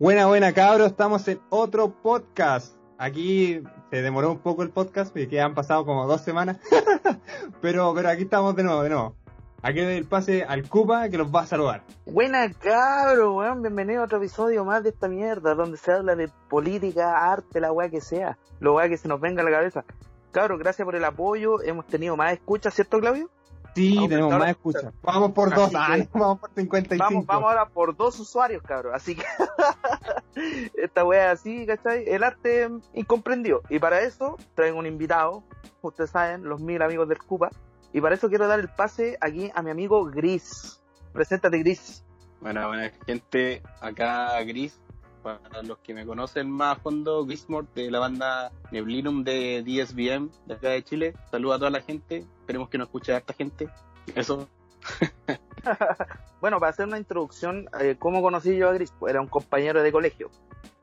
[0.00, 0.92] Buena, buena, cabros.
[0.92, 2.74] Estamos en otro podcast.
[2.96, 6.56] Aquí se demoró un poco el podcast, porque han pasado como dos semanas.
[7.60, 9.14] pero, pero aquí estamos de nuevo, de nuevo.
[9.60, 11.82] Aquí doy el pase al Cupa que los va a saludar.
[12.06, 13.60] Buena cabros, weón.
[13.60, 17.70] Bienvenido a otro episodio más de esta mierda, donde se habla de política, arte, la
[17.70, 18.38] weá que sea.
[18.58, 19.84] Lo weá que se nos venga a la cabeza.
[20.30, 21.60] Cabros, gracias por el apoyo.
[21.60, 23.28] Hemos tenido más escuchas, ¿cierto, Claudio?
[23.74, 24.92] Sí, Vamos, tenemos más escuchas.
[25.02, 27.04] Vamos por Así dos, que- ah, no, vamos por 55.
[27.04, 28.92] Vamos, vamos ahora por dos usuarios, cabros.
[28.94, 29.24] Así que
[30.74, 32.04] esta wea así, ¿cachai?
[32.06, 33.62] El arte incomprendido.
[33.68, 35.42] Y para eso traigo un invitado,
[35.82, 37.50] ustedes saben, los mil amigos del Cupa.
[37.92, 40.80] Y para eso quiero dar el pase aquí a mi amigo Gris.
[41.12, 42.04] Preséntate, Gris.
[42.40, 44.80] Bueno, buena gente, acá Gris,
[45.22, 50.30] para los que me conocen más a fondo, Grismore de la banda Neblinum de DSBM
[50.46, 51.14] de acá de Chile.
[51.30, 53.68] Saludos a toda la gente, esperemos que nos escuche harta gente.
[54.16, 54.48] Eso,
[56.40, 58.92] Bueno, para hacer una introducción, eh, ¿cómo conocí yo a Gris?
[58.98, 60.30] Pues era un compañero de colegio.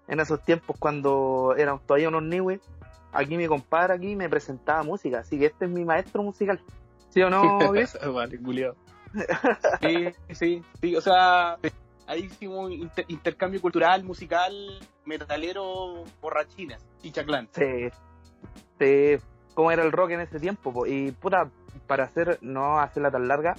[0.08, 2.62] En esos tiempos cuando éramos todavía unos niños,
[3.12, 6.62] aquí mi compadre aquí me presentaba música, así que este es mi maestro musical.
[7.10, 7.98] ¿Sí o no, Gris?
[8.14, 8.40] vale.
[9.82, 11.58] Sí, sí, sí, o sea,
[12.06, 14.54] ahí hicimos inter- intercambio cultural, musical,
[15.06, 17.50] metalero, borrachines, chichaclán.
[17.52, 17.90] Sí.
[18.80, 19.18] Sí.
[19.58, 20.72] ¿Cómo era el rock en ese tiempo?
[20.72, 20.86] po?
[20.86, 21.50] Y puta,
[21.88, 23.56] para hacer, no hacerla tan larga,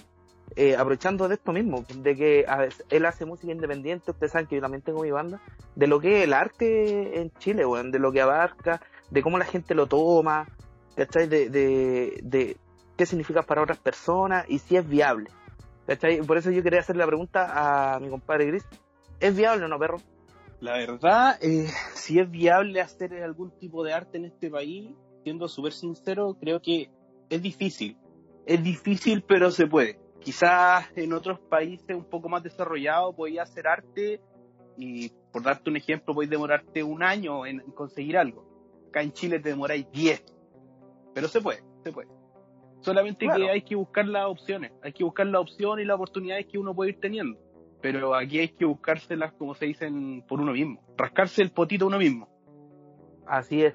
[0.55, 4.55] eh, aprovechando de esto mismo, de que a él hace música independiente, ustedes saben que
[4.55, 5.41] yo también tengo mi banda,
[5.75, 9.45] de lo que es el arte en Chile, de lo que abarca, de cómo la
[9.45, 10.47] gente lo toma,
[10.95, 11.27] ¿cachai?
[11.27, 12.57] De, de, de
[12.97, 15.31] qué significa para otras personas y si es viable.
[15.89, 16.23] ¿Cachai?
[16.23, 18.65] Por eso yo quería hacer la pregunta a mi compadre Gris.
[19.19, 19.97] ¿Es viable o no, perro?
[20.61, 24.95] La verdad, eh, si es viable hacer algún tipo de arte en este país,
[25.29, 26.89] siendo súper sincero, creo que
[27.29, 27.99] es difícil.
[28.47, 29.99] Es difícil, pero se puede.
[30.21, 34.23] Quizás en otros países un poco más desarrollados podías hacer arte
[34.79, 38.43] y, por darte un ejemplo, podéis demorarte un año en en conseguir algo.
[38.89, 40.25] Acá en Chile te demoráis 10.
[41.13, 42.09] Pero se puede, se puede.
[42.81, 43.45] Solamente Claro.
[43.45, 44.73] que hay que buscar las opciones.
[44.83, 47.39] Hay que buscar las opciones y las oportunidades que uno puede ir teniendo.
[47.83, 50.81] Pero aquí hay que buscárselas, como se dicen, por uno mismo.
[50.97, 52.29] Rascarse el potito uno mismo.
[53.27, 53.75] Así es.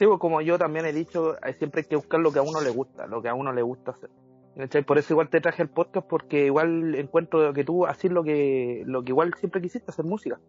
[0.00, 2.42] Sí, pues como yo también he dicho, eh, siempre hay que buscar lo que a
[2.42, 4.08] uno le gusta, lo que a uno le gusta hacer.
[4.56, 4.82] ¿Cachai?
[4.82, 8.82] Por eso igual te traje el podcast, porque igual encuentro que tú haces lo que,
[8.86, 10.40] lo que igual siempre quisiste, hacer música.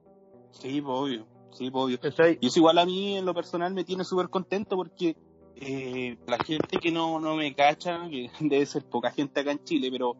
[0.51, 1.25] Sí, pues, obvio.
[1.51, 1.99] Sí, pues, obvio.
[1.99, 2.37] ¿Cachai?
[2.39, 5.17] Y eso igual a mí, en lo personal, me tiene súper contento porque
[5.57, 9.65] eh, la gente que no, no me cacha, que debe ser poca gente acá en
[9.65, 10.15] Chile, pero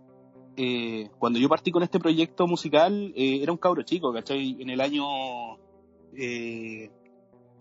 [0.58, 4.58] eh, cuando yo partí con este proyecto musical, eh, era un cabro chico, ¿cachai?
[4.60, 5.06] En el año
[6.18, 6.92] eh,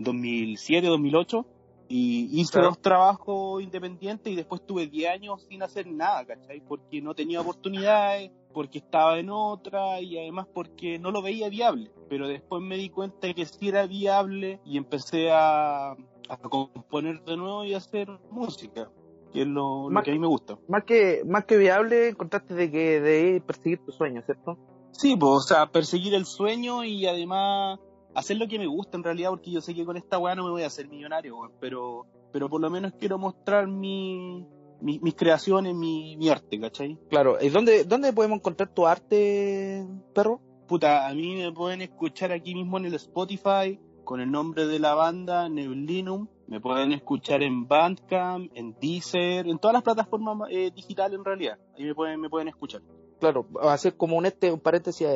[0.01, 1.47] 2007, 2008,
[1.93, 2.69] y hice Claro.
[2.69, 6.61] dos trabajos independientes y después tuve 10 años sin hacer nada, ¿cachai?
[6.61, 11.91] Porque no tenía oportunidades, porque estaba en otra y además porque no lo veía viable.
[12.09, 17.25] Pero después me di cuenta de que sí era viable y empecé a, a componer
[17.25, 18.89] de nuevo y a hacer música,
[19.33, 20.59] que es lo, que a mí me gusta.
[20.69, 24.57] Más que, más que viable, encontraste de que de perseguir tu sueño, ¿cierto?
[24.93, 27.81] Sí, pues, o sea, perseguir el sueño y además
[28.15, 30.45] hacer lo que me gusta en realidad, porque yo sé que con esta weá no
[30.45, 34.47] me voy a hacer millonario, weón, pero, pero por lo menos quiero mostrar mi,
[34.81, 36.99] mi- mis creaciones, mi, mi arte, ¿cachai?
[37.09, 37.37] Claro.
[37.41, 40.41] ¿Y dónde, dónde podemos encontrar tu arte, perro?
[40.67, 44.79] Puta, a mí me pueden escuchar aquí mismo en el Spotify con el nombre de
[44.79, 46.27] la banda, Neblinum.
[46.49, 51.59] Me pueden escuchar en Bandcamp, en Deezer, en todas las plataformas eh, digitales en realidad.
[51.77, 52.83] Ahí me pueden, me pueden escuchar.
[53.21, 55.07] Claro, hacer como un este, un paréntesis.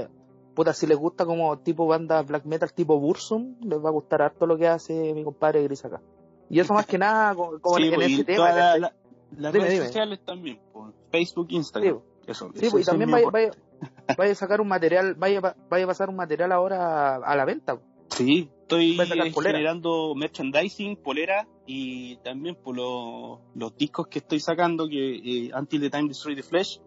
[0.54, 4.22] Puta, si les gusta como tipo banda black metal tipo Bursum, les va a gustar
[4.22, 6.00] harto lo que hace mi compadre Gris acá.
[6.48, 8.53] Y eso más que nada, como, como Sí, en pues, ese tema.
[8.78, 8.92] las
[9.31, 9.87] Dime, redes dime.
[9.87, 11.98] sociales también, por Facebook, Sí, Instagram.
[12.26, 13.50] Eso, Sí, eso- pues, y también vaya, vaya,
[14.19, 17.78] vaya a sacar un material, vaya, vaya a pasar un material ahora a la venta.
[18.10, 18.97] Sí, estoy
[19.42, 25.16] generando merchandising, polera y también por los, los discos que estoy sacando, que
[25.48, 26.81] eh, Until the Time Destroy the Flesh,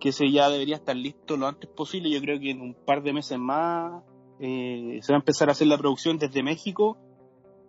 [0.00, 2.10] que ese ya debería estar listo lo antes posible.
[2.10, 4.02] Yo creo que en un par de meses más
[4.40, 6.98] eh, se va a empezar a hacer la producción desde México.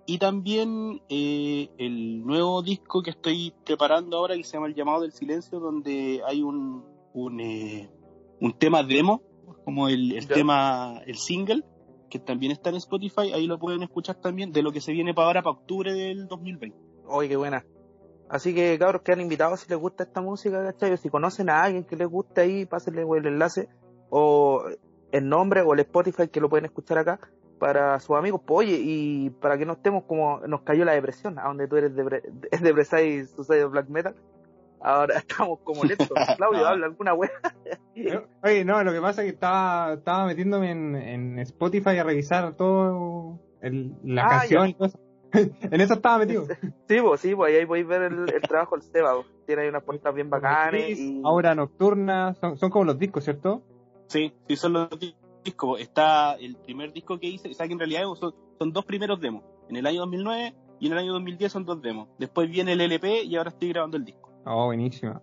[0.07, 5.01] Y también eh, el nuevo disco que estoy preparando ahora, que se llama El Llamado
[5.01, 6.83] del Silencio, donde hay un,
[7.13, 7.89] un, eh,
[8.39, 9.21] un tema demo,
[9.63, 11.63] como el, el tema, el single,
[12.09, 15.13] que también está en Spotify, ahí lo pueden escuchar también, de lo que se viene
[15.13, 16.77] para ahora, para octubre del 2020.
[17.05, 17.63] Oye, qué buena.
[18.31, 20.93] Así que cabros que han invitado si les gusta esta música, ¿cachai?
[20.93, 23.67] O si conocen a alguien que les guste ahí, pásenle el enlace
[24.09, 24.63] o
[25.11, 27.19] el nombre o el Spotify que lo pueden escuchar acá
[27.59, 28.39] para sus amigos.
[28.47, 31.75] Pues, oye, y para que no estemos como nos cayó la depresión, a donde tú
[31.75, 32.03] eres de,
[32.61, 34.15] de Bresai Suicide Black Metal.
[34.79, 36.07] Ahora estamos como lentos.
[36.37, 37.31] Claudio, habla alguna wea.
[38.43, 42.55] Oye, no, lo que pasa es que estaba, estaba metiéndome en, en Spotify a revisar
[42.55, 45.01] todo el, la Ah, canción y cosas.
[45.71, 46.45] en eso estaba metido.
[46.87, 49.13] Sí, vos, sí, vos, ahí podéis ver el, el trabajo del Seba.
[49.15, 49.25] vos.
[49.45, 50.29] Tiene ahí unas puertas bien
[50.97, 51.21] Y...
[51.25, 53.61] Ahora nocturna, son, son como los discos, ¿cierto?
[54.07, 55.79] Sí, sí, son los di- discos.
[55.79, 59.19] Está el primer disco que hice, o sea que en realidad son, son dos primeros
[59.19, 59.43] demos.
[59.69, 62.09] En el año 2009 y en el año 2010 son dos demos.
[62.19, 64.29] Después viene el LP y ahora estoy grabando el disco.
[64.45, 65.21] Oh, buenísima.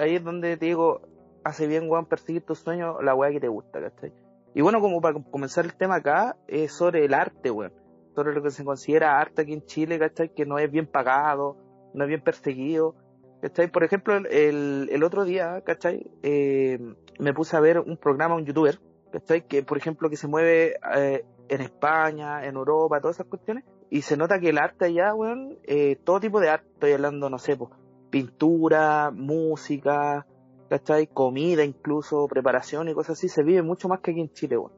[0.00, 1.00] Ahí es donde te digo,
[1.44, 4.12] hace bien, weón, perseguir tus sueños, la weá que te gusta, ¿cachai?
[4.54, 7.72] Y bueno, como para comenzar el tema acá, es sobre el arte, weón.
[8.18, 10.34] Sobre lo que se considera arte aquí en Chile, ¿cachai?
[10.34, 11.56] Que no es bien pagado,
[11.94, 12.96] no es bien perseguido,
[13.40, 13.70] ¿cachai?
[13.70, 16.10] Por ejemplo, el, el otro día, ¿cachai?
[16.24, 16.80] Eh,
[17.20, 18.80] me puse a ver un programa, un youtuber,
[19.12, 19.46] ¿cachai?
[19.46, 23.62] Que, por ejemplo, que se mueve eh, en España, en Europa, todas esas cuestiones.
[23.88, 27.30] Y se nota que el arte allá, weón, eh, todo tipo de arte, estoy hablando,
[27.30, 27.70] no sé, pues,
[28.10, 30.26] pintura, música,
[30.68, 31.06] ¿cachai?
[31.06, 34.72] Comida incluso, preparación y cosas así, se vive mucho más que aquí en Chile, weón.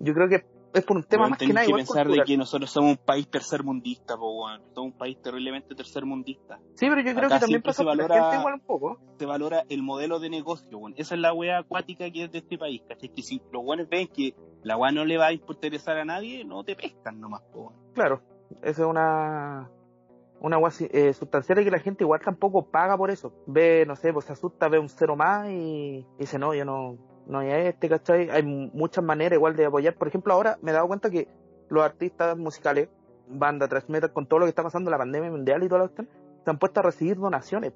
[0.00, 2.22] Yo creo que es por un tema Weón, más que nada que igual pensar de
[2.24, 4.60] que nosotros somos un país tercermundista, po, weón.
[4.74, 6.58] Somos un país terriblemente tercermundista.
[6.74, 8.98] Sí, pero yo creo que también pasa se por la valora- gente igual un poco.
[9.18, 10.94] Se valora el modelo de negocio, weón.
[10.96, 13.08] Esa es la wea acuática que es de este país, ¿cachai?
[13.08, 16.44] Que si los weones ven que la wea no le va a interesar a nadie,
[16.44, 17.72] no te pescan nomás, po.
[17.94, 18.20] Claro,
[18.62, 19.70] esa es una
[20.40, 23.32] una agua eh, sustancial y que la gente igual tampoco paga por eso.
[23.46, 26.98] Ve, no sé, pues se asusta, ve un cero más y dice, no, yo no,
[27.26, 28.30] no hay a este, ¿cachai?
[28.30, 29.94] Hay mu- muchas maneras igual de apoyar.
[29.94, 31.28] Por ejemplo, ahora me he dado cuenta que
[31.68, 32.88] los artistas musicales,
[33.28, 35.88] banda, thrash metal, con todo lo que está pasando, la pandemia mundial y toda la
[35.88, 36.08] cuestión,
[36.44, 37.72] se han puesto a recibir donaciones.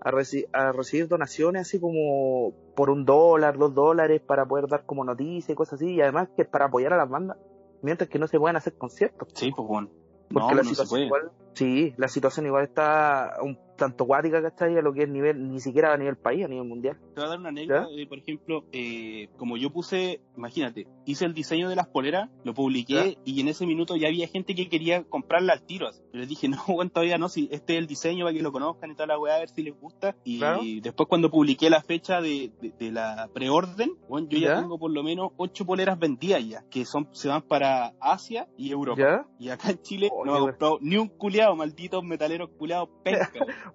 [0.00, 4.84] A, reci- a recibir donaciones así como por un dólar, dos dólares para poder dar
[4.84, 5.94] como noticias y cosas así.
[5.94, 7.38] Y además que para apoyar a las bandas,
[7.82, 9.28] mientras que no se puedan hacer conciertos.
[9.34, 9.90] Sí, pues, weón.
[10.32, 11.04] Porque No, la no se situación puede.
[11.06, 14.76] igual, sí, la situación igual está un tanto cuática, ¿cachai?
[14.76, 16.96] A lo que es nivel, ni siquiera a nivel país, a nivel mundial.
[17.14, 21.24] Te voy a dar una anécdota de, por ejemplo, eh, como yo puse, imagínate, hice
[21.24, 23.20] el diseño de las poleras, lo publiqué Ya.
[23.24, 25.90] y en ese minuto ya había gente que quería comprarla al tiro.
[26.12, 28.52] Yo les dije, no, bueno, todavía no, si este es el diseño para que lo
[28.52, 30.16] conozcan y toda la weá, a ver si les gusta.
[30.24, 30.60] Y Claro.
[30.82, 34.60] después cuando publiqué la fecha de, de- de la preorden, bueno, yo ya, Ya.
[34.60, 38.70] tengo por lo menos ocho poleras vendidas ya, que son se van para Asia y
[38.70, 39.00] Europa.
[39.00, 39.26] ¿Ya?
[39.38, 42.88] Y acá en Chile Oh, no me ha comprado ni un culeado, malditos metaleros culeados
[43.02, 43.30] penca.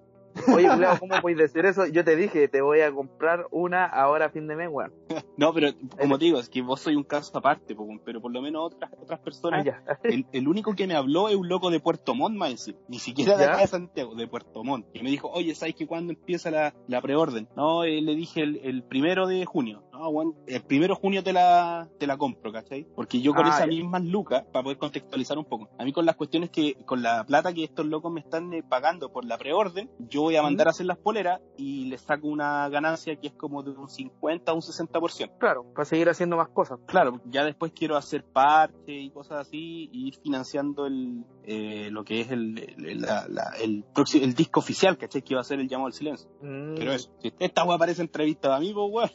[0.54, 1.86] Oye, Leo, ¿cómo podéis decir eso?
[1.86, 4.92] Yo te dije, te voy a comprar una ahora a fin de mes, weón.
[5.36, 5.68] No, pero
[5.98, 8.90] como te digo, es que vos soy un caso aparte, pero por lo menos otras
[9.00, 12.36] otras personas, Ah, el, el único que me habló es un loco de Puerto Montt,
[12.36, 13.52] más ni siquiera de ¿Ya?
[13.52, 14.86] acá de Santiago, de Puerto Montt.
[14.92, 17.48] Y me dijo, oye, ¿sabes que cuándo empieza la, la preorden?
[17.56, 19.84] No, eh, le dije el, el primero de junio.
[19.92, 22.86] No, bueno, el primero de junio te la, te la compro, ¿cachai?
[22.96, 26.06] Porque yo con Ah, esas mismas lucas, para poder contextualizar un poco, a mí con
[26.06, 29.36] las cuestiones que, con la plata que estos locos me están eh, pagando por la
[29.36, 33.26] preorden, yo voy a mandar a hacer las poleras y les saco una ganancia que
[33.28, 35.38] es como de un 50 a un 60%.
[35.38, 36.78] Claro, para seguir haciendo más cosas.
[36.86, 42.02] Claro, ya después quiero hacer parche y cosas así y ir financiando el, eh, lo
[42.04, 45.20] que es el, el, la- la- el, próximo, el disco oficial, ¿cachai?
[45.20, 46.30] Que va a ser el llamado al silencio.
[46.40, 46.76] Mm.
[46.76, 49.10] Pero eso, si esta weá parece entrevista a mí, pues weón.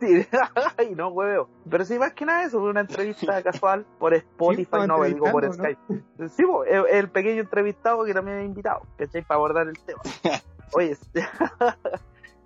[0.00, 0.26] Sí,
[0.76, 1.48] Ay, no, hueveo.
[1.70, 5.80] Pero sí, más que nada eso, una entrevista casual por Spotify, no, digo por Skype.
[6.28, 9.22] Sí, po, el, el pequeño entrevistado que también he invitado, ¿cachai?
[9.22, 10.02] Para abordar el tema.
[10.74, 10.96] Oye,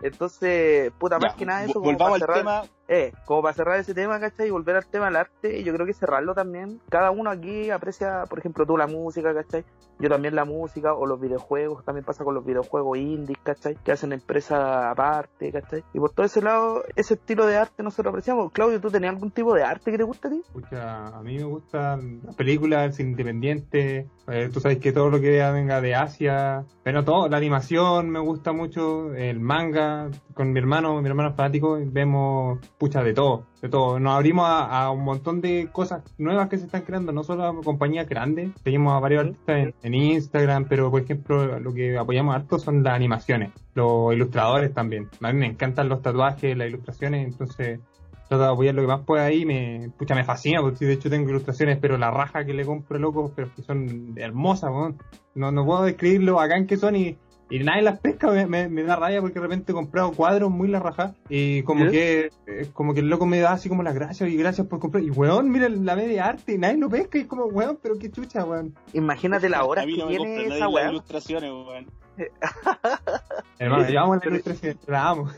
[0.02, 2.62] entonces, puta, más Ya, que nada eso, volvamos al tema.
[2.88, 4.48] Eh, como para cerrar ese tema, ¿cachai?
[4.48, 6.80] Y volver al tema del arte, yo creo que cerrarlo también.
[6.88, 9.64] Cada uno aquí aprecia, por ejemplo, tú la música, ¿cachai?
[9.98, 13.76] Yo también la música o los videojuegos, también pasa con los videojuegos indies, ¿cachai?
[13.76, 15.82] Que hacen empresas aparte, ¿cachai?
[15.94, 18.52] Y por todo ese lado, ese estilo de arte nosotros apreciamos.
[18.52, 20.42] Claudio, ¿tú tenías algún tipo de arte que te gusta a ti?
[20.46, 24.08] Escucha, a mí me gustan las películas, el cine independiente.
[24.28, 26.64] eh, tú sabes que todo lo que venga de Asia.
[26.82, 30.10] Pero todo, la animación me gusta mucho, el manga.
[30.34, 33.98] Con mi hermano, mi hermano es fanático, vemos, pucha, de todo, de todo.
[33.98, 37.44] Nos abrimos a, a un montón de cosas nuevas que se están creando, no solo
[37.44, 38.50] a compañías grandes.
[38.62, 42.82] Seguimos a varios artistas en, en Instagram, pero por ejemplo, lo que apoyamos harto son
[42.82, 45.08] las animaciones, los ilustradores también.
[45.20, 47.80] A mí me encantan los tatuajes, las ilustraciones, entonces
[48.28, 51.08] trato de apoyar lo que más pueda ahí, me, pucha, me fascina, porque de hecho
[51.08, 54.96] tengo ilustraciones, pero la raja que le compro, loco, pero que son hermosas, weón.
[55.34, 57.16] No, no puedo describir lo bacán que son y,
[57.48, 60.50] y nadie las pesca, me, me, me da rabia porque de repente he comprado cuadros
[60.50, 61.90] muy la raja y como ¿Sí?
[61.92, 64.80] que eh, como que el loco me da así como las gracias y gracias por
[64.80, 65.04] comprar.
[65.04, 67.98] Y weón, mira la media arte y nadie lo pesca y es como, weón, pero
[67.98, 68.74] qué chucha, weón.
[68.92, 70.90] Imagínate la hora que no tiene esa weá.
[70.90, 71.86] ilustraciones, weón.
[73.58, 75.30] Hermano, llevamos la ilustración, la amo.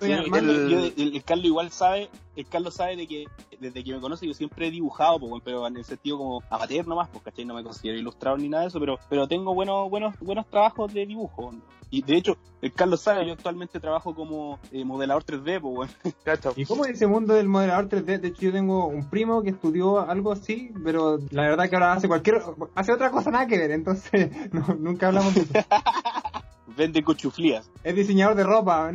[0.00, 3.26] Sí, el, yo- el- el Carlos igual sabe, el Carlos sabe de que
[3.60, 6.86] desde que me conoce yo siempre he dibujado, pues, pero en el sentido como amateur
[6.86, 7.44] nomás, pues, ¿cachai?
[7.44, 10.92] No me considero ilustrador ni nada de eso, pero, pero tengo buenos, buenos, buenos trabajos
[10.92, 11.52] de dibujo.
[11.90, 15.90] Y de hecho, el Carlos sabe, yo actualmente trabajo como eh, modelador 3D, pues.
[16.56, 18.18] ¿Y cómo es ese mundo del modelador 3D?
[18.18, 21.92] De hecho, yo tengo un primo que estudió algo así, pero la verdad que ahora
[21.92, 22.42] hace cualquier...
[22.74, 25.52] Hace otra cosa nada que ver, entonces no, nunca hablamos de eso.
[26.76, 27.70] Vende cuchuflías.
[27.84, 28.90] Es diseñador de ropa,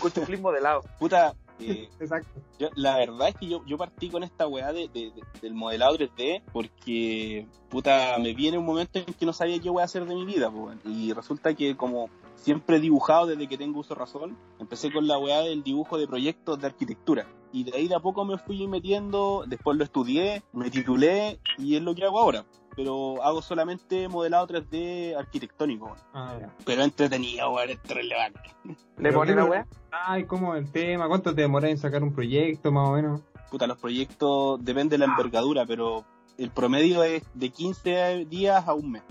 [0.00, 0.82] cuchuflismo de lado.
[0.98, 2.40] Puta, eh, Exacto.
[2.58, 5.54] Yo- la verdad es que yo, yo partí con esta weá de, de- de- del
[5.54, 9.84] modelado 3D porque, puta, me viene un momento en que no sabía qué voy a
[9.84, 10.80] hacer de mi vida, po, weón.
[10.84, 12.08] y resulta que como
[12.38, 15.98] siempre he dibujado desde que tengo uso de razón, empecé con la weá del dibujo
[15.98, 17.26] de proyectos de arquitectura.
[17.52, 21.76] Y de ahí de a poco me fui metiendo, después lo estudié, me titulé y
[21.76, 22.44] es lo que hago ahora.
[22.76, 25.96] Pero hago solamente modelado 3D arquitectónico.
[26.14, 28.40] Ah, pero entretenido, weón, es relevante.
[28.64, 29.66] ¿Le Pero pone qué la weá?
[29.90, 31.08] Ay, ¿cómo el tema?
[31.08, 33.22] ¿Cuánto te demoras en sacar un proyecto, más o menos?
[33.48, 36.04] puta, los proyectos depende de la envergadura, pero
[36.38, 39.02] el promedio es de 15 días a un mes.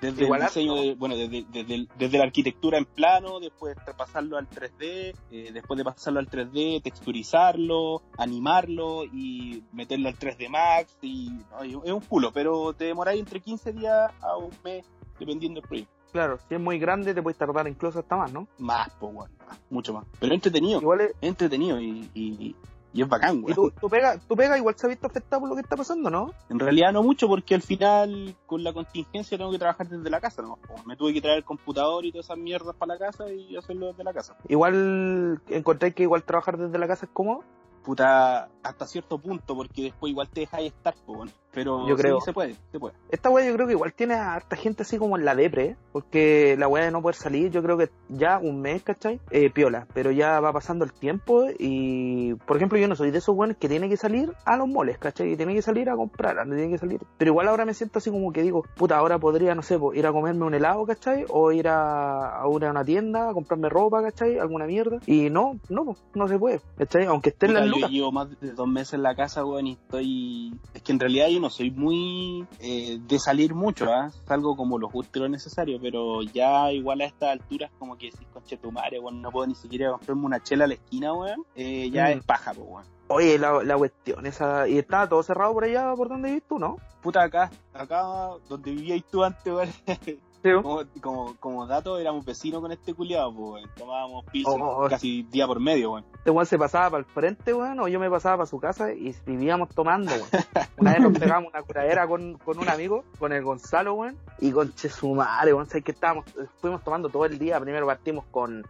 [0.00, 3.92] Desde Igual el diseño, de- bueno, desde, desde, desde la arquitectura en plano, después de
[3.94, 10.48] pasarlo al 3D, eh, después de pasarlo al 3D, texturizarlo, animarlo y meterlo al 3D
[10.48, 14.50] Max, y no, y es un culo, pero te demoráis entre 15 días a un
[14.64, 14.84] mes,
[15.18, 15.92] dependiendo del proyecto.
[16.12, 18.48] Claro, si es muy grande te puedes tardar incluso hasta más, ¿no?
[18.58, 19.32] Más, pues, bueno,
[19.68, 20.04] mucho más.
[20.18, 22.56] Pero entretenido, Igual es, es entretenido y, y,
[22.92, 23.54] y es bacán, y weón.
[23.54, 26.10] tu, tu pega, tu pega igual se ha visto afectada por lo que está pasando,
[26.10, 26.32] ¿no?
[26.48, 30.20] En realidad no mucho porque al final con la contingencia tengo que trabajar desde la
[30.20, 30.58] casa, ¿no?
[30.86, 33.88] Me tuve que traer el computador y todas esas mierdas para la casa y hacerlo
[33.88, 34.36] desde la casa.
[34.48, 37.44] Igual encontré que igual trabajar desde la casa es cómodo.
[37.84, 41.32] Puta, hasta cierto punto porque después igual te dejáis estar, bueno.
[41.52, 42.20] Pero Yo sí, creo.
[42.20, 42.94] se puede, se puede.
[43.10, 45.76] Esta weá yo creo que igual tiene a harta gente así como en la depre,
[45.92, 49.20] porque la weá de no poder salir, yo creo que ya un mes, ¿cachai?
[49.30, 53.18] Eh, piola, pero ya va pasando el tiempo y, por ejemplo, yo no soy de
[53.18, 55.32] esos weones que tiene que salir a los moles, ¿cachai?
[55.32, 57.00] Y tiene que salir a comprar, no tiene que salir.
[57.18, 60.06] Pero igual ahora me siento así como que digo, puta, ahora podría, no sé, ir
[60.06, 61.24] a comerme un helado, ¿cachai?
[61.30, 64.38] O ir a, a una, tienda a comprarme ropa, ¿cachai?
[64.38, 64.98] Alguna mierda.
[65.06, 67.06] Y no, no, no se puede, ¿cachai?
[67.06, 69.72] Aunque estén Puta, las yo llevo más de dos meses en la casa, weón, y
[69.72, 70.52] estoy...
[70.74, 74.10] Es que en realidad yo no soy muy eh, de salir mucho, ¿ah?
[74.26, 78.06] Salgo como lo justo y lo necesario, pero ya igual a estas alturas como que
[78.10, 81.12] decís, conche tu madre, weón, no puedo ni siquiera comprarme una chela a la esquina,
[81.14, 81.44] weón.
[81.54, 82.18] Eh, ya Mm.
[82.18, 82.84] es paja, pues, weón.
[83.08, 86.58] Oye, la, la cuestión esa, y estaba todo cerrado por allá, por donde vivís tú,
[86.58, 86.76] ¿no?
[87.02, 88.02] Puta, acá, acá
[88.48, 89.68] donde vivías tú antes, weón,
[90.42, 93.64] como, como, como dato, éramos vecinos con este culiado, pues.
[93.76, 94.88] Tomábamos piso Oh, oh.
[94.88, 96.04] casi día por medio, weón.
[96.14, 98.92] Este weón se pasaba para el frente, weón, o yo me pasaba para su casa
[98.92, 100.44] y vivíamos tomando, weón.
[100.78, 104.50] Una vez nos pegamos una curadera con, con un amigo, con el Gonzalo, weón, y
[104.52, 106.24] con Chesumare, weón, ¿sabes que estábamos?
[106.60, 108.64] Fuimos tomando todo el día, primero partimos con,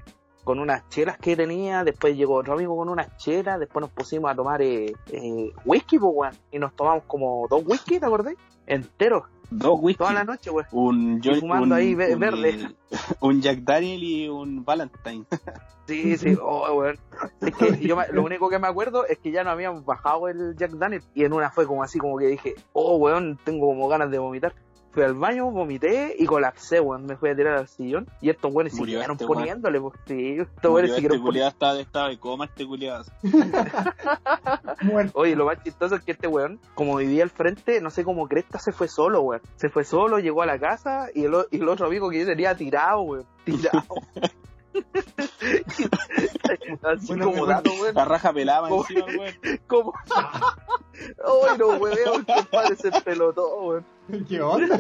[0.44, 4.30] con unas chelas que tenía, después llegó otro amigo con unas chelas, después nos pusimos
[4.30, 8.34] a tomar eh, eh, whisky, pues, weón, y nos tomamos como dos whisky, ¿te acordás?
[8.66, 9.99] Enteros, Dos whisky.
[9.99, 10.66] toda la noche, weón.
[10.73, 12.69] Un, fumando un- ahí un- verde.
[13.21, 15.25] Un Jack Daniel y un Valentine.
[15.87, 16.99] Sí, sí, oh, weón.
[17.40, 20.54] Es que yo lo único que me acuerdo es que ya no habíamos bajado el
[20.57, 23.88] Jack Daniel y en una fue como así como que dije, oh, weón, tengo como
[23.88, 24.54] ganas de vomitar.
[24.92, 27.06] Fui al baño, vomité y colapsé, weón.
[27.06, 29.38] Me fui a tirar al sillón y estos weones siguieron este weón.
[29.38, 33.04] poniéndole, pues sí, estos weones este siguieron culiado está de estado de coma, este culiado.
[35.14, 38.26] Oye, lo más chistoso es que este weón, como vivía al frente, no sé cómo
[38.26, 39.42] cresta se fue solo, weón.
[39.56, 42.26] Se fue solo, llegó a la casa y el, y el otro amigo que yo
[42.26, 43.26] tenía tirado, weón.
[43.44, 43.85] Tirado.
[46.82, 47.94] Así Bueno, como mejor- dato, weón.
[47.94, 49.34] La raja pelaba encima, weón.
[49.66, 49.92] ¿Cómo?
[50.94, 53.84] Ay, no, weón, compadre se pelotó, weón.
[54.28, 54.78] ¿Qué onda?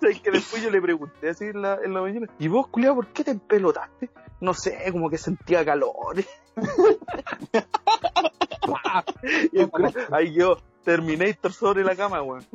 [0.00, 2.94] ¿Sabes que después yo le pregunté así en la, en la mañana, ¿y vos, culiao,
[2.94, 4.08] por qué te empelotaste?
[4.40, 6.16] No sé, como que sentía calor.
[9.52, 9.70] y el
[10.12, 12.46] ahí yo, Terminator sobre la cama, weón.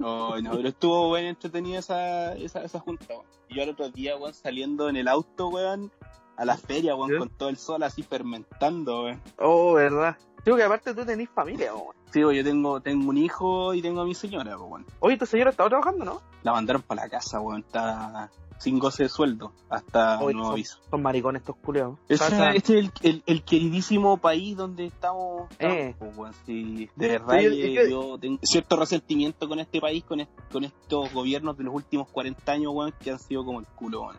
[0.00, 3.26] Oh, no, pero estuvo bien entretenida esa, esa, esa junta, weón.
[3.48, 5.92] Y yo el otro día, weón, saliendo en el auto, weón,
[6.36, 7.18] a la feria, weón, ¿Sí?
[7.18, 9.22] con todo el sol así fermentando, weón.
[9.38, 10.16] Oh, verdad.
[10.44, 11.94] Digo que aparte tú tenés familia, weón.
[12.10, 14.84] Sí, weón, yo tengo, tengo un hijo y tengo a mi señora, weón.
[15.00, 16.22] Oye, tu señora estaba trabajando, ¿no?
[16.42, 18.30] La mandaron para la casa, weón, está
[18.64, 20.78] sin goce de sueldo, hasta Oye, nuevo son, aviso.
[20.90, 21.98] son maricones estos culiados.
[22.08, 25.50] Este, es el, el, el queridísimo país donde estamos.
[25.50, 25.94] estamos, Eh.
[25.98, 26.88] pues, weón, sí.
[26.96, 31.58] De verdad, Sí, que- yo tengo cierto resentimiento con este país, con, con estos gobiernos
[31.58, 34.16] de los últimos 40 años, weón, que han sido como el culo, weón.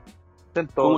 [0.54, 0.98] en todo.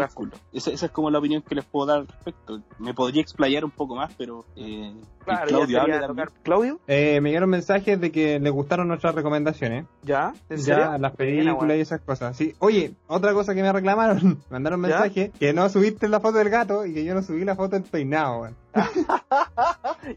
[0.51, 2.61] Esa, esa es como la opinión que les puedo dar al respecto.
[2.77, 4.93] Me podría explayar un poco más, pero eh,
[5.27, 6.79] Claro, Claudio.
[6.87, 9.85] Eh, me dieron mensajes de que les gustaron nuestras recomendaciones.
[10.03, 10.33] ¿Ya?
[10.49, 10.97] ¿En Ya, serio?
[10.99, 12.37] las películas y esas cosas.
[12.37, 12.55] Sí.
[12.59, 14.87] Oye, otra cosa que me reclamaron, me mandaron ¿Ya?
[14.87, 17.75] mensaje que no subiste la foto del gato y que yo no subí la foto
[17.77, 18.55] del peinado, weón.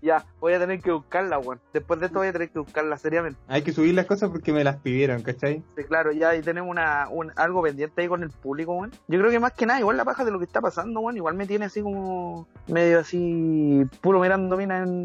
[0.03, 1.61] Ya, voy a tener que buscarla, weón.
[1.73, 3.39] Después de esto voy a tener que buscarla seriamente.
[3.49, 5.63] Hay que subir las cosas porque me las pidieron, ¿cachai?
[5.77, 8.91] Sí, claro, ya ahí tenemos una, un, algo pendiente ahí con el público, weón.
[9.09, 11.17] Yo creo que más que nada, igual la paja de lo que está pasando, weón,
[11.17, 15.00] igual me tiene así como medio así puro mirando mina en,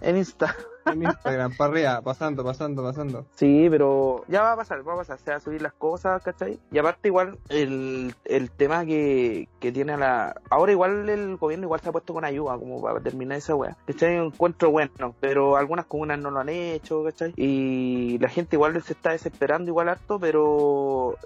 [0.00, 0.54] en Insta.
[0.86, 3.26] En Instagram, para arriba, pasando, pasando, pasando.
[3.34, 6.22] Sí, pero ya va a pasar, va a pasar, se va a subir las cosas,
[6.22, 6.60] ¿cachai?
[6.70, 10.40] Y aparte igual el, el tema que, que tiene la...
[10.48, 13.76] Ahora igual el gobierno igual se ha puesto con ayuda como para terminar esa weá.
[13.84, 14.20] ¿Cachai?
[14.20, 17.34] Un encuentro bueno, pero algunas comunas no lo han hecho, ¿cachai?
[17.36, 21.16] Y la gente igual se está desesperando igual harto, pero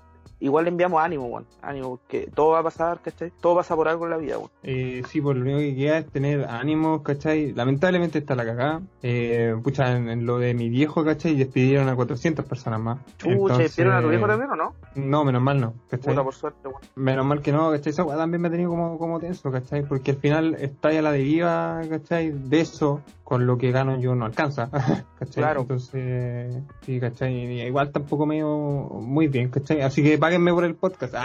[0.40, 1.46] igual le enviamos ánimo, weón.
[1.62, 3.32] Ánimo, porque todo va a pasar, ¿cachai?
[3.40, 4.50] Todo pasa por algo en la vida, weón.
[4.62, 7.52] Eh, sí, pues lo único que queda es tener ánimos, ¿cachai?
[7.52, 8.80] Lamentablemente está la cagada.
[9.02, 11.34] Eh, pucha, en, en lo de mi viejo, ¿cachai?
[11.36, 12.98] Despidieron a 400 personas más.
[13.18, 14.74] Chucha, Entonces, ¿vieron a tu viejo también o no?
[14.94, 16.14] No, menos mal no, ¿cachai?
[16.14, 16.80] Puta, por suerte, weón.
[16.94, 17.90] Menos mal que no, ¿cachai?
[17.90, 19.82] Esa también me ha tenido como, como tenso, ¿cachai?
[19.82, 22.30] Porque al final está ya la deriva, ¿cachai?
[22.30, 24.68] De eso, con lo que gano yo no alcanza,
[25.20, 25.34] ¿cachai?
[25.34, 25.60] Claro.
[25.60, 26.52] Entonces,
[26.84, 27.32] sí, ¿cachai?
[27.32, 29.82] Y igual tampoco me muy bien, ¿cachai?
[29.82, 31.14] Así que páguenme por el podcast.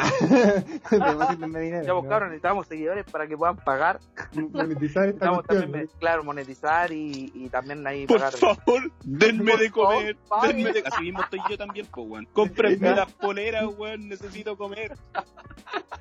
[1.01, 2.09] Ah, dinero, Ya, pues ¿no?
[2.09, 3.99] cabrón, necesitamos seguidores para que puedan pagar
[4.33, 8.33] Monetizar esta Necesitamos cuestión, también, claro, monetizar y, y también ahí Por pagar.
[8.33, 10.17] favor, denme Por de comer.
[10.27, 10.83] favor, denme de...
[10.85, 12.27] Así mismo estoy yo también, pues, weón.
[12.33, 14.07] Cómprenme las poleras, weón.
[14.09, 14.93] Necesito comer.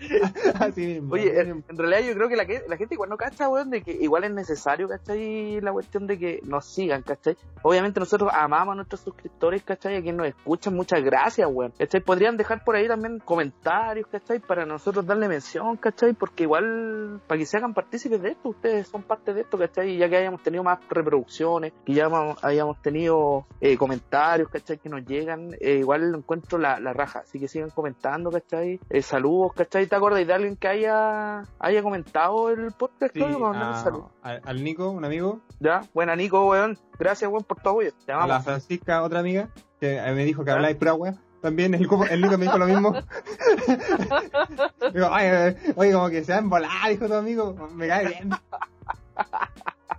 [0.60, 1.14] Así mismo.
[1.14, 3.70] Oye, así en, realidad yo creo que la, que la gente igual no cacha, weón,
[3.70, 5.60] de que igual es necesario, ¿cachai?
[5.60, 7.36] La cuestión de que nos sigan, ¿cachai?
[7.62, 9.96] Obviamente nosotros amamos a nuestros suscriptores, ¿cachai?
[9.96, 11.72] A quienes nos escuchan, muchas gracias, weón.
[11.78, 12.00] ¿Cachai?
[12.00, 14.40] Podrían dejar por ahí también comentarios, ¿cachai?
[14.40, 16.12] Para nosotros darle mención, ¿cachai?
[16.12, 19.96] Porque igual, para que se hagan partícipes de esto, ustedes son parte de esto, ¿cachai?
[19.96, 22.08] Ya que hayamos tenido más reproducciones, que ya
[22.42, 24.78] hayamos tenido eh, comentarios, ¿cachai?
[24.78, 27.20] Que nos llegan, eh, igual encuentro la, la raja.
[27.20, 28.80] Así que sigan comentando, ¿cachai?
[28.90, 29.83] Eh, saludos, ¿cachai?
[29.88, 33.12] ¿Te acuerdas de alguien que haya, haya comentado el podcast?
[33.12, 33.38] Sí, Claudio?
[33.38, 34.10] Para mandarle un a- saludo.
[34.22, 36.78] al, al Nico, un amigo, Ya, buena Nico, weón.
[36.98, 37.92] Gracias, weón, por tu apoyo.
[38.04, 38.44] Te a la amamos.
[38.44, 39.48] Francisca, otra amiga,
[39.80, 40.54] que eh, me dijo que ¿Ya?
[40.56, 41.14] habláis pura wea.
[41.40, 42.94] También el, el Nico me dijo lo mismo.
[44.94, 47.54] Digo, ay, eh, oye, como que se va a embolar, dijo tu amigo.
[47.74, 48.30] Me cae bien.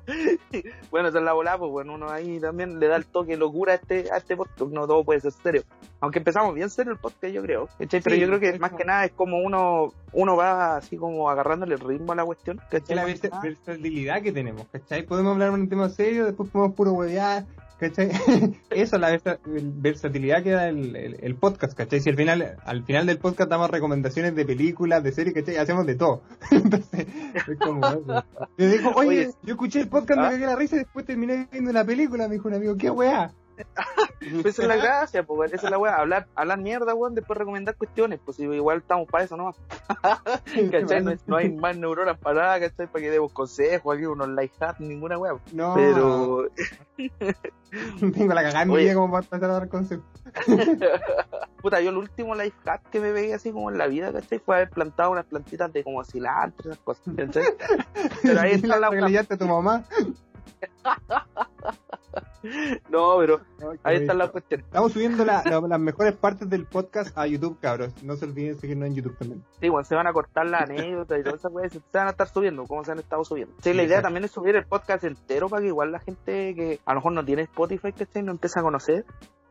[0.91, 3.73] Bueno, esa es la volada, pues bueno, uno ahí también le da el toque locura
[3.73, 5.63] a este, a este podcast, no todo puede ser serio.
[5.99, 7.67] Aunque empezamos bien serio el podcast, yo creo.
[7.79, 8.01] ¿cachai?
[8.01, 10.97] Pero Sí, yo creo que más como- que nada es como uno, uno va así
[10.97, 12.61] como agarrándole el ritmo a la cuestión.
[12.71, 15.03] Es la versatilidad que tenemos, ¿cachai?
[15.03, 17.45] Podemos hablar de un tema serio, después podemos puro huevear,
[17.89, 18.09] ¿cachai?
[18.69, 21.99] Eso es la versa- versatilidad que da el, el- el podcast, ¿cachai?
[21.99, 25.57] Si al final, al final del podcast damos recomendaciones de películas, de series, ¿cachai?
[25.57, 26.21] Hacemos de todo.
[26.51, 28.23] Entonces, es como eso.
[28.57, 30.31] Yo digo, oye, Oye, yo escuché el podcast, me ¿ah?
[30.31, 33.31] cagué la risa y después terminé viendo una película, me dijo un amigo, ¿qué weá?
[34.19, 35.97] Pues esa es la gracia, pues, esa es la weá.
[35.97, 38.19] Hablar, hablar mierda, weón, después recomendar cuestiones.
[38.25, 39.53] Pues igual estamos para eso, ¿no?
[40.71, 41.03] ¿Cachai?
[41.03, 42.87] No, no hay más neuronas para nada, ¿cachai?
[42.87, 45.37] Para que demos consejos, aquí unos life hacks, ninguna weá.
[45.51, 46.49] No, Pero,
[47.99, 50.05] tengo la cagada en mi vida como para empezar a dar consejos.
[51.61, 54.39] puta, yo el último life hack que me veía así como en la vida, ¿cachai?
[54.39, 57.43] Fue haber plantado unas plantitas de como cilantro, esas cosas, ¿cachai?
[58.23, 59.23] Pero ahí está la weá.
[59.23, 59.83] tu mamá.
[62.91, 63.41] No, pero
[63.83, 64.61] ahí está la cuestión.
[64.61, 67.91] Estamos subiendo la- la- las mejores partes del podcast a YouTube, cabros.
[68.03, 69.43] No se olviden seguirnos en YouTube también.
[69.59, 72.11] Sí, bueno, se van a cortar la anécdota y todas esas weas, se van a
[72.11, 73.55] estar subiendo, como se han estado subiendo.
[73.63, 76.79] Sí, la idea también es subir el podcast entero para que igual la gente que
[76.85, 78.21] a lo mejor no tiene Spotify, ¿cachai?
[78.21, 79.05] No empieza a conocer.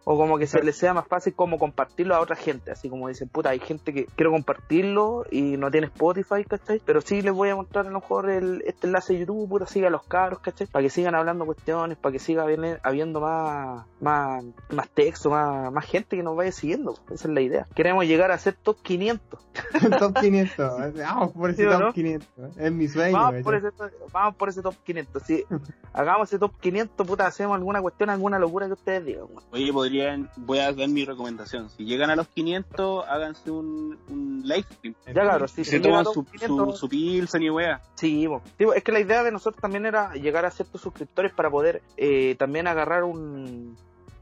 [0.04, 2.70] O como que se les sea más fácil como compartirlo a otra gente.
[2.70, 6.80] Así como dicen, puta, hay gente que quiero compartirlo y no tiene Spotify, ¿cachai?
[6.84, 9.66] Pero sí les voy a mostrar a lo mejor el, este enlace de YouTube, puta,
[9.66, 10.66] siga a los caros, ¿cachai?
[10.66, 15.72] Para que sigan hablando cuestiones, para que siga habiendo, habiendo más, más, más texto, más,
[15.72, 16.94] más gente que nos vaya siguiendo.
[17.10, 17.66] Esa es la idea.
[17.74, 19.40] Queremos llegar a ser top 500.
[19.98, 20.94] top 500.
[20.94, 21.92] Vamos por ese ¿Sí o top no?
[21.92, 22.28] 500.
[22.58, 23.16] Es mi sueño.
[23.16, 23.68] Vamos por, ese,
[24.12, 25.22] vamos por ese top 500.
[25.22, 25.44] Si
[25.92, 29.26] hagamos ese top 500, puta, hacemos alguna cuestión, alguna locura que ustedes digan.
[29.50, 31.70] Oye, podrían, voy a dar mi recomendación.
[31.70, 34.94] Si llegan a los 500, háganse un, un live stream.
[35.06, 37.80] Ya, claro, si Y se toman su, 500, su, su pilsen y wea.
[37.94, 38.26] Sí.
[38.58, 41.82] Sí, es que la idea de nosotros también era llegar a ciertos suscriptores para poder
[41.96, 43.76] eh, también agarrar un,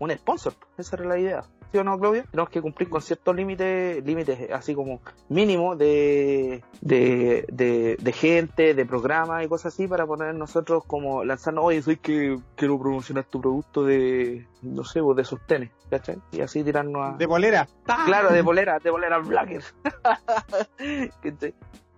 [0.05, 0.55] un sponsor.
[0.77, 1.45] Esa era la idea.
[1.71, 2.25] ¿Sí o no, Claudia?
[2.31, 8.75] Tenemos que cumplir con ciertos límites, límites así como mínimo de, de, de, de gente,
[8.75, 13.25] de programas y cosas así para poner nosotros como lanzarnos, oye, soy que quiero promocionar
[13.25, 16.19] tu producto de, no sé, de sostenes, ¿cachai?
[16.33, 17.17] Y así tirarnos a...
[17.17, 17.67] De polera.
[17.87, 18.05] ¡Ta!
[18.05, 19.63] Claro, de bolera, de bolera blacker.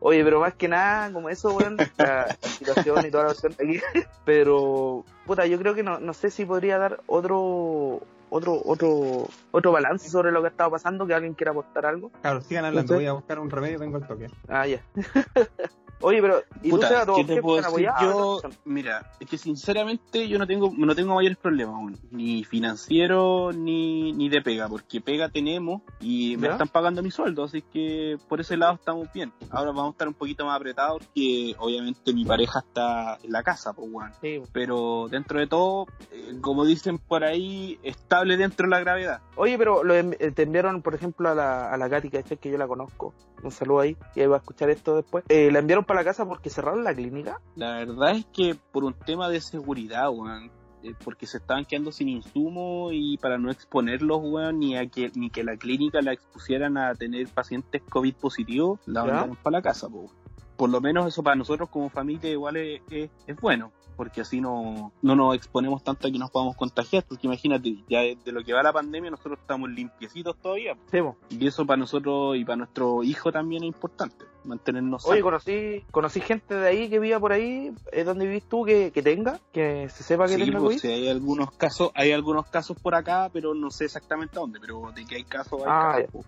[0.06, 3.80] Oye, pero más que nada, como eso, weón, la situación y toda la cuestión aquí.
[4.26, 8.02] Pero, puta, yo creo que no, no sé si podría dar otro
[8.35, 12.11] otro otro otro balance sobre lo que ha estado pasando, que alguien quiera aportar algo.
[12.20, 14.27] Claro, sigan hablando, voy a buscar un remedio, vengo al toque.
[14.49, 14.83] Ah, ya.
[16.01, 17.88] Oye, pero ¿y Puta, tú, Seba, ¿qué te puedo decir?
[18.03, 23.53] Yo, mira, es que sinceramente yo no tengo, no tengo mayores problemas aún, ni financiero
[23.53, 26.53] ni, ni de pega, porque pega tenemos y me ¿Ya?
[26.55, 29.33] están pagando mi sueldo, así que por ese lado estamos bien.
[29.51, 33.42] Ahora vamos a estar un poquito más apretados porque obviamente mi pareja está en la
[33.42, 33.88] casa, pues.
[34.20, 34.42] Sí.
[34.53, 37.79] Pero dentro de todo, eh, como dicen por ahí,
[38.24, 39.20] estable dentro de la gravedad.
[39.37, 42.38] Oye, pero lo te enviaron, por ejemplo, a la, a la Katy, ¿cachai?
[42.38, 43.14] que yo la conozco.
[43.42, 45.24] Un saludo ahí, y ahí va a escuchar esto después.
[45.28, 47.40] Eh, la enviaron para la casa porque cerraron la clínica.
[47.56, 50.50] La verdad es que por un tema de seguridad, weón,
[50.82, 55.10] eh, porque se estaban quedando sin insumo y para no exponerlos, weón, ni a que
[55.14, 59.62] ni que la clínica la expusieran a tener pacientes COVID positivos, la mandaron para la
[59.62, 60.10] casa, po.
[60.56, 64.40] Por lo menos eso para nosotros como familia igual es, es- es bueno, porque así
[64.40, 68.42] no, no nos exponemos tanto a que nos podamos contagiar, porque imagínate, ya de, lo
[68.44, 71.16] que va la pandemia nosotros estamos limpiecitos todavía, Sí, po.
[71.30, 75.24] y eso para nosotros y para nuestro hijo también es importante, mantenernos Oye, sanos.
[75.24, 79.02] conocí, conocí gente de ahí que viva por ahí, eh, donde vivís tú, que, que
[79.02, 80.78] tenga, que se sepa que Sí, tenga pues, COVID.
[80.80, 84.92] sí, hay algunos casos, hay algunos casos por acá, pero no sé exactamente dónde, pero
[84.94, 86.12] de que hay casos, hay Ah, casos, ya.
[86.12, 86.26] pues.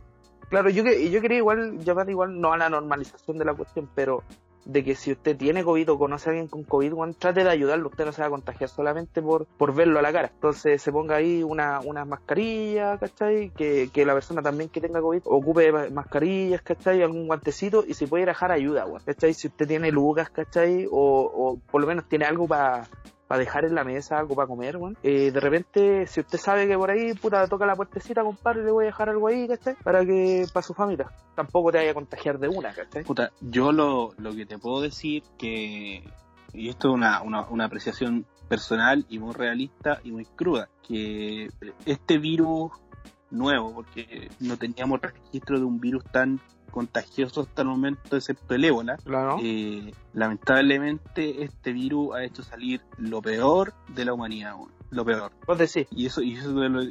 [0.48, 4.22] Claro, yo, yo quería igual llamar igual, no a la normalización de la cuestión, pero
[4.66, 7.50] de que si usted tiene COVID o conoce a alguien con COVID, weón, trate de
[7.50, 10.30] ayudarlo, usted no se va a contagiar solamente por, por verlo a la cara.
[10.34, 13.50] Entonces se ponga ahí una, una mascarilla, ¿cachai?
[13.50, 17.02] Que, que la persona también que tenga COVID ocupe ma- mascarillas, ¿cachai?
[17.02, 19.32] Algún guantecito y si puede ir a dejar ayuda, weón, ¿cachai?
[19.34, 20.86] Si usted tiene lucas, ¿cachai?
[20.90, 22.88] O, o por lo menos tiene algo para
[23.26, 24.96] para dejar en la mesa algo para comer, weón.
[25.02, 28.70] Eh, de repente, si usted sabe que por ahí, puta, toca la puertecita, compadre, le
[28.70, 29.74] voy a dejar algo ahí, ¿cachai?
[29.82, 31.10] Para que, para su familia.
[31.34, 33.04] Tampoco te vaya a contagiar de una, ¿cachai?
[33.04, 36.04] Puta, yo lo, lo que te puedo decir que,
[36.52, 41.50] y esto es una, una, una apreciación personal y muy realista y muy cruda, que
[41.84, 42.70] este virus
[43.30, 46.40] nuevo, porque no teníamos registro de un virus tan
[46.76, 49.38] contagioso hasta el momento, excepto el ébola, Claro.
[49.42, 54.70] eh, lamentablemente este virus ha hecho salir lo peor de la humanidad, weón.
[54.90, 55.32] lo peor.
[55.46, 56.82] Vos decís, Y eso, y eso te, lo,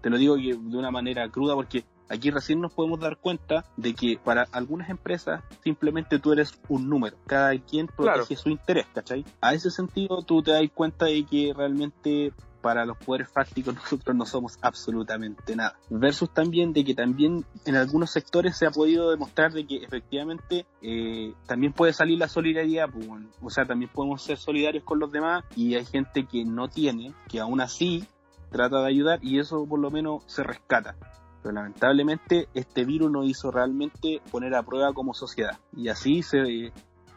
[0.00, 3.94] te lo digo de una manera cruda porque aquí recién nos podemos dar cuenta de
[3.94, 7.16] que para algunas empresas simplemente tú eres un número.
[7.26, 8.42] Cada quien protege Claro.
[8.42, 9.24] su interés, ¿cachai?
[9.40, 12.32] A ese sentido tú te das cuenta de que realmente
[12.62, 15.76] para los poderes fácticos nosotros no somos absolutamente nada.
[15.90, 20.64] Versus también de que también en algunos sectores se ha podido demostrar de que efectivamente
[20.80, 23.06] eh, también puede salir la solidaridad, pues,
[23.42, 27.12] o sea, también podemos ser solidarios con los demás y hay gente que no tiene,
[27.28, 28.06] que aún así
[28.50, 30.94] trata de ayudar y eso por lo menos se rescata.
[31.42, 35.58] Pero lamentablemente este virus nos hizo realmente poner a prueba como sociedad.
[35.76, 36.72] Y así se,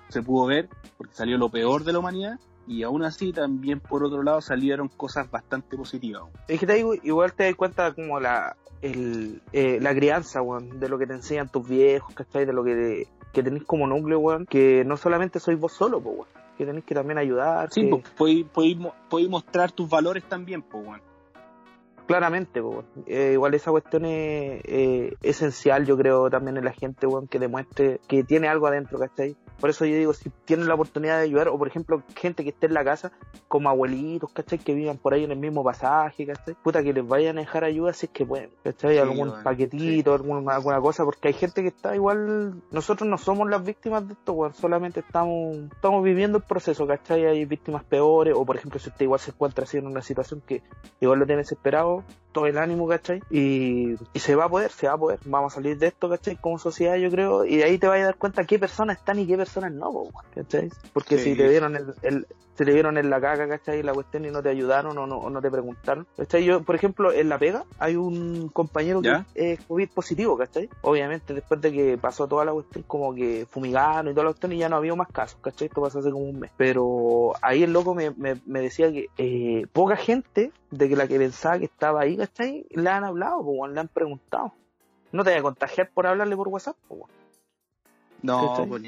[0.09, 4.03] se pudo ver, porque salió lo peor de la humanidad, y aún así también por
[4.03, 6.23] otro lado salieron cosas bastante positivas.
[6.47, 10.79] es que te digo, igual te das cuenta como la, el, eh, la crianza, weón,
[10.79, 12.45] de lo que te enseñan tus viejos, ¿cachai?
[12.45, 16.15] De lo que, que tenéis como núcleo, weón, que no solamente sois vos solo, pues,
[16.17, 17.69] weón, que tenéis que también ayudar.
[17.71, 21.03] Sí, que- pues podéis, podéis mo- podéis mostrar tus valores también, pues bueno.
[22.07, 22.85] Claramente, po, weón.
[23.07, 27.39] Eh, igual esa cuestión es eh, esencial, yo creo, también en la gente, weón, que
[27.39, 29.35] demuestre que tiene algo adentro, ¿cachai?
[29.59, 32.49] Por eso yo digo, si tienen la oportunidad de ayudar, o por ejemplo, gente que
[32.49, 33.11] esté en la casa,
[33.47, 34.59] como abuelitos, ¿cachai?
[34.59, 36.55] Que vivan por ahí en el mismo pasaje, ¿cachai?
[36.63, 38.95] Puta, que les vayan a dejar ayuda si es que pueden, ¿cachai?
[38.95, 43.49] Sí, Algún paquetito, alguna, alguna cosa, porque hay gente que está igual, nosotros no somos
[43.49, 47.25] las víctimas de esto, weón, solamente estamos, estamos viviendo el proceso, ¿cachai?
[47.25, 50.41] Hay víctimas peores, o por ejemplo, si usted igual se encuentra así en una situación
[50.45, 50.63] que
[50.99, 52.03] igual lo tiene desesperado,
[52.35, 53.21] todo el ánimo, ¿cachai?
[53.31, 55.19] Y, y se va a poder, se va a poder.
[55.23, 56.35] Vamos a salir de esto, ¿cachai?
[56.35, 57.45] Como sociedad, yo creo.
[57.45, 59.91] Y de ahí te vas a dar cuenta qué personas están y qué personas no,
[59.91, 60.11] po.
[60.93, 61.31] Porque Sí.
[61.31, 63.83] si te vieron el, el- se te vieron en la caca, ¿cachai?
[63.83, 66.07] La cuestión y no te ayudaron o no, o no te preguntaron.
[66.15, 66.45] ¿Cachai?
[66.45, 69.25] Yo, por ejemplo, en La Pega hay un compañero ¿Ya?
[69.33, 70.69] que es COVID positivo, ¿cachai?
[70.81, 74.53] Obviamente después de que pasó toda la cuestión como que fumigaron y toda la cuestión
[74.53, 75.67] y ya no había más casos, ¿cachai?
[75.67, 76.51] Esto pasó hace como un mes.
[76.55, 81.07] Pero ahí el loco me, me, me decía que eh, poca gente de que la
[81.09, 82.65] que pensaba que estaba ahí, ¿cachai?
[82.69, 84.53] Le han hablado, weón, le han preguntado.
[85.11, 86.75] No te voy a contagiar por hablarle por WhatsApp.
[88.21, 88.81] No, pues.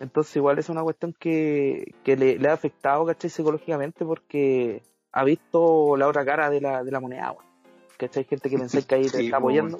[0.00, 3.30] Entonces igual es una cuestión que, que le, le ha afectado, ¿cachai?
[3.30, 7.44] Psicológicamente porque ha visto la otra cara de la, de la moneda, weón.
[7.98, 8.24] ¿Cachai?
[8.24, 9.78] Gente que pensáis que ahí te Sí, está pues, apoyando.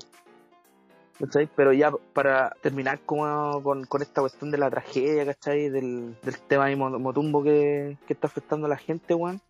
[1.19, 1.49] ¿Cachai?
[1.57, 5.69] Pero ya para terminar con, con esta cuestión de la tragedia, ¿cachai?
[5.71, 9.41] Del, del tema ahí mo- motumbo que, que está afectando a la gente, weón.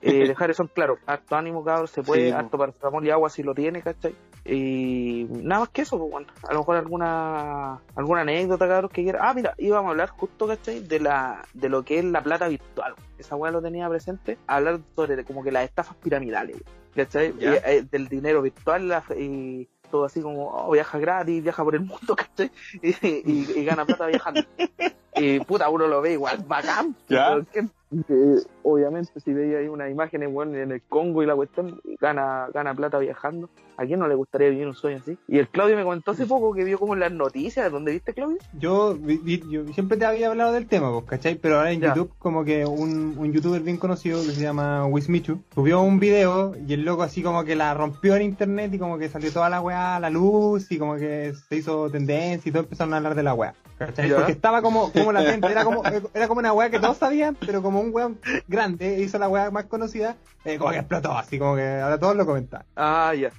[0.00, 3.30] Eh, dejar eso en claro, harto ánimo, cabrón, se puede, Sí, harto paracetamol y agua
[3.30, 4.14] si lo tiene, ¿cachai?
[4.44, 6.26] Y nada más que eso, pues, bueno.
[6.48, 9.20] A lo mejor alguna alguna anécdota, cabros, que quiera.
[9.28, 10.80] Ah, mira, íbamos a hablar justo, ¿cachai?
[10.80, 12.94] De, la, de lo que es la plata virtual.
[13.18, 14.38] Esa weá lo tenía presente.
[14.46, 16.56] Hablar sobre como que las estafas piramidales,
[16.94, 17.34] ¿cachai?
[17.38, 21.74] Y, eh, del dinero virtual la- y todo así como, oh, viaja gratis, viaja por
[21.74, 22.50] el mundo, ¿cachai?
[22.82, 24.42] Y, y- y gana plata viajando.
[25.20, 26.94] Y puta, uno lo ve igual, bacán.
[27.08, 27.28] Ya.
[27.30, 27.68] pero que-
[28.06, 32.46] que, obviamente, si veía ahí unas imágenes, bueno, en el Congo y la cuestión, gana,
[32.52, 33.48] gana plata viajando.
[33.78, 35.16] ¿A quién no le gustaría vivir un sueño así?
[35.26, 38.12] Y el Claudio me comentó hace poco que vio como en las noticias, ¿dónde viste,
[38.12, 38.36] Claudio?
[38.58, 41.36] Yo, vi- vi- yo siempre te había hablado del tema, pues, ¿cachai?
[41.36, 41.94] Pero ahora en Ya.
[41.94, 46.54] YouTube, como que un, un youtuber bien conocido que se llama Wismichu, subió un video
[46.66, 49.48] y el loco así como que la rompió en internet y como que salió toda
[49.48, 52.98] la weá a la luz y como que se hizo tendencia y todo empezaron a
[52.98, 53.54] hablar de la weá.
[53.78, 57.36] Porque estaba como, como la gente, era como, era como una weá que todos sabían,
[57.38, 61.38] pero como un weón grande hizo la weá más conocida, eh, como que explotó, así
[61.38, 62.64] como que ahora todos lo comentan.
[62.76, 63.30] Ah, ya.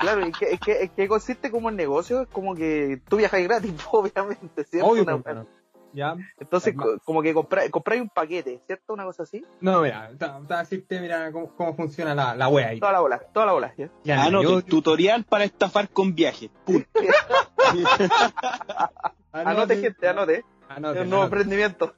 [0.00, 3.16] Claro, y que, es que, es que consiste como en negocio, es como que tú
[3.16, 4.88] viajas gratis, obviamente, ¿cierto?
[4.88, 5.46] Obvio, Una- pues, bueno.
[5.92, 6.14] ¿Ya?
[6.38, 8.92] Entonces, Además- como que compráis compráis un paquete, ¿cierto?
[8.92, 9.44] Una cosa así.
[9.60, 12.80] No, mira, te voy a decirte, mira, cómo, cómo funciona la, la wea ahí.
[12.80, 13.74] Toda la bola, toda la bola,
[14.04, 14.28] ¿ya?
[14.42, 16.50] Yo- tutorial para estafar con viajes.
[19.32, 20.44] Anote, gente, anote.
[20.68, 21.94] Anote, Es un nuevo emprendimiento.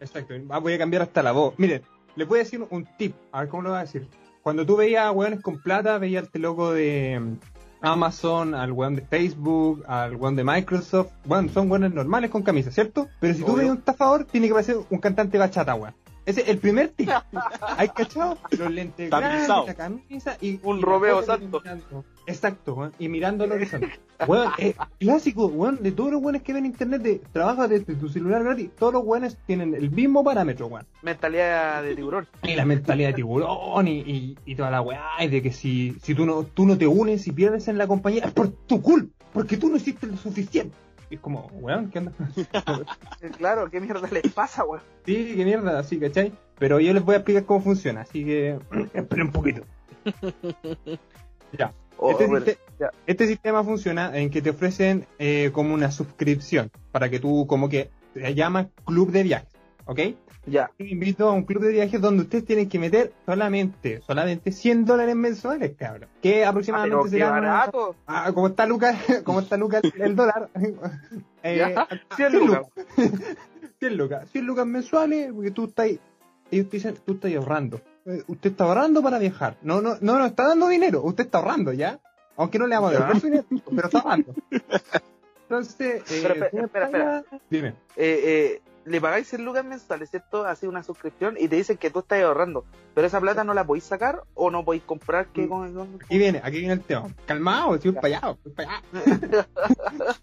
[0.00, 1.54] Exacto, ah, voy a cambiar hasta la voz.
[1.58, 1.82] Miren,
[2.16, 4.08] les voy a decir un tip, a ver cómo lo voy a decir.
[4.42, 7.20] Cuando tú veías a weones con plata, veías este loco de
[7.80, 11.10] Amazon, al weón de Facebook, al weón de Microsoft.
[11.24, 13.08] Bueno, son weones normales con camisa, ¿cierto?
[13.20, 13.56] Pero si tú Obvio.
[13.56, 15.94] veías un estafador, tiene que parecer un cantante bachata, weón.
[16.28, 17.08] Ese es el primer tip.
[17.78, 18.36] ¿Hay cachado?
[18.50, 20.60] Los lentes la camisa y...
[20.62, 22.04] Un y Romeo mirando.
[22.26, 22.92] Exacto, weón.
[22.98, 23.98] Y mirando el horizonte.
[24.26, 25.82] Weón, es clásico, weón.
[25.82, 28.68] De todos los weones que ven en internet, de, trabaja desde tu celular gratis.
[28.78, 30.86] Todos los weones tienen el mismo parámetro, weón.
[31.00, 32.28] Mentalidad de tiburón.
[32.42, 35.08] Y la mentalidad de tiburón y, y, y toda la weá.
[35.20, 37.86] Y de que si, si tú, no, tú no te unes y pierdes en la
[37.86, 39.14] compañía, es por tu culpa.
[39.32, 40.76] Porque tú no hiciste lo suficiente.
[41.10, 42.12] Y es como, weón, ¿qué onda?
[43.38, 44.82] Claro, ¿qué mierda les pasa, weón?
[45.06, 46.32] Sí, qué mierda, así, ¿cachai?
[46.58, 48.58] Pero yo les voy a explicar cómo funciona, así que
[48.94, 49.62] esperen un poquito.
[51.58, 51.72] Ya.
[51.96, 52.44] Oh, este, bueno,
[52.78, 52.90] ya.
[53.06, 57.70] este sistema funciona en que te ofrecen eh, como una suscripción para que tú, como
[57.70, 59.48] que se llama club de viajes,
[59.86, 60.00] ¿ok?
[60.50, 60.70] Ya.
[60.78, 65.14] Invito a un club de viajes donde ustedes tienen que meter solamente, solamente 100 dólares
[65.16, 66.08] mensuales, cabrón.
[66.22, 67.96] Que Ah, pero aproximadamente qué serán barato.
[68.06, 70.48] Ah, como está Lucas, como está Lucas el dólar.
[71.42, 72.66] eh, Ya, 100 100 lucas.
[73.78, 74.28] 100 lucas.
[74.32, 75.86] 100 lucas mensuales, porque tú estás,
[76.50, 77.80] ellos te dicen, tú estás ahorrando.
[78.06, 79.56] Eh, Usted está ahorrando para viajar.
[79.62, 81.02] No, no, no, no está dando dinero.
[81.02, 81.98] Usted está ahorrando, ¿ya?
[82.36, 84.34] Aunque no le vamos a dinero, pero está ahorrando.
[85.42, 87.24] Entonces, eh, Pero, espera, espera, espera.
[87.48, 87.68] Dime.
[87.96, 88.20] Eh,
[88.56, 90.44] eh, le pagáis 100 lucas mensuales, ¿cierto?
[90.46, 92.64] Así una suscripción y te dicen que tú estás ahorrando.
[92.94, 95.48] Pero esa plata no la podéis sacar o no podéis comprar que Mm.
[95.48, 97.08] con, con- Aquí viene, aquí viene el tema.
[97.26, 98.36] Calmado, estoy estoy para allá.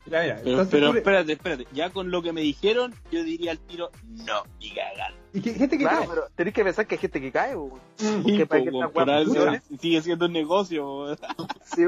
[0.07, 1.67] Ya, mira, Pero, tú espérate, espérate.
[1.73, 5.17] Ya con lo que me dijeron, yo diría al tiro, no, ni cagando.
[5.33, 6.07] y que- gente que Claro, cae.
[6.09, 7.55] pero tenéis que pensar que hay gente que cae.
[7.97, 9.33] Sí, que para por algo
[9.79, 11.15] sigue siendo un negocio.
[11.63, 11.83] Sí.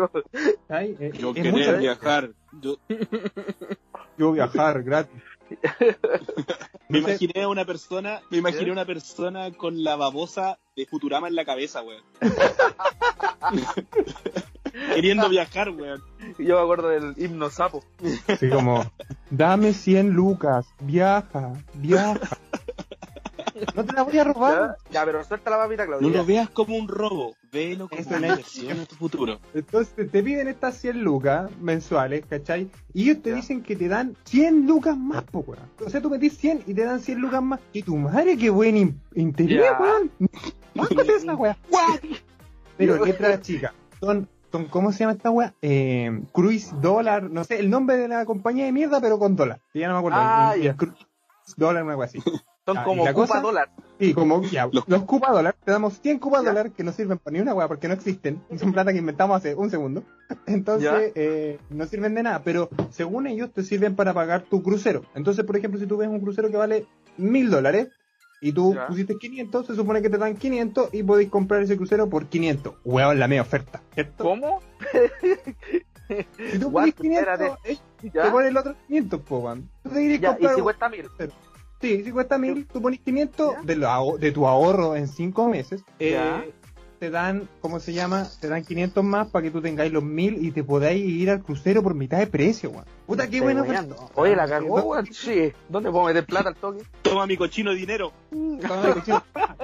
[0.67, 0.95] ¿cachai?
[0.99, 2.29] Eh, Yo querer mucho- viajar.
[2.61, 2.77] Yo
[4.17, 5.21] Yo viajar gratis.
[6.89, 11.27] me imaginé a una persona, me imaginé a una persona con la babosa de Futurama
[11.27, 12.03] en la cabeza, weón.
[14.93, 16.03] Queriendo viajar, weón.
[16.37, 17.83] Yo me acuerdo del himno sapo.
[18.27, 18.85] Así como,
[19.29, 22.37] dame 100 lucas, viaja, viaja.
[23.75, 24.77] No te la voy a robar.
[24.89, 24.91] ¿Ya?
[24.91, 26.17] Ya, pero suelta la papita, No Claudia.
[26.17, 29.39] lo veas como un robo, velo como una no es- inversión en tu futuro.
[29.53, 32.69] Entonces te piden estas 100 lucas mensuales, ¿cachai?
[32.93, 33.35] Y ellos te Ya.
[33.37, 35.63] dicen que te dan 100 lucas más, po, weón.
[35.85, 37.59] O sea, tú metís 100 y te dan 100 lucas más.
[37.73, 39.79] Y tu madre, qué buen in- interés, Ya.
[39.79, 40.11] weón.
[40.75, 41.57] Mándate esa weá.
[42.77, 43.73] Pero letra chica.
[43.99, 45.53] Son, son, ¿cómo se llama esta weá?
[45.63, 49.59] Eh, Cruise Dólar, no sé, el nombre de la compañía de mierda, pero con dólar.
[49.73, 50.17] Ya no me acuerdo.
[50.21, 50.71] Ah, ya.
[50.71, 50.95] es Cruise
[51.55, 52.19] Dólar, una weá así.
[52.67, 53.39] Son Ya, como ¿y la Cupa cosa?
[53.41, 53.69] dólar.
[53.97, 56.49] Sí, como ya, Los- los, Cupa dólar, te damos 100 Cupa Ya.
[56.49, 58.43] dólar que no sirven para ni una weá porque no existen.
[58.59, 60.03] Son plata que inventamos hace un segundo.
[60.45, 65.03] Entonces, eh, no sirven de nada, pero según ellos te sirven para pagar tu crucero.
[65.15, 67.87] Entonces, por ejemplo, si tú ves un crucero que vale mil dólares
[68.41, 68.87] y tú Ya.
[68.87, 72.73] pusiste 500, se supone que te dan 500 y podéis comprar ese crucero por 500.
[72.83, 74.25] Weón, la media oferta, ¿cierto?
[74.25, 74.59] ¿Cómo?
[76.51, 77.57] Si tú pones 500, Espérate.
[77.65, 78.31] ellos te ¿Ya?
[78.31, 79.69] ponen el otro 500, po, weón.
[79.83, 81.09] Tú te Ya, y comprar si cuesta mil.
[81.81, 83.61] Sí, si cuesta mil, tú pones 500 Ya.
[83.61, 85.83] de, lo de tu ahorro en 5 meses.
[85.99, 86.51] eh,
[86.99, 88.27] te dan, ¿cómo se llama?
[88.41, 91.43] Te dan 500 más para que tú tengáis los mil y te podáis ir al
[91.43, 92.85] crucero por mitad de precio, weón.
[93.05, 93.63] Puta, qué bueno.
[94.15, 95.05] Oye, la cagó, weón.
[95.13, 95.53] Sí.
[95.69, 96.81] ¿Dónde puedo meter plata al toque?
[97.03, 98.11] Toma mi cochino dinero.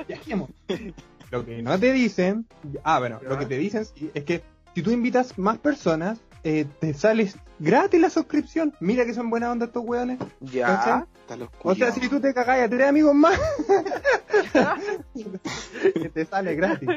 [0.08, 0.50] Viajemos.
[1.32, 2.46] Lo que no te dicen,
[2.84, 3.30] ah, bueno, Ya.
[3.30, 4.44] lo que te dicen es que
[4.76, 8.74] si tú invitas más personas, eh, te sales gratis la suscripción.
[8.80, 10.20] Mira que son buena onda estos weones.
[10.40, 11.06] Ya.
[11.64, 13.40] O sea, si tú te cagás a tres amigos más,
[15.94, 16.90] que te sale gratis.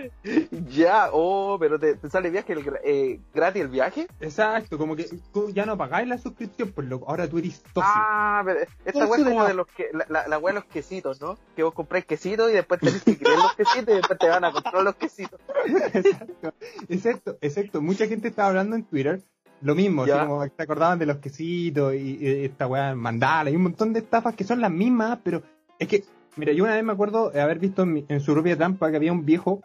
[0.69, 4.09] Ya, oh, pero te, te sale viaje el eh, gratis el viaje.
[4.21, 7.83] Exacto, como que tú ya no pagáis la suscripción, pues loco, ahora tú eres socio.
[7.85, 10.69] Ah, pero esta weá es como de los que, la, la, la weá de los
[10.69, 11.39] quesitos, ¿no?
[11.55, 14.45] Que vos compráis quesitos y después tenés que creer los quesitos y después te van
[14.45, 15.41] a comprar los quesitos.
[15.95, 16.53] exacto,
[16.89, 17.81] exacto, exacto.
[17.81, 19.23] Mucha gente estaba hablando en Twitter
[19.63, 23.57] lo mismo, así como se acordaban de los quesitos y, y esta weá mandala y
[23.57, 25.43] un montón de estafas que son las mismas, pero
[25.79, 26.05] es que,
[26.37, 28.91] mira, yo una vez me acuerdo de haber visto en, mi- en su propia trampa
[28.91, 29.63] que había un viejo,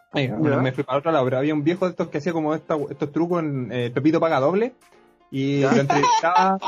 [0.56, 0.62] Ya.
[0.62, 2.76] me fui para otro lado, pero había un viejo de estos que hacía como esta-
[2.90, 4.72] estos trucos en eh, Pepito Paga Doble.
[5.34, 6.58] Y lo entrevistaba,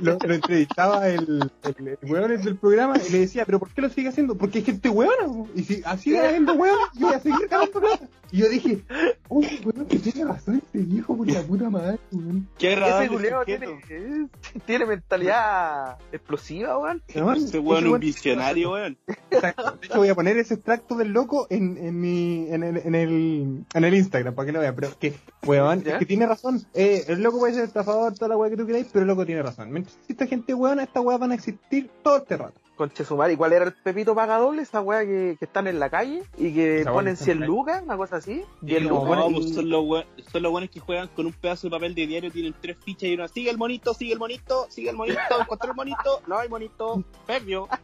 [0.00, 3.82] lo, lo entrevistaba el, el, el weón del programa y le decía, pero ¿por qué
[3.82, 4.36] lo sigue haciendo?
[4.38, 8.08] Porque hay gente weona, y si así habiendo weón, yo voy a seguir ganando plata.
[8.30, 8.82] Y yo dije,
[9.28, 12.48] uy, weón, que tiene razón este viejo por la puta madre, weón.
[12.58, 13.72] Qué Ese agradable culiao sujeto.
[13.82, 14.28] tiene,
[14.66, 17.02] tiene mentalidad explosiva, weón.
[17.08, 18.98] Ese ese weón es un weón- visionario, weón.
[19.30, 19.78] Exacto.
[19.80, 22.94] De hecho, voy a poner ese extracto del loco en, en mi en el, en
[22.94, 24.74] el en el Instagram para que lo vean.
[24.76, 25.14] Pero es que,
[25.44, 25.92] weón, ¿Ya?
[25.94, 26.64] es que tiene razón.
[26.74, 29.24] Eh, el loco puede ser estafador, toda la weá que tú queráis, pero el loco
[29.26, 29.70] tiene razón.
[29.72, 32.54] Mientras exista gente weona, estas weas van a existir todo este rato.
[32.76, 33.32] Conche su madre.
[33.32, 34.60] ¿Y cuál era el Pepito Pagadoble?
[34.60, 37.36] Esa weá que, que están en la calle y que Esa ponen que está 100
[37.36, 38.42] en la- lucas, una cosa así.
[38.60, 39.06] 10 no, lucas.
[39.08, 41.68] bueno, No, pues y- son los, we- son los buenos que juegan con un pedazo
[41.68, 44.66] de papel de diario, tienen tres fichas y uno sigue el monito, sigue el monito,
[44.68, 47.66] sigue el monito, encontré el monito, no hay monito, perdió.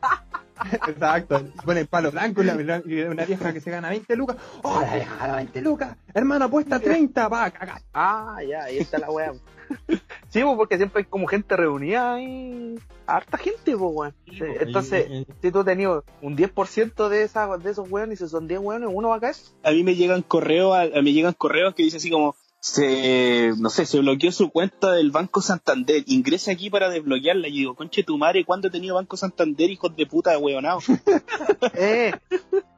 [0.88, 1.42] Exacto.
[1.64, 4.36] Pone palo blanco y la- y una vieja que se gana 20 lucas.
[4.62, 5.96] ¡Oh, la vieja gana 20 lucas!
[6.12, 7.80] Hermano, apuesta 30, va, cagar.
[7.94, 9.32] Ah, ya, ahí está la weá.
[10.28, 14.14] sí, pues, porque siempre hay como gente reunida y harta gente, pues, weón.
[14.26, 18.30] Sí, Entonces, y- si tú tenías un 10% de, esa, de esos weones y si
[18.30, 19.36] son 10 weones, uno va a caer.
[19.62, 23.50] A mí me llegan correos, a, a- me llegan correos que dice así como se,
[23.58, 27.48] no sé, se bloqueó su cuenta del Banco Santander, ingresa aquí para desbloquearla.
[27.48, 30.78] Y digo, conche tu madre, ¿cuándo he tenido Banco Santander, hijos de puta, weonado?
[31.74, 32.12] Eh,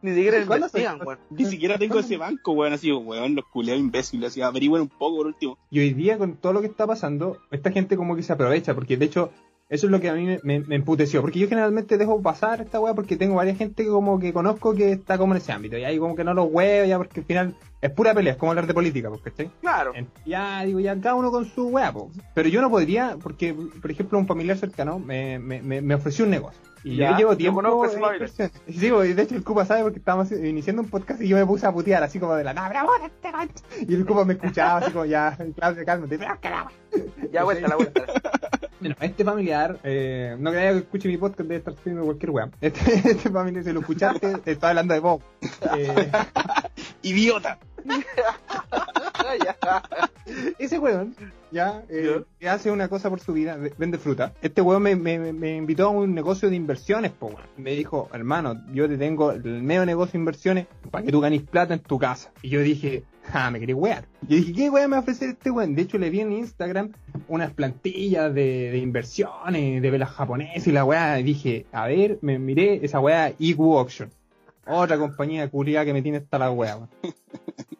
[0.03, 1.19] ni siquiera ¿Cuándo se- investigan, weón.
[1.31, 5.17] Ni siquiera tengo ese banco, weón, así, weón, los culeados imbéciles, así, averigüen un poco
[5.19, 5.59] por último.
[5.71, 8.75] Y hoy día, con todo lo que está pasando, esta gente como que se aprovecha,
[8.75, 9.33] porque de hecho,
[9.69, 11.21] eso es lo que a mí me, me, me emputeció.
[11.23, 14.75] Porque yo generalmente dejo pasar esta weá porque tengo varias gente que como que conozco
[14.75, 15.77] que está como en ese ámbito.
[15.79, 18.39] Y ahí como que no los huevo ya porque al final es pura pelea, es
[18.39, 19.51] como hablar de política, pues, ¿cachai?
[19.61, 19.93] Claro.
[19.95, 22.11] En- Ya, digo, ya cada uno con su weá, po.
[22.35, 26.25] Pero yo no podría, porque, por ejemplo, un familiar cercano me, me, me, me ofreció
[26.25, 26.61] un negocio.
[26.83, 28.53] Y Ya, yo llevo yo tiempo en inversiones.
[28.69, 31.67] Sí, de hecho el Cupa sabe porque estábamos iniciando un podcast y yo me puse
[31.67, 33.65] a putear así como de la nada, bravo, este gancho".
[33.89, 36.71] Y el Cupa me escuchaba así como ya, Claudio, cálmate, pero que la
[37.33, 38.05] Ya, vuelta, la vuelta.
[38.85, 42.51] bueno, este familiar, eh, no creía que escuche mi podcast, debe estar haciendo cualquier weá.
[42.61, 45.23] Este, este familiar, si lo escuchaste, te estaba hablando de vos.
[45.77, 46.11] Eh,
[47.03, 47.59] ¡Idiota!
[49.45, 49.83] ya.
[50.59, 51.15] ese weón,
[51.51, 54.33] ya, eh, que hace una cosa por su vida, ve- vende fruta.
[54.43, 57.41] Este weón me, me, me invitó a un negocio de inversiones, po, weón.
[57.57, 61.43] Me dijo, hermano, yo te tengo el medio negocio de inversiones para que tú ganes
[61.43, 62.33] plata en tu casa.
[62.43, 64.05] Y yo dije, ah, me quería wear.
[64.29, 65.75] Yo dije, ¿qué weón me va a ofrecer este weón?
[65.75, 66.93] De hecho, le vi en Instagram
[67.29, 71.19] unas plantillas de, de inversiones, de velas japonesas y la weá.
[71.21, 74.11] Y dije, a ver, me miré esa weá IQ Auction.
[74.67, 76.79] Otra compañía culiada que me tiene hasta la weá,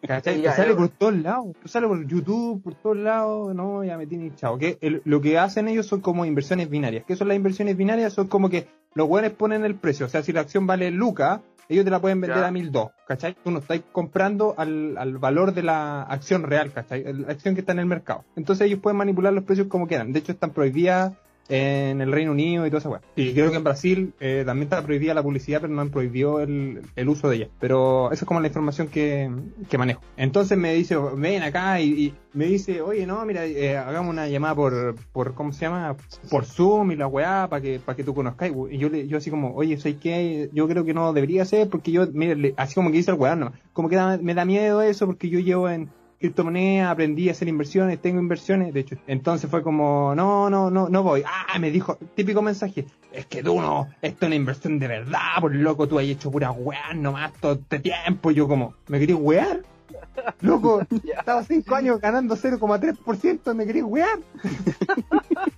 [0.01, 0.21] Te
[0.55, 4.59] sale por todos lados, sale por YouTube, por todos lados, no, ya me tiene hinchado.
[4.59, 7.03] Que el- lo que hacen ellos son como inversiones binarias.
[7.07, 8.13] ¿Qué son las inversiones binarias?
[8.13, 10.05] Son como que los weones ponen el precio.
[10.05, 12.47] O sea, si la acción vale lucas, ellos te la pueden vender Ya.
[12.47, 13.35] a 1002, ¿cachai?
[13.43, 17.03] Tú no estás comprando al, al valor de la acción real, ¿cachai?
[17.13, 18.23] La acción que está en el mercado.
[18.35, 20.11] Entonces ellos pueden manipular los precios como quieran.
[20.13, 21.13] De hecho, están prohibidas
[21.49, 23.01] en el Reino Unido y toda esa weá.
[23.15, 26.39] Y creo que en Brasil eh, también está prohibida la publicidad, pero no han prohibido
[26.39, 27.49] el, el uso de ella.
[27.59, 29.29] Pero esa es como la información que,
[29.69, 30.01] que manejo.
[30.17, 34.27] Entonces me dice, ven acá y, y me dice, oye, no, mira, eh, hagamos una
[34.27, 35.95] llamada por, por, ¿cómo se llama?
[36.29, 38.53] Por Zoom y la weá, para que, para que tú conozcáis.
[38.71, 40.49] Y yo, le, yo así como, oye, ¿sabes qué?
[40.53, 43.35] Yo creo que no debería ser porque yo, mire, así como que dice el weá,
[43.35, 45.89] no, como que me da miedo eso porque yo llevo en
[46.25, 50.89] criptomonedas, aprendí a hacer inversiones, tengo inversiones, de hecho, entonces fue como, no, no, no,
[50.89, 51.23] no voy.
[51.25, 55.39] Ah, me dijo, típico mensaje, es que tú no, esto es una inversión de verdad,
[55.39, 58.31] por loco, tú has hecho pura weá nomás todo este tiempo.
[58.31, 59.61] Y yo como, ¿me querías wear?
[60.41, 60.81] Loco,
[61.17, 64.19] estaba cinco años ganando 0,3%, ¿me querías wear?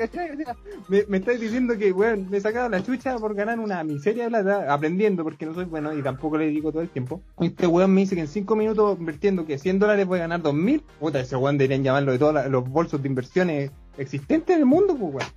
[0.00, 0.30] ¿Cachai?
[0.30, 0.56] O sea,
[0.88, 4.24] me, me estáis diciendo que, weón, me he sacado la chucha por ganar una miseria
[4.24, 7.20] de plata, aprendiendo, porque no soy bueno y tampoco le digo todo el tiempo.
[7.40, 10.42] Este weón me dice que en 5 minutos, invirtiendo que 100 dólares voy a ganar
[10.42, 10.82] 2000.
[10.98, 14.66] Puta, ese weón deberían llamarlo de todos la- los bolsos de inversiones existentes en el
[14.66, 15.30] mundo, pues, weón.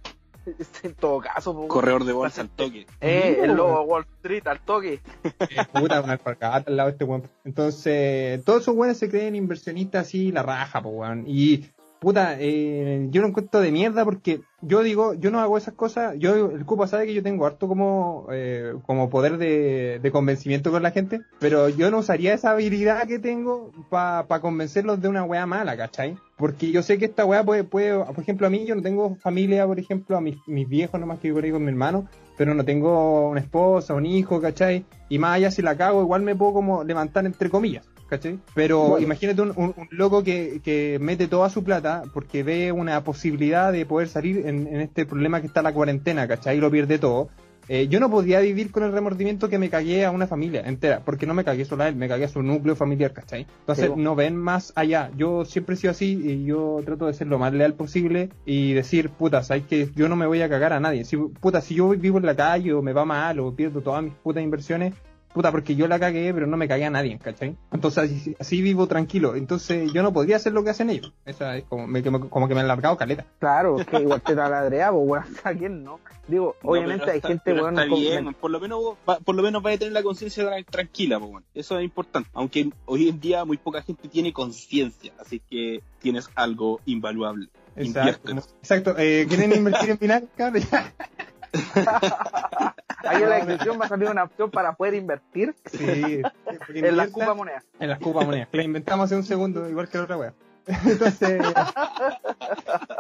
[0.84, 2.86] en todo caso, po, Corredor de bolsa al toque.
[3.00, 5.00] Eh, el No, lobo de Wall Street al toque.
[5.24, 7.24] Eh, puta, una alpargata al lado de este weón.
[7.46, 11.24] Entonces, todos esos weones se creen inversionistas así, la raja, po weón.
[11.28, 11.66] Y,
[12.04, 16.16] puta, eh, yo no encuentro de mierda porque yo digo, yo no hago esas cosas.
[16.20, 20.70] Yo, el Cupa sabe que yo tengo harto como, eh, como poder de, de convencimiento
[20.70, 25.24] con la gente, pero yo no usaría esa habilidad que tengo para convencerlos de una
[25.24, 26.18] wea mala, ¿cachai?
[26.36, 29.16] Porque yo sé que esta weá puede, puede, por ejemplo, a mí yo no tengo
[29.16, 32.64] familia, por ejemplo, a mis, mis viejos nomás que ahí con mi hermano, pero no
[32.66, 34.86] tengo una esposa, un hijo, ¿cachai?
[35.10, 38.40] Y más allá si la cago, igual me puedo como levantar entre comillas, ¿cachai?
[38.56, 39.04] Pero Bueno.
[39.06, 43.72] imagínate un, un- un loco que, que mete toda su plata porque ve una posibilidad
[43.72, 46.58] de poder salir en, en este problema que está la cuarentena, ¿cachai?
[46.58, 47.30] Y lo pierde todo.
[47.68, 51.02] Eh, yo no podía vivir con el remordimiento que me cagué a una familia entera,
[51.04, 53.48] porque no me cagué solo a él, me cagué a su núcleo familiar, ¿cachai?
[53.62, 55.12] Entonces Sí, no ven más allá.
[55.16, 58.74] Yo siempre he sido así y yo trato de ser lo más leal posible y
[58.74, 61.06] decir, puta, sabes que yo no me voy a cagar a nadie.
[61.06, 64.04] Si, puta, si yo vivo en la calle o me va mal o pierdo todas
[64.04, 64.94] mis putas inversiones,
[65.34, 67.56] puta, porque yo la cagué, pero no me cagué a nadie, ¿cachai?
[67.72, 69.36] Entonces así, así vivo tranquilo.
[69.36, 71.14] Entonces yo no podría hacer lo que hacen ellos.
[71.26, 73.26] Esa es como, me, como que me han largado caleta.
[73.40, 75.26] Claro, es que igual te taladrea, pues, weón.
[75.44, 76.00] ¿A quién no?
[76.28, 78.80] Digo, No, obviamente hay está- gente, weón, está bien, por lo menos
[79.10, 81.44] va- por lo menos vaya a tener la conciencia tra- tranquila, po, weón.
[81.54, 82.30] eso es importante.
[82.34, 87.50] Aunque hoy en día muy poca gente tiene conciencia, así que tienes algo invaluable.
[87.76, 88.32] Exacto.
[88.62, 88.96] Exacto.
[88.98, 90.64] Eh, ¿Quieren invertir en vinagre, cabrón?
[93.06, 96.22] Ahí en la descripción va a salir una opción para poder invertir Sí.
[96.74, 97.64] en las Cuba monedas.
[97.80, 98.48] En las Cuba monedas.
[98.50, 100.34] Que la inventamos hace un segundo, igual que la otra wea.
[100.86, 101.42] Entonces.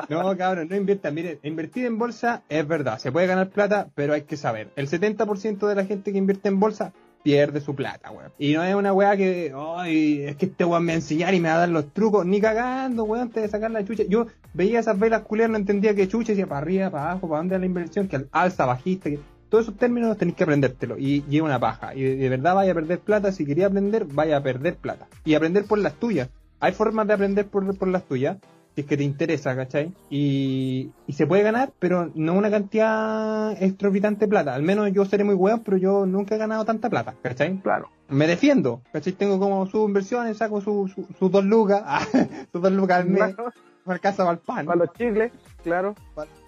[0.10, 1.14] No, cabrón, no inviertan.
[1.14, 4.72] Miren, invertir en bolsa es verdad, se puede ganar plata, pero hay que saber.
[4.76, 6.91] El 70% de la gente que invierte en bolsa
[7.24, 8.32] pierde su plata, weón.
[8.38, 11.34] Y no es una weá que, ay, es que este weón me va a enseñar
[11.34, 14.03] y me va a dar los trucos, ni cagando, weón, antes de sacar la chucha.
[14.07, 17.39] Yo veía esas velas culiadas, no entendía qué chucha, decía para arriba, para abajo, para
[17.39, 19.19] dónde era la inversión, que alza, bajista, que
[19.49, 21.93] todos esos términos tenéis que aprendértelo y, es una paja.
[21.95, 25.07] Y de verdad vaya a perder plata, si quería aprender, vaya a perder plata.
[25.24, 26.30] Y aprender por las tuyas.
[26.59, 28.38] Hay formas de aprender por, por las tuyas,
[28.76, 29.91] si es que te interesa, ¿cachai?
[30.09, 34.53] Y, y se puede ganar, pero no una cantidad exorbitante de plata.
[34.55, 37.57] Al menos yo seré muy weón, pero yo nunca he ganado tanta plata, ¿cachai?
[37.59, 37.89] Claro.
[38.09, 39.13] Me defiendo, ¿cachai?
[39.13, 41.84] Tengo como sus inversiones, saco sus su, sus dos lucas,
[42.51, 43.51] sus dos lucas al mes, Claro,
[43.86, 45.32] para casa, para el pan, Para los chicles,
[45.63, 45.95] claro.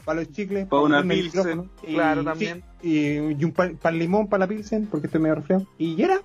[0.05, 1.69] para los chicles, Pa' una el Pilsen.
[1.83, 2.63] y- Claro, sí, también.
[2.81, 2.99] y,
[3.39, 5.65] y un pan, pan limón para la pilsen, porque estoy medio resfriado.
[5.77, 6.19] Y era,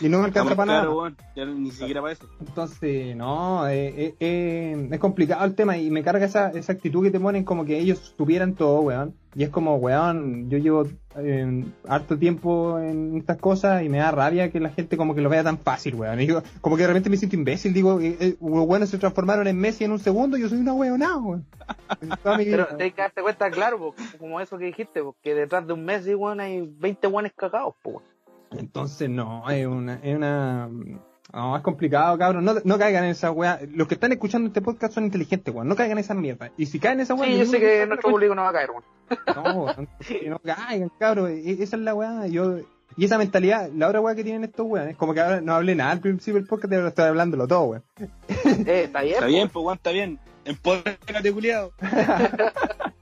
[0.00, 0.90] y no me alcanza para nada.
[0.90, 1.16] weón.
[1.34, 2.28] Ya ni siquiera para eso.
[2.40, 7.02] Entonces, no, eh, eh, eh, es complicado el tema y me carga esa, esa actitud
[7.02, 9.14] que te ponen como que ellos supieran todo, weón.
[9.36, 10.86] Y es como, weón, yo llevo
[11.16, 15.20] eh, harto tiempo en estas cosas y me da rabia que la gente como que
[15.20, 16.20] lo vea tan fácil, weón.
[16.20, 16.28] Y
[16.60, 19.56] como que de repente me siento imbécil, digo, eh, eh, los weones se transformaron en
[19.56, 21.46] Messi en un segundo y yo soy una weonada, weón.
[22.24, 25.64] Toda mi Pero tienes que darte cuenta, claro, po, como eso que dijiste, porque detrás
[25.64, 28.09] de un Messi, weón, hay 20 weones cagados, po, weón.
[28.50, 30.68] Entonces, no, es una, es una,
[31.32, 32.44] no, es complicado, cabrón.
[32.44, 33.60] No, no caigan en esa weá.
[33.70, 35.68] Los que están escuchando este podcast son inteligentes, weón.
[35.68, 36.50] No caigan en esa mierda.
[36.56, 38.52] Y si caen en esa weá, Sí, yo sé que nuestro público no va a
[38.52, 38.84] caer, weón.
[39.36, 39.66] No,
[40.30, 41.30] no caigan, cabrón.
[41.30, 42.26] E- Esa es la weá.
[42.26, 42.58] Yo,
[42.96, 45.76] y esa mentalidad, la otra weá que tienen estos weones, como que ahora no hablé
[45.76, 47.84] nada al principio del podcast, pero estoy hablándolo todo, weón.
[48.66, 49.14] Eh, está bien.
[49.14, 50.18] Está bien, pues, weón, está bien.
[50.50, 51.72] Empodérate, culiado.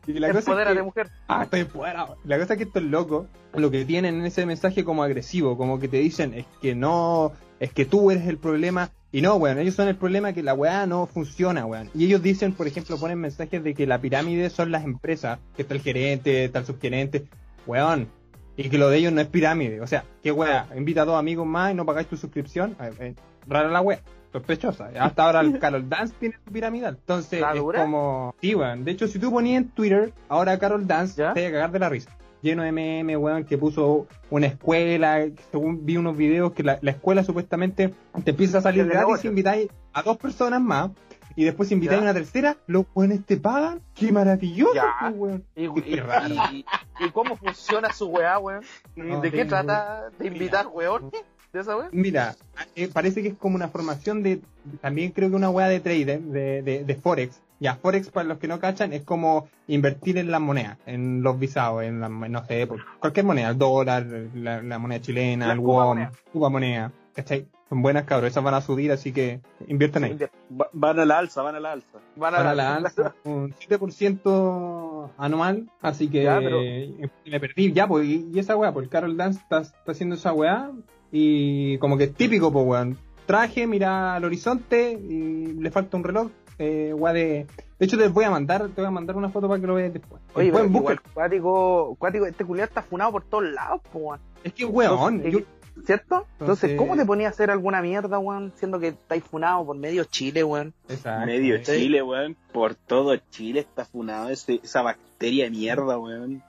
[0.06, 1.10] Y la cosa es Empodérate, que- mujer.
[1.28, 2.06] Ah, estoy fuera.
[2.24, 5.78] La cosa es que estos locos lo que tienen en ese mensaje como agresivo, como
[5.78, 8.90] que te dicen es que no, es que tú eres el problema.
[9.12, 11.90] Y no, weón, ellos son el problema que la weá no funciona, weón.
[11.94, 15.62] Y ellos dicen, por ejemplo, ponen mensajes de que la pirámide son las empresas, que
[15.62, 17.26] está el gerente, está el subgerente,
[17.66, 18.08] weón.
[18.56, 19.82] Y que lo de ellos no es pirámide.
[19.82, 20.68] O sea, ¿qué weá?
[20.74, 22.76] Invita a dos amigos más y no pagáis tu suscripción.
[22.98, 23.14] Eh,
[23.46, 24.00] rara la weá.
[24.32, 24.90] Sospechosa.
[25.00, 26.96] Hasta ahora el Carol Dance tiene su piramidal.
[27.00, 27.80] Entonces, ¿La es dura?
[27.82, 28.34] como.
[28.40, 28.84] Sí, weón.
[28.84, 31.32] De hecho, si tú ponías en Twitter, ahora Carol Dance, ¿Ya?
[31.32, 32.10] te vas a cagar de la risa.
[32.42, 35.26] Lleno de meme, weón, que puso una escuela.
[35.50, 39.00] Según vi unos videos que la, la escuela supuestamente te empieza a salir gratis.
[39.00, 39.30] negocio.
[39.30, 40.90] Invitáis a dos personas más.
[41.34, 43.80] Y después invitáis a una tercera, los weones te pagan.
[43.94, 44.84] ¡Qué maravilloso, Ya.
[45.00, 45.44] pues, weón!
[45.54, 46.34] Y, Qué raro.
[46.52, 46.64] y-
[47.00, 48.64] y cómo funciona su weá, weón?
[48.96, 51.12] No ¿De qué trata de invitar weón?
[51.52, 51.88] ¿De esa weá?
[51.92, 52.34] Mira,
[52.76, 54.40] eh, parece que es como una formación de,
[54.80, 57.40] también creo que una weá de trader, de, de, de Forex.
[57.60, 61.38] Ya, Forex, para los que no cachan, es como invertir en las monedas, en los
[61.38, 62.68] visados, en la, no sé,
[63.00, 66.12] cualquier moneda, el dólar, la, la moneda chilena, La el Cuba WOM, moneda.
[66.32, 67.48] Cuba moneda, ¿cachai?
[67.68, 70.16] Son buenas cabros, esas van a subir, así que inviertan ahí.
[70.58, 71.98] Va- Van a la alza, van a la alza.
[72.16, 77.86] Van a la alza, un 7% anual, así que Ya, pero- eh, me perdí ya,
[77.88, 80.70] pues, y, esa weá, pues Carol Dance está, está haciendo esa weá,
[81.12, 86.04] y como que es típico, pues weón, traje, mira al horizonte, y le falta un
[86.04, 86.28] reloj,
[86.58, 87.46] eh, de...
[87.78, 89.74] De hecho, te voy a mandar, te voy a mandar una foto para que lo
[89.74, 90.20] veas después.
[90.34, 93.98] Oye, Después pero busca- igual, cuático, cuático, este culiado está funado por todos lados, po,
[94.00, 94.20] weón.
[94.42, 95.40] Es que, weón, Entonces, yo-
[95.86, 96.26] ¿Cierto?
[96.40, 98.52] Entonces, Entonces- ¿cómo te ponías a hacer alguna mierda, weón?
[98.56, 100.74] Siendo que estáis funado por medio Chile, weón.
[100.88, 101.26] Exacto.
[101.26, 101.62] Medio.
[101.62, 102.36] Chile, weón.
[102.52, 106.42] Por todo Chile está funado ese, esa bacteria de mierda, weón.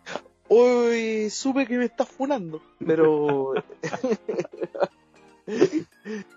[0.50, 2.62] Uy, supe que me estás funando.
[2.86, 3.54] Pero,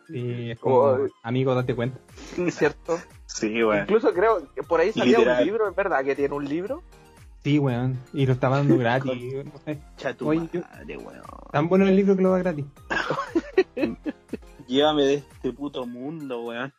[0.08, 1.06] Sí, es como, Oh.
[1.22, 1.98] amigo, date cuenta.
[2.50, 2.98] ¿cierto?
[3.26, 3.82] Sí, weón.
[3.82, 5.40] Incluso creo que por ahí salía Literal.
[5.40, 6.82] un libro, ¿es verdad que tiene un libro?
[7.44, 7.98] Sí, weón.
[8.12, 9.12] Y lo estaba dando gratis.
[9.44, 9.78] no sé.
[9.96, 11.22] Chato Oye, yo- madre, weón.
[11.50, 12.64] Tan bueno el libro que lo da gratis.
[14.66, 16.72] Llévame de este puto mundo, weón.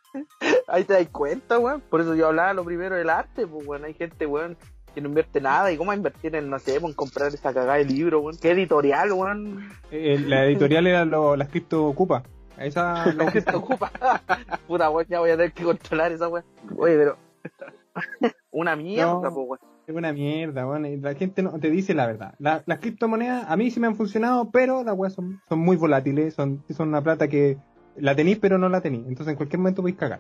[0.67, 1.81] Ahí te das cuenta, weón.
[1.81, 3.85] Por eso yo hablaba lo primero del arte, pues, weón.
[3.85, 4.57] Hay gente, weón,
[4.93, 5.71] que no invierte nada.
[5.71, 8.37] ¿Y cómo va a invertir en, no sé, en comprar esa cagada de libro, weón?
[8.37, 9.69] ¿Qué editorial, weón?
[9.91, 12.23] Eh, la editorial era lo, las cripto ocupa.
[12.57, 13.91] Esa que te ocupa.
[14.67, 16.45] Puta, weón, ya voy a tener que controlar esa weón.
[16.77, 17.17] Oye, pero.
[18.51, 19.21] Una mierda, No.
[19.21, 19.59] pues, weón.
[19.87, 21.01] es una mierda, weón.
[21.01, 22.35] La gente no te dice la verdad.
[22.39, 25.75] La- las criptomonedas a mí sí me han funcionado, pero las weas son, son muy
[25.77, 26.33] volátiles.
[26.35, 27.57] Son, son una plata que
[27.97, 29.05] la tenéis, pero no la tenéis.
[29.07, 30.19] Entonces en cualquier momento podéis cagar.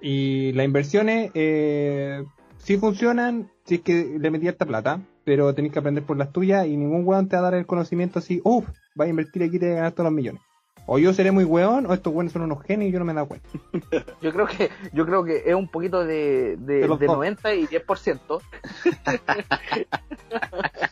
[0.00, 2.22] Y las inversiones eh,
[2.58, 6.32] sí funcionan si es que le metí esta plata, pero tenéis que aprender por las
[6.32, 9.42] tuyas y ningún weón te va a dar el conocimiento así, uff, vas a invertir
[9.42, 10.42] aquí y te vas a ganar todos los millones.
[10.88, 13.10] O yo seré muy weón, o estos weones son unos genios y yo no me
[13.12, 13.48] he dado cuenta.
[14.22, 17.16] Yo creo que, yo creo que es un poquito de, de, De los de dos.
[17.16, 18.40] 90 y 10%.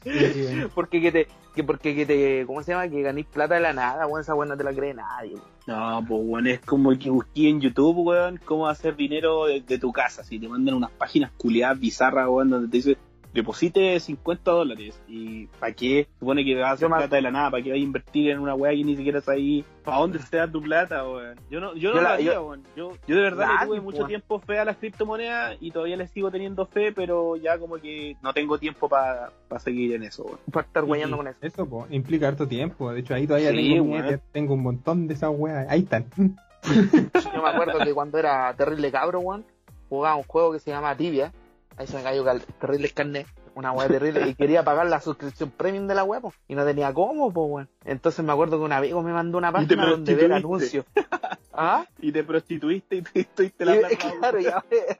[0.74, 2.88] Porque que te, que porque que te, ¿cómo se llama?
[2.88, 5.46] Que ganéis plata de la nada, weón, esa weón no te la cree nadie, weón.
[5.66, 9.78] No, pues weón, es como que busqué en YouTube, weón, cómo hacer dinero de, de
[9.78, 10.22] tu casa.
[10.24, 12.98] Si te mandan unas páginas culiadas bizarras, weón, donde te dice
[13.34, 14.98] deposite 50 dólares.
[15.08, 16.06] ¿Y para qué?
[16.20, 18.30] Supone que vas a hacer me- plata de la nada, ¿para qué vas a invertir
[18.30, 21.38] en una weá que ni siquiera sabes para dónde se da tu plata, weón?
[21.50, 22.62] Yo no, yo no Yo lo la- haría, yo- weón.
[22.76, 24.08] Yo, yo de verdad le tuve mucho weón.
[24.08, 28.16] tiempo fe a las criptomonedas y todavía le sigo teniendo fe, pero ya como que
[28.22, 30.38] no tengo tiempo para seguir en eso, weón.
[30.52, 31.38] Para estar guayando con eso.
[31.42, 32.92] Eso po, implica harto tiempo.
[32.92, 34.20] De hecho, ahí todavía Sí, tengo, weón.
[34.32, 35.66] Tengo un montón de esas weas.
[35.68, 36.06] Ahí están.
[36.64, 39.44] Yo me acuerdo que cuando era terrible cabro, weón,
[39.88, 41.32] jugaba un juego que se llama Tibia.
[41.76, 43.26] Ahí se me cayó cal- terrible carnet.
[43.56, 44.28] Una weá terrible.
[44.28, 47.68] Y quería pagar la suscripción premium de la web, y no tenía cómo, pues, weón.
[47.84, 50.78] Entonces me acuerdo que un amigo me mandó una Y página donde ver prostituiste.
[50.80, 50.86] anuncios.
[51.56, 51.86] ¿Ah?
[52.00, 53.96] Y te prostituiste y te estuviste la Y- plata.
[54.18, 54.98] claro, ya ve.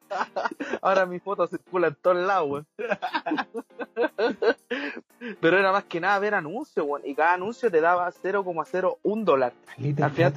[0.83, 2.67] Ahora mi foto circula en todos lados, weón.
[5.41, 7.03] Pero era más que nada ver anuncios, weón.
[7.05, 9.53] Y cada anuncio te daba 0,01 dólar.
[10.01, 10.33] Al final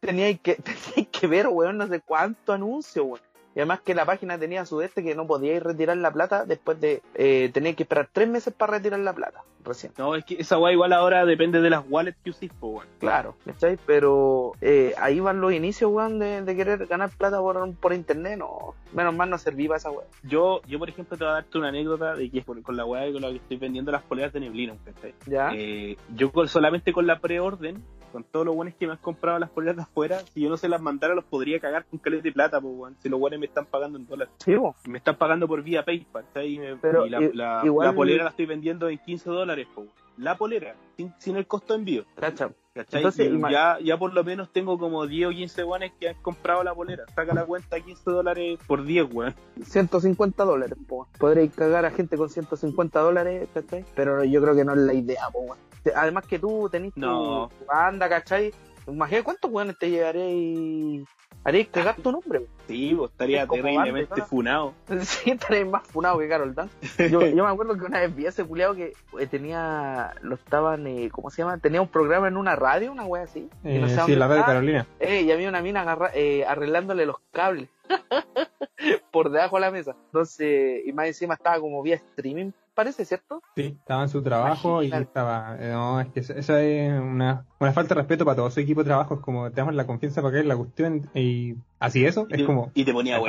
[0.00, 3.20] tenías que, tenías que ver, weón, no sé cuánto anuncio, weón.
[3.54, 6.80] Y además que la página tenía su este que no podíais retirar la plata después
[6.80, 9.92] de eh, tener que esperar tres meses para retirar la plata, recién.
[9.96, 12.84] No, es que esa weá igual ahora depende de las wallets que usís, weón.
[12.98, 13.78] Claro, ¿cachai?
[13.86, 18.38] Pero eh, ahí van los inicios, weón, de, de querer ganar plata por, por internet,
[18.38, 18.74] no.
[18.92, 20.04] Menos mal no serví para esa weón.
[20.24, 22.84] Yo, yo, por ejemplo, te voy a darte una anécdota de que con, con la
[22.84, 25.14] weá con la que estoy vendiendo las poleras de Neblina, ¿cachai?
[25.26, 25.50] ¿Ya?
[25.54, 27.84] Eh, yo con- solamente con la preorden,
[28.14, 30.56] con todos los buenos que me han comprado las poleras de afuera, si yo no
[30.56, 32.96] se las mandara los podría cagar con caleta de plata, po, weón.
[33.02, 34.32] Si los buenos me están pagando en dólares.
[34.38, 34.54] Sí.
[34.86, 36.54] Me están pagando por vía PayPal, ¿cachai?
[36.54, 39.28] Y, me- Pero y la, i- la- igual- la polera la estoy vendiendo en 15
[39.30, 39.92] dólares, po, weón.
[40.16, 42.04] La polera, sin, sin el costo de envío.
[42.14, 42.48] Cacha.
[42.72, 43.00] ¿Cachai?
[43.00, 46.62] Entonces, ya, ya por lo menos tengo como 10 o 15 guanes que han comprado
[46.62, 47.04] la polera.
[47.14, 49.34] Saca la cuenta 15 dólares por 10, weón.
[49.64, 51.08] 150 dólares, po.
[51.18, 53.84] Podréis cagar a gente con 150 dólares, ¿cachai?
[53.96, 55.58] Pero yo creo que no es la idea, po, weón.
[55.84, 57.50] Te- Además que tú tenés tu- No.
[57.56, 58.52] tu banda, ¿cachai?
[58.88, 61.04] Imagínate cuántos weones te llevaréis.
[61.46, 62.46] Haréis cagar tu nombre.
[62.66, 64.72] Sí, pues estaría Es terriblemente funado.
[65.02, 66.74] Sí, estaréis más funado que Carol Dance.
[67.10, 70.14] Yo, yo me acuerdo que una vez vi a ese culiao que eh, tenía.
[70.22, 70.86] Lo estaban.
[70.86, 71.58] Eh, ¿Cómo se llama?
[71.58, 73.48] Tenía un programa en una radio, una wea así.
[73.62, 74.54] Eh, no sé sí, la radio estaba.
[74.54, 74.86] Carolina.
[75.00, 77.68] Eh, y había una mina agarra- eh, arreglándole los cables
[79.10, 79.94] por debajo de la mesa.
[80.06, 83.42] Entonces, y más encima estaba como vía streaming, parece, ¿cierto?
[83.56, 85.56] Sí, estaba en su trabajo y estaba.
[85.58, 88.60] eh, No, es que eso eso es una, una falta de respeto para todo su
[88.60, 89.14] equipo de trabajo.
[89.14, 92.26] Es como te damos la confianza para caer la cuestión y así eso.
[92.30, 92.70] Y Es como.
[92.74, 93.22] y te ponía a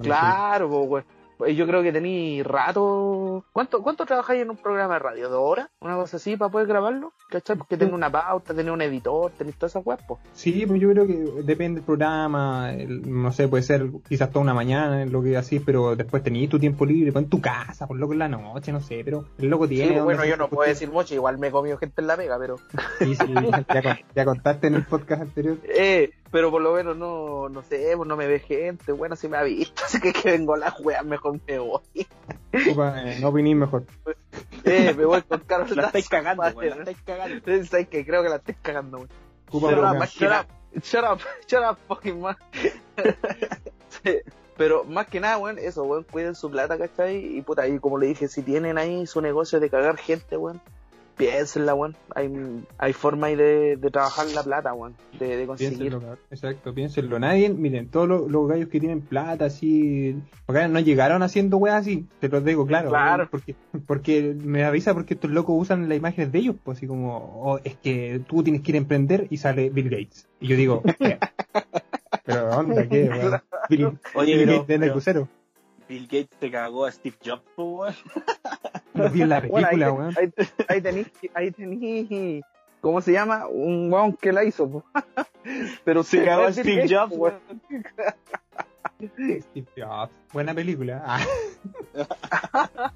[0.00, 0.86] Claro.
[0.88, 1.04] Pues
[1.48, 3.44] Yo creo que tení rato.
[3.52, 5.28] ¿Cuánto, ¿Cuánto trabajáis en un programa de radio?
[5.28, 5.68] ¿Dos horas?
[5.80, 7.12] ¿Una cosa así para poder grabarlo?
[7.30, 7.56] ¿Cachai?
[7.56, 10.20] Porque tenés una pauta, tenés un editor, tenés todas esas pues.
[10.32, 11.14] Sí, pues yo creo que
[11.44, 15.60] depende del programa, el- no sé, puede ser quizás toda una mañana, lo que así,
[15.60, 18.72] pero después tenías tu tiempo libre, pues en tu casa, por loco en la noche,
[18.72, 19.92] no sé, pero el loco tiene...
[19.92, 22.38] pues, bueno, yo no puedo decir mucho, igual me he comido gente en la pega,
[22.38, 22.56] pero.
[22.98, 23.34] Sí, sí,
[23.74, 25.56] ya, ya contaste en el podcast anterior.
[25.82, 29.28] Eh, pero por lo menos no, no sé, pues no me ve gente, bueno, si
[29.28, 31.80] me ha visto, así que que vengo a las weas, mejor me voy.
[32.54, 33.84] Ocupa, eh, no opinís mejor.
[34.64, 36.70] Eh, me voy con Carlos La estáis cagando, weón.
[36.70, 37.36] La estáis cagando.
[37.36, 38.04] Entonces, ¿sabes qué?
[38.04, 39.08] Creo que la estoy cagando, güey.
[39.52, 40.46] Shut up, shut up,
[40.82, 42.36] shut up, shut up, fucking man.
[44.04, 44.18] Sí,
[44.56, 47.36] Pero más que nada, weón, eso, weón, cuiden su plata, ¿cachai?
[47.36, 50.60] Y puta, y como le dije, si tienen ahí su negocio de cagar gente, weón,
[51.20, 51.96] piénsenla, weón.
[52.14, 52.30] Hay,
[52.78, 55.78] hay forma ahí de, de trabajar la plata, weón, de, de conseguir.
[55.78, 57.18] Piénsenlo, exacto, piénsenlo.
[57.18, 60.16] Nadie, miren, todos los, los gallos que tienen plata así,
[60.46, 62.88] porque no llegaron haciendo weas así, te lo digo claro.
[62.90, 63.28] Claro.
[63.30, 63.54] Porque,
[63.86, 67.60] porque me avisa porque estos locos usan las imágenes de ellos, pues así como, oh,
[67.62, 70.28] es que tú tienes que ir a emprender y sale Bill Gates.
[70.40, 71.18] Y yo digo, eh,
[72.24, 73.08] pero onda, ¿qué?
[73.08, 73.40] weón?
[73.68, 75.28] Bill, Oye, Bill pero- Gates en el pero- crucero.
[75.88, 77.94] Bill Gates te cagó a Steve Jobs, po, weón.
[78.94, 80.14] Lo vi en la Bueno, ahí, película, weón.
[80.18, 80.32] ahí,
[80.68, 82.42] ahí tenís, ahí tenís,
[82.80, 83.46] ¿cómo se llama?
[83.48, 84.84] Un weón que la hizo, po.
[85.84, 87.38] Pero Se cagó Steve Jobs, weón.
[89.00, 90.12] Steve Jobs.
[90.32, 91.02] Buena película.
[91.04, 91.20] Ah,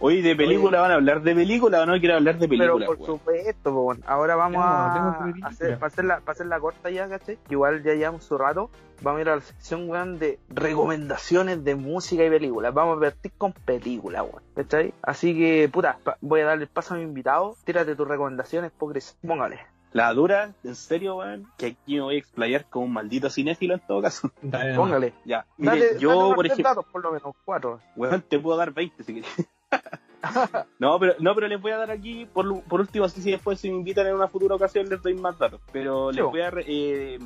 [0.00, 2.86] Oye, ¿de película van a hablar de película o no quiero hablar de Pero película?
[2.86, 3.06] por weón?
[3.06, 7.36] supuesto, ahora vamos No, a hacer, para hacer, la, para hacer la corta ya, ¿cachai?
[7.46, 8.70] Que igual ya llevamos su rato.
[9.02, 12.72] Vamos a ir a la sección, weón, de recomendaciones de música y películas.
[12.74, 14.94] Vamos a vertir con películas, weón, ¿cachai?
[15.02, 17.56] Así que, puta, voy a darle el paso a mi invitado.
[17.64, 19.16] Tírate tus recomendaciones, Pogres.
[19.26, 19.58] Póngale.
[19.92, 23.74] La dura, en serio, weón, que aquí me voy a explayar como un maldito cinéfilo
[23.74, 24.30] en todo caso.
[24.42, 24.74] dale.
[24.74, 25.14] Póngale.
[25.24, 27.80] Ya, mire, Dale, yo, por ejemplo, datos, por lo menos, cuatro.
[27.96, 29.30] weón, te puedo dar 20 si quieres.
[30.80, 33.30] no, pero, no, pero les voy a dar aquí, por, lu- por último, así si
[33.30, 35.60] después si me invitan en una futura ocasión les doy más datos.
[35.72, 37.18] Pero Sí, les voy a, re- eh,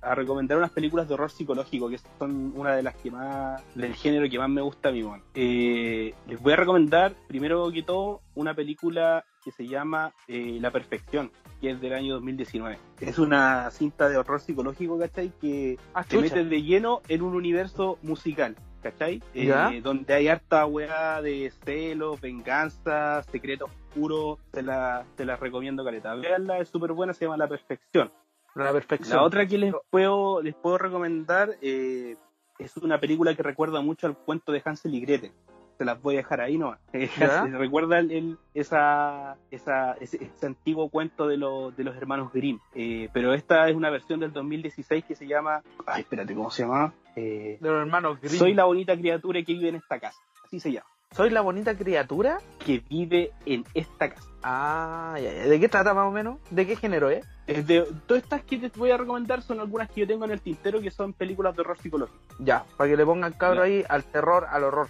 [0.00, 3.94] a recomendar unas películas de horror psicológico que son una de las que más, del
[3.94, 5.22] género que más me gusta a mí, weón.
[5.34, 10.70] Eh, les voy a recomendar, primero que todo, una película que se llama eh, La
[10.70, 11.30] Perfección,
[11.60, 12.78] que es del año 2019.
[13.00, 15.32] Es una cinta de horror psicológico, ¿cachai?
[15.40, 19.22] Que Ah, te de lleno en un universo musical, ¿cachai?
[19.34, 25.84] Eh, donde hay harta weá de celos, venganza, secreto oscuro, te la, te la recomiendo,
[25.84, 26.14] caleta.
[26.14, 28.10] Veanla, es súper buena, se llama La Perfección.
[28.54, 29.16] La perfección.
[29.16, 32.16] La otra que les puedo, les puedo recomendar eh,
[32.58, 35.32] es una película que recuerda mucho al cuento de Hansel y Gretel.
[35.78, 36.76] Se las voy a dejar ahí, ¿no?
[36.92, 37.44] Eh, ¿Ya?
[37.46, 42.58] recuerda el, el- esa, esa, ese, ese antiguo cuento de, los de los hermanos Grimm.
[42.74, 45.62] Eh, pero esta es una versión del 2016 que se llama...
[45.86, 46.92] Ay, espérate, ¿cómo se llama?
[47.14, 48.34] Eh, De los hermanos Grimm.
[48.38, 50.18] Soy la bonita criatura que vive en esta casa.
[50.44, 50.86] Así se llama.
[51.12, 52.38] ¿Soy la bonita criatura?
[52.66, 54.28] Que vive en esta casa.
[54.42, 55.46] Ah, ya, ya.
[55.46, 56.38] ¿de qué trata más o menos?
[56.50, 57.26] ¿De qué género es?
[57.46, 60.32] Es de, todas estas que te voy a recomendar son algunas que yo tengo en
[60.32, 62.18] el tintero que son películas de horror psicológico.
[62.40, 63.72] Ya, para que le pongan cabro Ya.
[63.72, 64.88] ahí al terror, al horror.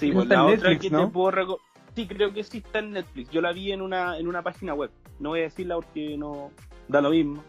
[0.00, 1.06] Sí, pues la otra Netflix, que ¿no?
[1.06, 1.58] te puedo
[1.94, 3.30] Sí, creo que sí está en Netflix.
[3.30, 4.90] Yo la vi en una en una página web.
[5.18, 6.50] No voy a decirla porque no
[6.88, 7.42] da lo mismo.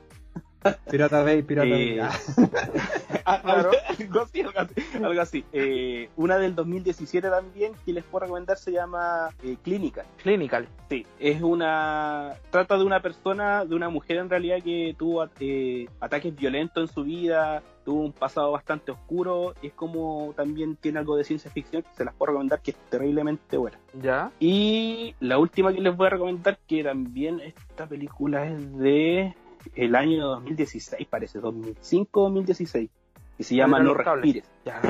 [0.89, 1.99] Pirata Bay, Pirata Eh, Bay.
[1.99, 2.11] Ah.
[3.25, 3.71] Ah, Claro.
[3.99, 4.73] algo así, algo así.
[5.03, 5.45] algo así.
[5.53, 10.05] Eh, una del 2017 también que les puedo recomendar se llama eh, Clínica.
[10.21, 10.67] Clinical.
[10.89, 12.33] Sí, es una.
[12.49, 16.93] Trata de una persona, de una mujer en realidad que tuvo eh, ataques violentos en
[16.93, 19.53] su vida, tuvo un pasado bastante oscuro.
[19.61, 22.71] y Es como también tiene algo de ciencia ficción que se las puedo recomendar que
[22.71, 23.79] es terriblemente buena.
[24.01, 24.31] Ya.
[24.39, 29.35] Y la última que les voy a recomendar, que también esta película es de
[29.75, 32.89] el año 2016, parece, 2005-2016,
[33.37, 33.93] que se llama No.
[33.93, 34.49] Respires.
[34.65, 34.81] Ya.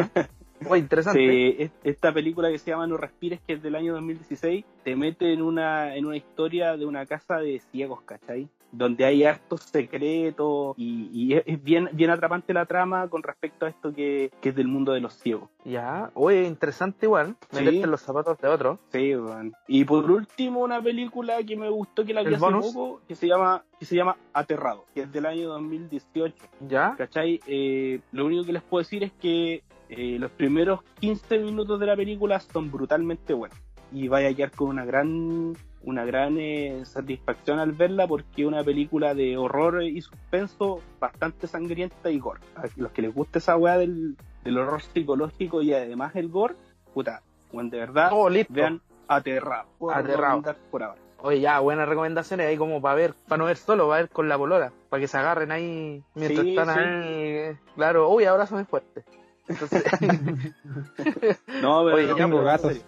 [0.61, 1.19] Muy interesante.
[1.83, 5.33] Se- esta película que se llama No Respires, que es del año 2016, te mete
[5.33, 8.47] en una, en una historia de una casa de ciegos, ¿cachai?
[8.71, 13.65] Donde hay hartos secretos y, y es, es bien, bien atrapante la trama con respecto
[13.65, 15.49] a esto que, que es del mundo de los ciegos.
[15.65, 16.11] Ya.
[16.13, 17.35] Oye, interesante igual.
[17.49, 17.57] Sí.
[17.57, 18.79] Meterte en los zapatos de otro.
[18.91, 19.53] Sí, weón.
[19.67, 22.73] Y por último, una película que me gustó que la vi ¿El hace bonus?
[22.73, 26.35] poco, que se llama, que se llama Aterrado, que es del año 2018.
[26.67, 26.95] Ya.
[26.97, 27.39] ¿Cachai?
[27.47, 31.85] Eh, lo único que les puedo decir es que eh, los primeros 15 minutos de
[31.85, 33.57] la película son brutalmente buenos.
[33.91, 35.53] Y vaya a quedar con una gran
[35.83, 41.47] una gran eh, satisfacción al verla porque es una película de horror y suspenso bastante
[41.47, 42.41] sangrienta y gore.
[42.55, 46.55] A los que les gusta esa weá del, del horror psicológico y además el gore,
[46.93, 48.53] puta, bueno, de verdad, listo.
[48.53, 49.67] vean Aterrado.
[49.91, 50.55] Aterrado.
[50.69, 51.01] Por ahora.
[51.23, 54.27] Oye, ya, buenas recomendaciones ahí como para ver, para no ver solo, para ver con
[54.29, 56.79] la polora, para que se agarren ahí mientras Sí, están sí.
[56.79, 57.57] ahí.
[57.75, 59.03] Claro, uy, ahora son fuertes.
[59.47, 59.83] Entonces,
[61.61, 62.85] No, pero Oye, no, yo tengo pero en gatos.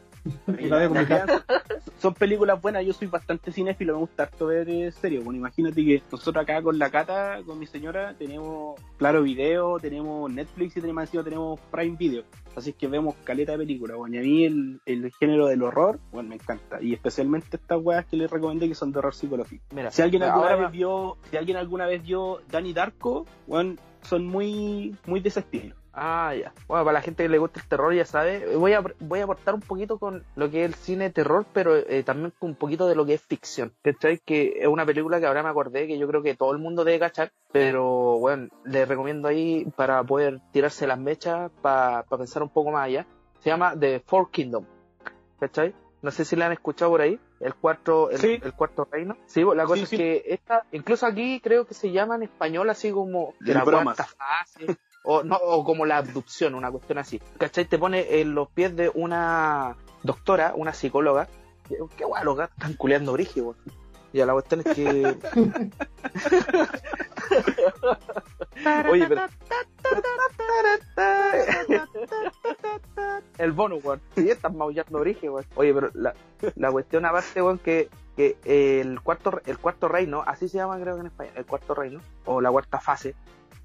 [1.97, 5.21] Son películas buenas, yo soy bastante cinéfilo, me gusta harto ver eh, serio.
[5.23, 10.31] Bueno, imagínate que nosotros acá con la Cata, con mi señora, tenemos Claro Video, tenemos
[10.31, 12.23] Netflix y tenemos, tenemos Prime Video.
[12.55, 15.99] Así que vemos caleta de películas, bueno, y a mí el, el género del horror,
[16.11, 16.81] bueno, me encanta.
[16.81, 19.63] Y especialmente estas weas que les recomendé que son de horror psicológico.
[19.73, 23.75] mira, Si alguien alguna ahora vez vio, si alguien alguna vez vio Danny Darko, bueno,
[24.03, 25.75] son muy, muy de ese estilo.
[25.95, 26.51] Ah, ya.
[26.67, 28.55] Bueno, para la gente que le gusta el terror, ya sabe.
[28.55, 31.45] Voy a, voy a aportar un poquito con lo que es el cine de terror,
[31.53, 33.73] pero eh, también con un poquito de lo que es ficción.
[33.83, 34.17] ¿Cachai?
[34.25, 36.83] Que es una película que ahora me acordé que yo creo que todo el mundo
[36.83, 42.49] debe cachar, pero bueno, les recomiendo ahí para poder tirarse las mechas, para pensar un
[42.49, 43.05] poco más allá.
[43.41, 44.65] Se llama The Four Kingdom.
[45.39, 45.75] ¿Cachai?
[46.01, 48.39] No sé si la han escuchado por ahí, el cuarto, el, Sí.
[48.43, 49.15] el cuarto reino.
[49.25, 49.97] Sí, la cosa Sí, es sí.
[49.97, 53.95] que esta, incluso aquí creo que se llama en español así como De la bromas.
[53.95, 57.21] cuarta fase, o, no, o como la abducción, una cuestión así.
[57.37, 57.65] ¿Cachai?
[57.65, 61.27] Te pone en los pies de una doctora, una psicóloga.
[61.67, 63.55] Qué, guay, los gatos están culeando brígido.
[64.13, 65.17] Ya la cuestión es que.
[68.91, 69.21] Oye, pero.
[73.39, 74.01] El bono, weón.
[74.15, 75.47] Sí, están maullando brígido, weón.
[75.55, 76.13] Oye, pero la,
[76.55, 80.93] la cuestión aparte, weón, que, que el cuarto el cuarto reino, así se llama creo
[80.95, 83.15] que en español, el cuarto reino, o la cuarta fase,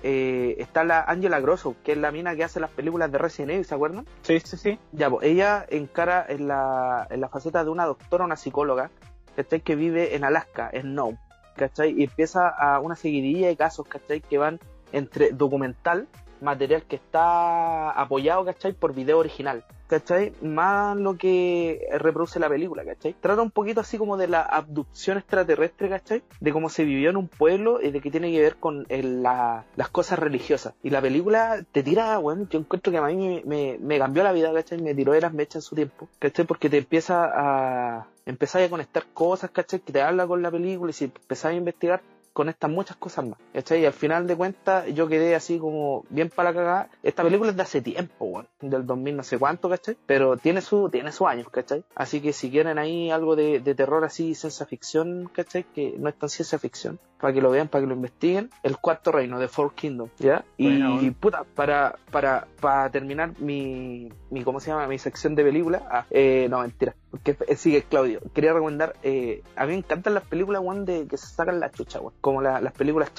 [0.02, 3.52] eh, está la Angela Grosso, que es la mina que hace las películas de Resident
[3.52, 4.06] Evil, ¿se acuerdan?
[4.22, 4.78] Sí, sí, sí.
[4.92, 8.90] Ya, pues ella encara en la, en la faceta de una doctora, una psicóloga,
[9.34, 9.60] ¿cachai?
[9.60, 11.18] Que vive en Alaska, en Nome,
[11.56, 11.94] ¿cachai?
[11.98, 14.20] Y empieza a una seguidilla de casos, ¿cachai?
[14.20, 14.60] Que van
[14.92, 16.06] entre documental,
[16.40, 18.72] material que está apoyado, ¿cachai?
[18.72, 20.32] Por video original, ¿cachai?
[20.42, 23.14] Más lo que reproduce la película, ¿cachai?
[23.20, 26.22] Trata un poquito así como de la abducción extraterrestre, ¿cachai?
[26.40, 29.22] De cómo se vivió en un pueblo y de que tiene que ver con el-
[29.22, 30.74] la- las cosas religiosas.
[30.82, 34.52] Y la película te tira, bueno, yo encuentro que a mí me cambió la vida,
[34.52, 34.80] ¿cachai?
[34.80, 36.44] Me tiró de las mechas en su tiempo, ¿cachai?
[36.44, 39.80] Porque te empieza a empezar a conectar cosas, ¿cachai?
[39.80, 42.02] Que te habla con la película y si empezás a investigar
[42.38, 43.80] conectan muchas cosas más, ¿cachai?
[43.80, 46.90] Y al final de cuentas yo quedé así como bien para la cagada.
[47.02, 49.96] Esta película es de hace tiempo, weón, del 2000 no sé cuánto, ¿cachai?
[50.06, 51.82] Pero tiene su tiene sus años, ¿cachai?
[51.96, 55.64] Así que si quieren ahí algo de, de terror así, ciencia ficción, ¿cachai?
[55.64, 58.50] Que no es tan ciencia ficción, para que lo vean, para que lo investiguen.
[58.62, 60.44] El cuarto reino de Four Kingdom, ¿ya?
[60.56, 61.14] Y Bueno, bueno.
[61.18, 64.86] puta, para, para, para terminar mi, mi, ¿cómo se llama?
[64.86, 68.20] Mi sección de película, ah, eh, no, mentira, porque eh, sigue Claudio.
[68.32, 71.70] Quería recomendar, eh, a mí me encantan las películas, weón, de que se sacan la
[71.70, 73.10] chucha, weón, como la- las películas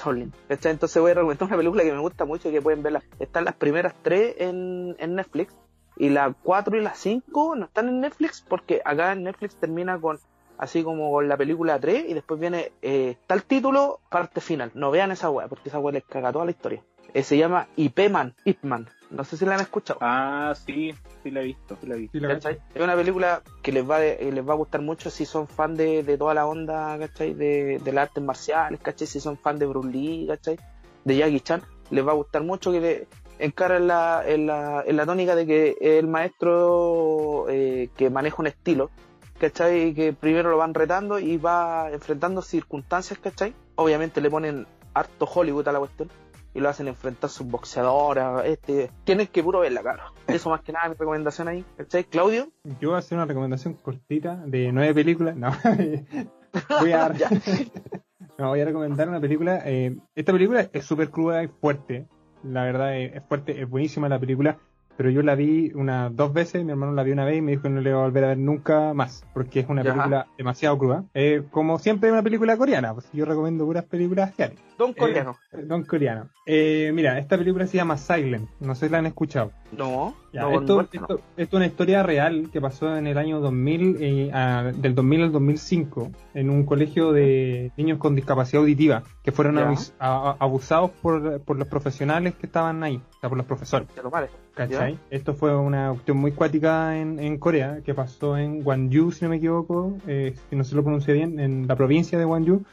[0.48, 0.72] ¿cachai?
[0.72, 3.04] Entonces voy a recomendar una película que me gusta mucho y que pueden verla.
[3.20, 5.54] Están las primeras tres en, en Netflix,
[5.98, 10.00] y la 4 y la 5 no están en Netflix porque acá en Netflix termina
[10.00, 10.18] con
[10.58, 14.72] así como con la película 3 y después viene eh, tal título, parte final.
[14.76, 16.82] No vean esa weá porque esa weá les caga toda la historia.
[17.14, 18.88] Eh, se llama Ipman, Ipman.
[19.12, 19.98] No sé si la han escuchado.
[20.02, 20.94] Ah, sí,
[21.24, 22.18] sí la he visto, sí la he visto.
[22.18, 22.60] Sí, la ¿cachai?
[22.76, 25.48] Es una película que les va, de- eh, les va a gustar mucho si son
[25.48, 27.34] fan de, de toda la onda, ¿cachai?
[27.34, 29.08] De, de las artes marciales, ¿cachai?
[29.08, 30.58] Si son fan de Bruce Lee, ¿cachai?
[31.06, 33.08] De Jackie Chan, les va a gustar mucho que le
[33.40, 38.36] encara en la, en la, en la tónica de que el maestro eh, que maneja
[38.40, 38.92] un estilo,
[39.40, 39.88] ¿cachai?
[39.88, 43.54] Y que primero lo van retando y va enfrentando circunstancias, ¿cachai?
[43.76, 46.10] Obviamente le ponen harto Hollywood a la cuestión
[46.54, 50.04] y lo hacen enfrentar sus boxeadoras, este, tienen que puro verla, claro.
[50.28, 52.04] Eso más que nada mi recomendación ahí, ¿cachai?
[52.06, 55.36] Claudio, Yo voy a hacer una recomendación cortita de nueve películas.
[55.36, 55.52] No,
[56.80, 57.10] voy a,
[58.38, 59.62] no, voy a recomendar una película.
[59.66, 62.08] eh, esta película es súper cruda y fuerte.
[62.44, 64.58] La verdad es, es fuerte, es buenísima la película.
[65.00, 67.52] Pero yo la vi unas dos veces, mi hermano la vio una vez y me
[67.52, 70.28] dijo que no le iba a volver a ver nunca más, porque es una película
[70.38, 71.06] demasiado cruda.
[71.14, 74.69] Eh, como siempre, una película coreana, pues yo recomiendo puras películas asiáticas.
[74.80, 75.36] Don Coreano.
[75.68, 76.30] Don coreano.
[76.46, 79.52] Eh, mira, esta película se llama Silent, no sé si la han escuchado.
[79.78, 80.82] No, Ya, no, esto, no, no.
[80.84, 84.96] esto- esto es una historia real que pasó en el año 2000, eh, a- del
[84.96, 90.38] 2000 al 2005, en un colegio de niños con discapacidad auditiva, que fueron abus- a-
[90.40, 93.88] abusados por, por los profesionales que estaban ahí, o sea, por los profesores.
[94.02, 94.10] Lo.
[94.56, 94.98] ¿Cachai?
[95.10, 99.30] Esto fue una cuestión muy cuática en, en Corea, que pasó en Gwangju, si no
[99.30, 102.64] me equivoco, eh, si no se lo pronuncia bien, en la provincia de Gwangju.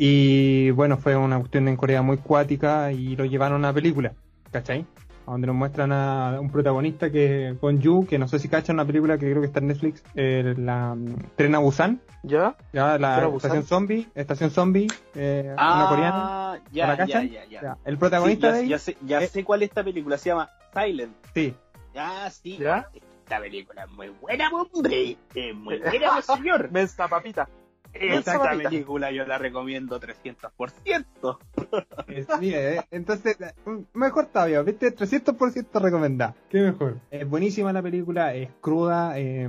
[0.00, 4.12] Y bueno, fue una cuestión en Corea muy cuática y lo llevaron a película,
[4.52, 4.86] ¿cachai?
[5.26, 8.86] Donde nos muestran a un protagonista que es Gwangju, que no sé si cachan una
[8.86, 10.96] película que creo que está en Netflix, eh, la
[11.36, 12.56] Tren a Busan, ¿Ya?
[12.72, 14.86] ya, la estación zombie, estación zombie,
[15.16, 16.62] eh, Ah, una coreana.
[16.72, 17.28] ya, ¿La ya, cachan?
[17.30, 17.60] ya, ya.
[17.60, 19.82] Ya, El Sí, protagonista ya, de ahí, ya sé, ya eh, sé cuál es esta
[19.84, 21.12] película, se llama Silent.
[21.34, 21.54] sí,
[21.96, 22.56] Ah, sí.
[22.58, 22.88] ¿Ya?
[23.24, 25.16] Esta película es muy buena, hombre.
[25.34, 26.70] Es muy buena, señor.
[26.72, 27.48] Mensa papita.
[27.92, 31.38] Esta película yo la recomiendo 300%.
[32.06, 33.36] Es- mire, eh, entonces,
[33.92, 34.90] mejor todavía, ¿viste?
[34.92, 36.34] 300% recomendada.
[36.48, 36.98] Qué mejor.
[37.10, 39.48] Es buenísima la película, es cruda, eh,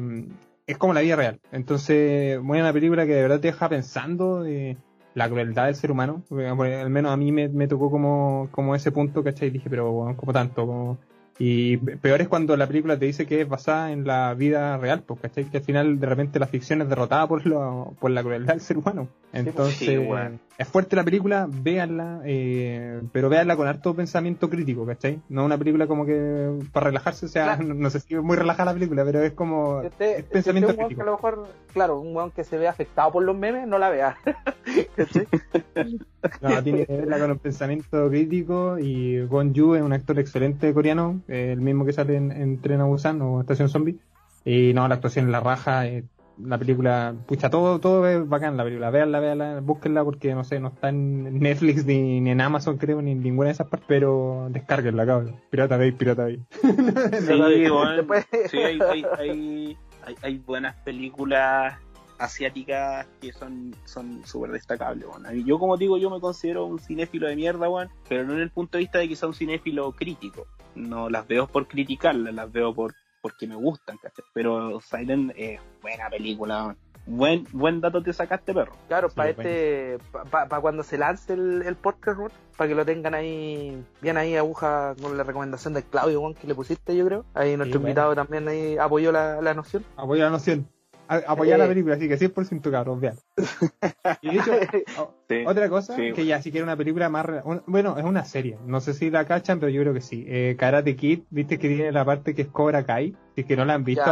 [0.68, 1.40] es como la vida real.
[1.52, 4.78] Entonces, muy una película que de verdad te deja pensando de
[5.16, 6.24] la crueldad del ser humano.
[6.30, 9.50] Porque, bueno, al menos a mí me, me tocó como, como ese punto, ¿cachai?
[9.50, 10.98] Dije, pero bueno, como tanto, como
[11.42, 15.04] Y peor es cuando la película te dice que es basada en la vida real,
[15.06, 15.46] pues, ¿cachai?
[15.46, 18.62] Que al final de repente la ficción es derrotada por, lo, por la crueldad del
[18.62, 19.08] ser humano.
[19.32, 20.38] Entonces, sí, bueno.
[20.58, 25.22] es fuerte la película, véanla, eh, pero véanla con harto pensamiento crítico, ¿cachai?
[25.30, 27.64] No una película como que para relajarse, o sea, Claro.
[27.64, 30.26] no, no sé si es muy relajada la película, pero es como Si usted- es
[30.26, 31.02] si pensamiento usted un weón que crítico.
[31.04, 33.90] a lo mejor, claro, un weón que se ve afectado por los memes, no la
[33.90, 34.18] vea.
[36.42, 40.74] No, tiene que verla con un pensamiento crítico y Gon Yu es un actor excelente
[40.74, 43.98] coreano, el mismo que sale en, en Tren a Busan o Estación Zombie.
[44.46, 46.04] Y no, la actuación es la raja, eh,
[46.42, 48.90] la película, pucha, todo, todo es bacán la película.
[48.90, 53.02] Véanla, véanla, búsquenla porque no sé, no está en Netflix ni, ni en Amazon creo,
[53.02, 55.36] ni en ninguna de esas partes, pero descárguenla, cabrón.
[55.50, 56.42] Pirata Bay, Pirata Bay.
[57.20, 61.76] Sí, bueno, Después- sí, hay, hay, hay, hay- hay buenas películas
[62.18, 65.08] asiáticas que son son súper destacables.
[65.08, 65.32] bueno.
[65.46, 68.50] Yo, como digo, yo me considero un cinéfilo de mierda, weón, pero no en el
[68.50, 70.46] punto de vista de que sea un cinéfilo crítico.
[70.76, 74.24] No las veo por criticarlas, las veo por porque me gustan, ¿cachai?
[74.34, 76.76] Pero Silent es buena película.
[77.06, 78.74] Buen, buen dato te sacaste, perro.
[78.88, 79.50] Claro, Sí, para bueno.
[79.50, 79.98] este,
[80.30, 82.20] para cuando se lance el, el podcast,
[82.56, 86.48] para que lo tengan ahí, bien ahí aguja con la recomendación de Claudio, weón, que
[86.48, 87.26] le pusiste, yo creo.
[87.34, 87.90] Ahí nuestro bueno.
[87.90, 89.84] invitado también ahí apoyó la, la noción.
[89.98, 90.68] Apoya la noción.
[91.10, 91.64] Apoyar Eh.
[91.64, 93.16] la película, así que 100% cabrón, vean.
[94.22, 94.52] Y de hecho,
[95.02, 95.44] o- Sí.
[95.46, 96.12] Otra cosa, Sí.
[96.14, 97.26] que ya si quiere una película más...
[97.46, 98.58] un- bueno, es una serie.
[98.66, 100.26] No sé si la cachan, pero yo creo que sí.
[100.28, 103.16] Eh, karate Kid, viste que tiene la parte que es Cobra Kai.
[103.36, 104.04] Si es que no la han visto,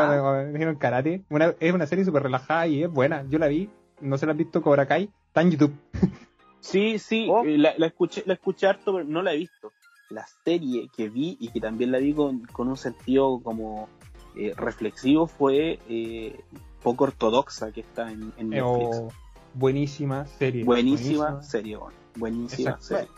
[0.54, 1.24] vieron karate.
[1.30, 3.26] Una, es una serie súper relajada y es buena.
[3.30, 3.70] Yo la vi,
[4.02, 5.10] no se la han visto Cobra Kai.
[5.28, 5.74] Está en YouTube.
[6.60, 7.44] Sí, sí, Oh.
[7.46, 9.72] eh, la, la escuché, la escuché harto, pero no la he visto.
[10.10, 13.88] La serie que vi y que también la vi con, con un sentido como
[14.36, 16.36] eh, reflexivo fue eh,
[16.84, 19.14] poco ortodoxa que está en, en Netflix.
[19.54, 20.64] buenísima serie.
[20.64, 22.86] buenísima, serie, bueno, buenísima Exacto.
[22.86, 23.10] serie.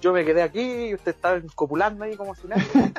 [0.00, 2.62] Yo me quedé aquí y usted estaba copulando ahí como si nada.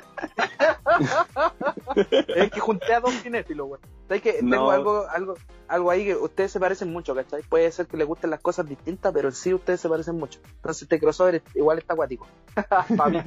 [2.36, 3.80] es que junté a dos cinéfilos.
[4.08, 4.52] ¿Sabes que No.
[4.52, 5.34] Tengo algo, algo,
[5.68, 7.42] algo ahí que ustedes se parecen mucho, ¿cachai?
[7.42, 10.40] Puede ser que les gusten las cosas distintas, pero sí ustedes se parecen mucho.
[10.58, 12.28] Entonces este crossover igual está acuático.
[12.96, 13.24] Para mí.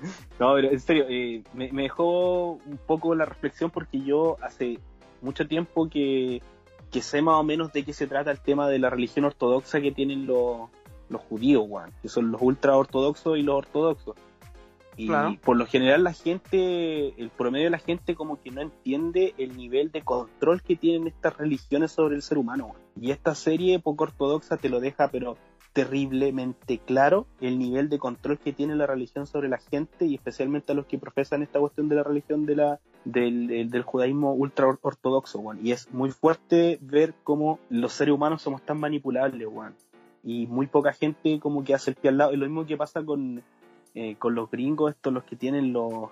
[0.40, 4.78] No, pero en serio, eh, me, me dejó un poco la reflexión porque yo hace
[5.22, 6.42] mucho tiempo que,
[6.90, 9.80] que sé más o menos de qué se trata el tema de la religión ortodoxa
[9.80, 10.68] que tienen los,
[11.08, 14.16] los judíos, weón, que son los ultra ortodoxos y los ortodoxos.
[14.98, 15.36] Y Claro.
[15.44, 19.54] por lo general la gente, el promedio de la gente como que no entiende el
[19.54, 22.66] nivel de control que tienen estas religiones sobre el ser humano.
[22.68, 22.78] weón.
[22.98, 25.36] Y esta serie poco ortodoxa te lo deja, pero
[25.76, 30.72] terriblemente claro el nivel de control que tiene la religión sobre la gente y especialmente
[30.72, 34.66] a los que profesan esta cuestión de la religión de la del, del- judaísmo ultra
[34.66, 35.60] or- ortodoxo, weón.
[35.64, 39.74] Y es muy fuerte ver cómo los seres humanos somos tan manipulables, weón.
[40.24, 42.32] Y muy poca gente como que hace el pie al lado.
[42.32, 43.42] Es lo mismo que pasa con,
[43.94, 46.08] eh, con los gringos, estos los que tienen los...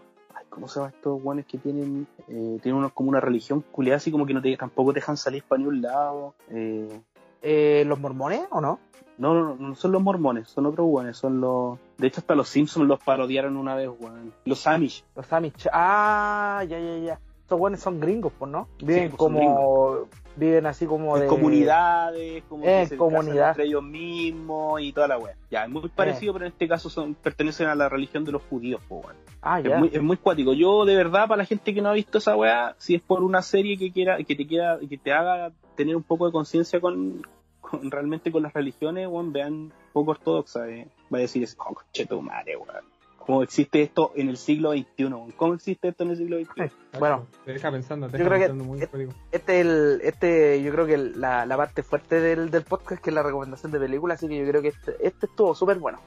[0.51, 4.13] ¿Cómo se llaman estos guanes que tienen eh, tienen unos, como una religión culiada así
[4.13, 6.35] como que no te, tampoco te dejan salir para ni un lado?
[6.51, 7.01] Eh,
[7.45, 8.81] Eh, ¿Los mormones o no?
[9.19, 11.79] no, no, no son los mormones, son otros guanes, son los...
[11.99, 14.33] De hecho hasta los Simpsons los parodiaron una vez, weón.
[14.45, 15.05] Los Amish.
[15.15, 15.69] Los Amish.
[15.73, 17.21] Ah, ya, ya, ya.
[17.41, 18.69] Estos buenos son gringos, pues, ¿no?
[18.79, 20.09] Viven pues, son como.
[20.37, 21.29] Viven así como en de.
[21.29, 23.35] comunidades, como Eh, que se comunidad.
[23.35, 25.37] casan entre ellos mismos y toda la wea.
[25.51, 28.43] Ya, es muy parecido, pero en este caso son pertenecen a la religión de los
[28.43, 29.03] judíos, po.
[29.43, 29.79] Ah, Es ya.
[29.79, 30.53] muy, es muy cuático.
[30.53, 33.23] Yo, de verdad, para la gente que no ha visto esa weá, si es por
[33.23, 36.81] una serie que quiera, que te quiera, que te haga tener un poco de conciencia
[36.81, 37.23] con,
[37.61, 40.89] con- realmente con las religiones, weón, vean poco ortodoxa, eh.
[41.13, 42.85] va a decir, oh, conche tu madre, weón.
[43.27, 45.09] ¿Cómo existe esto en el siglo XXI?
[45.37, 46.71] ¿Cómo existe esto en el siglo XXI?
[46.99, 47.27] Bueno.
[47.45, 49.13] Te deja pensando, te Yo deja creo que- pensando muy eh, cuático.
[49.33, 53.15] Este, el, este, yo creo que la, la parte fuerte del, del podcast que es
[53.15, 56.01] la recomendación de películas, así que yo creo que este, este estuvo súper bueno.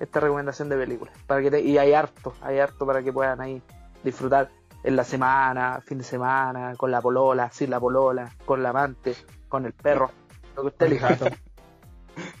[0.00, 1.14] Esta recomendación de películas.
[1.26, 3.62] Para que te- y hay harto, hay harto para que puedan ahí
[4.02, 4.50] disfrutar
[4.82, 9.14] en la semana, fin de semana, con la polola, sin la polola, con la amante,
[9.48, 10.10] con el perro,
[10.56, 11.16] lo que usted El elija.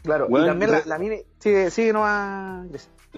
[0.02, 2.66] Claro, Bueno, y también la, la mini, sigue, sigue nomás.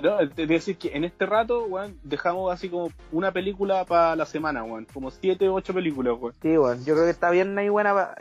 [0.03, 3.85] No, te voy a decir que en este rato, weón, dejamos así como una película
[3.85, 4.87] para la semana, weón.
[4.93, 6.35] Como siete o ocho películas, weón.
[6.43, 8.15] Sí, bueno, yo creo que está bien ahí buena, pa-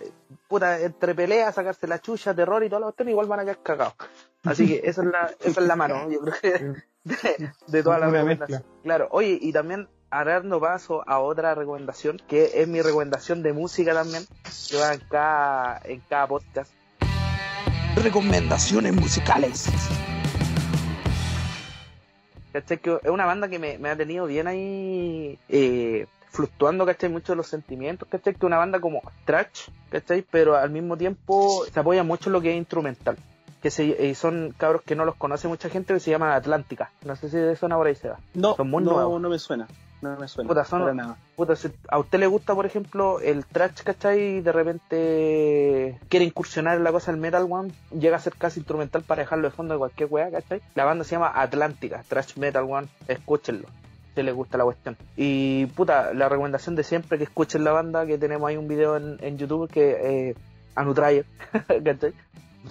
[0.48, 3.60] puta, entre peleas, sacarse la chucha, terror y todo lo otros, igual van a quedar
[3.62, 3.94] cagados.
[4.44, 6.50] Así que esa es la, esa es la mano, yo creo que
[7.04, 8.66] de, de todas las recomendaciones.
[8.84, 13.94] Claro, oye, y también dando paso a otra recomendación, que es mi recomendación de música
[13.94, 14.24] también,
[14.70, 16.72] que va en cada, en cada podcast.
[18.02, 19.68] Recomendaciones musicales.
[22.56, 22.78] ¿Cachai?
[22.78, 27.10] Que es una banda que me, me ha tenido bien ahí eh, fluctuando, ¿cachai?
[27.10, 28.32] Mucho de los sentimientos, ¿cachai?
[28.34, 30.22] Que es una banda como trash, ¿cachai?
[30.32, 33.18] Pero al mismo tiempo se apoya mucho en lo que es instrumental.
[33.62, 36.92] que se, eh, son cabros que no los conoce mucha gente, que se llaman Atlántica.
[37.04, 38.20] No sé si de suena por ahí se va.
[38.36, 39.20] No, Son muy no, nuevos.
[39.22, 39.68] no me suena.
[40.02, 40.48] No me suena.
[40.48, 41.18] Puta, son- para nada.
[41.36, 44.38] Puta, si a usted le gusta, por ejemplo, el trash, ¿cachai?
[44.38, 48.60] Y de repente quiere incursionar en la cosa del metal, one, llega a ser casi
[48.60, 50.62] instrumental para dejarlo de fondo de cualquier weá, ¿cachai?
[50.76, 53.68] La banda se llama Atlántica, Trash Metal One, escúchenlo.
[54.16, 54.96] Si les gusta la cuestión.
[55.18, 58.96] Y puta, la recomendación de siempre que escuchen la banda, que tenemos ahí un video
[58.96, 60.36] en, en YouTube que eh,
[60.76, 61.26] Anutrayer,
[61.84, 62.14] ¿cachai?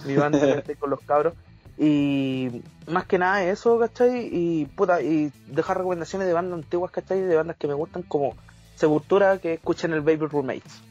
[0.05, 1.33] Mi banda con los cabros.
[1.77, 4.29] Y más que nada eso, ¿cachai?
[4.31, 7.21] Y puta, y dejar recomendaciones de bandas antiguas, ¿cachai?
[7.21, 8.35] De bandas que me gustan como
[8.75, 10.81] Sepultura, que escuchen el Baby Roommates.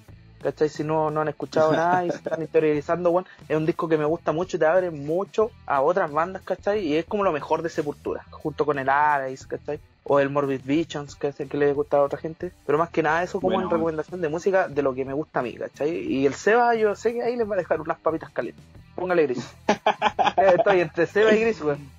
[0.42, 0.68] ¿Cachai?
[0.68, 3.96] Si no, no han escuchado nada y se están interiorizando, bueno, es un disco que
[3.96, 6.80] me gusta mucho y te abre mucho a otras bandas, ¿cachai?
[6.80, 9.80] Y es como lo mejor de Sepultura, junto con el Arais, ¿cachai?
[10.02, 12.52] O el Morbid Visions, que es el que le gusta a otra gente.
[12.66, 15.14] Pero más que nada eso como Bueno, en recomendación de música de lo que me
[15.14, 15.96] gusta a mí, ¿cachai?
[15.96, 18.62] Y el Seba, yo sé que ahí les va a dejar unas papitas calientes.
[19.04, 19.54] Póngale gris.
[19.68, 21.90] Eh, Estoy entre Seba y gris, weón.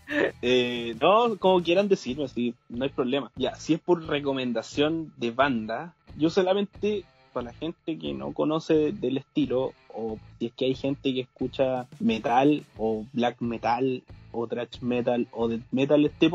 [0.41, 3.31] Eh, no, como quieran decirlo, así, no hay problema.
[3.35, 8.91] Ya, si es por recomendación de banda, yo solamente para la gente que no conoce
[8.91, 14.01] del estilo, o si es que hay gente que escucha metal, o black metal,
[14.31, 16.31] o thrash metal, o death metal, este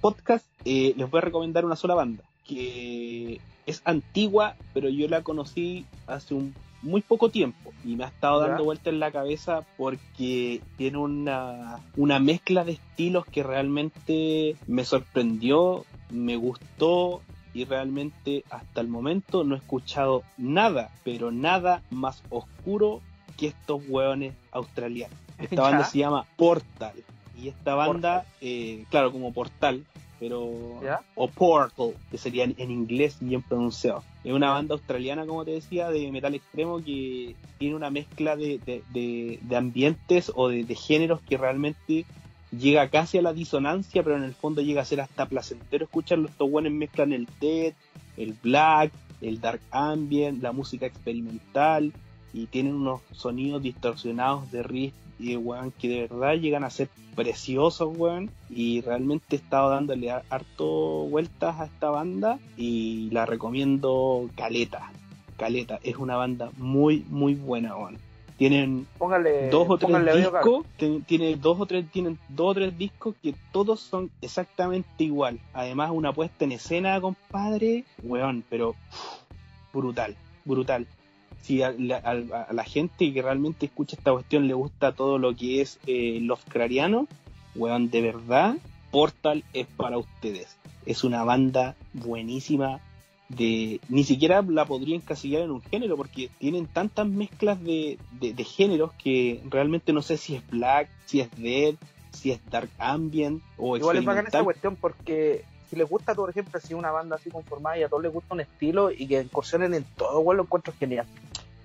[0.00, 5.20] podcast, eh, les voy a recomendar una sola banda, que es antigua, pero yo la
[5.20, 6.54] conocí hace un
[6.84, 8.48] muy poco tiempo y me ha estado Ya.
[8.48, 14.84] dando vuelta en la cabeza porque tiene una, una mezcla de estilos que realmente me
[14.84, 17.22] sorprendió, me gustó
[17.52, 23.00] y realmente hasta el momento no he escuchado nada, pero nada más oscuro
[23.36, 25.16] que estos hueones australianos.
[25.38, 25.62] Esta Ya.
[25.62, 26.94] banda se llama Portal
[27.36, 29.84] y esta banda, eh, claro, como Portal,
[30.20, 31.00] pero ¿Ya?
[31.14, 34.02] o Portal, que sería en, en inglés bien pronunciado.
[34.22, 38.58] Es una banda australiana, como te decía, de metal extremo que tiene una mezcla de,
[38.64, 42.04] de- de- de ambientes o de, de géneros que realmente
[42.56, 46.28] llega casi a la disonancia, pero en el fondo llega a ser hasta placentero escucharlo.
[46.28, 47.74] Estos buenos mezclan el death,
[48.16, 51.92] el black, el dark ambient, la música experimental
[52.32, 56.88] y tienen unos sonidos distorsionados de riff y weón, que de verdad llegan a ser
[57.14, 58.30] preciosos, weón.
[58.50, 64.90] Y realmente he estado dándole harto vueltas a esta banda y la recomiendo caleta.
[65.36, 67.98] Caleta, es una banda muy, muy buena, weón.
[68.36, 72.76] Tienen Póngale, dos o tres discos, ten- tiene dos o tres, tienen dos o tres
[72.76, 75.38] discos que todos son exactamente igual.
[75.52, 78.74] Además, una puesta en escena, compadre, weón, pero
[79.72, 80.86] brutal, brutal.
[81.44, 85.18] Si a la, a- a la gente que realmente escucha esta cuestión le gusta todo
[85.18, 87.06] lo que es eh, Lovecraftiano,
[87.54, 88.56] weón, de verdad,
[88.90, 90.56] Portal es para ustedes.
[90.86, 92.80] Es una banda buenísima,
[93.28, 98.32] de ni siquiera la podría encasillar en un género porque tienen tantas mezclas de, de,
[98.32, 101.74] de géneros que realmente no sé si es black, si es dead,
[102.10, 106.30] si es dark ambient o Igual es bacán esa cuestión porque si les gusta, por
[106.30, 109.20] ejemplo, así una banda así conformada y a todos les gusta un estilo y que
[109.22, 111.06] incursionen en todo, igual lo encuentro genial.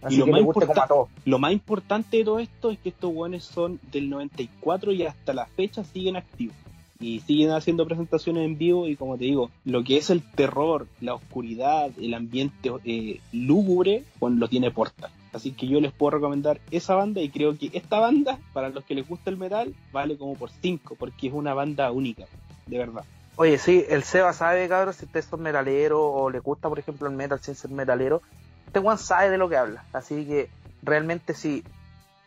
[0.02, 1.10] Así lo que más les guste como importa- a todos.
[1.26, 5.34] Lo más importante de todo esto es que estos weones son del 94 y hasta
[5.34, 6.56] la fecha siguen activos.
[7.02, 10.86] Y siguen haciendo presentaciones en vivo y como te digo, lo que es el terror,
[11.00, 15.10] la oscuridad, el ambiente eh, lúgubre, pues lo tiene Portal.
[15.32, 18.84] Así que yo les puedo recomendar esa banda y creo que esta banda, para los
[18.84, 22.26] que les gusta el metal, vale como por 5, porque es una banda única,
[22.66, 23.06] de verdad.
[23.38, 27.08] Oye, sí, el Seba sabe, cabrón, si ustedes son metaleros o les gusta, por ejemplo,
[27.08, 28.22] el metal sin ser metalero.
[28.70, 29.84] Este Juan sabe de lo que habla.
[29.94, 30.48] Así que
[30.84, 31.64] realmente si,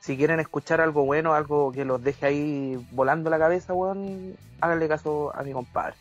[0.00, 4.88] si quieren escuchar algo bueno, algo que los deje ahí volando la cabeza, weón, háganle
[4.88, 5.94] caso a mi compadre.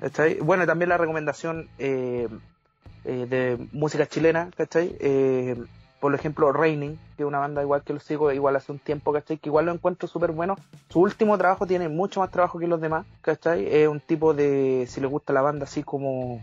[0.00, 0.40] ¿Cachai?
[0.40, 2.26] Bueno, también la recomendación eh,
[3.04, 4.96] eh, de música chilena, ¿cachai?
[4.98, 5.62] Eh,
[6.00, 9.12] por ejemplo, Raining, que es una banda igual que lo sigo igual hace un tiempo,
[9.12, 9.36] ¿cachai?
[9.36, 10.56] Que igual lo encuentro súper bueno.
[10.88, 13.66] Su último trabajo tiene mucho más trabajo que los demás, ¿cachai?
[13.66, 16.42] Es un tipo de, si les gusta la banda así como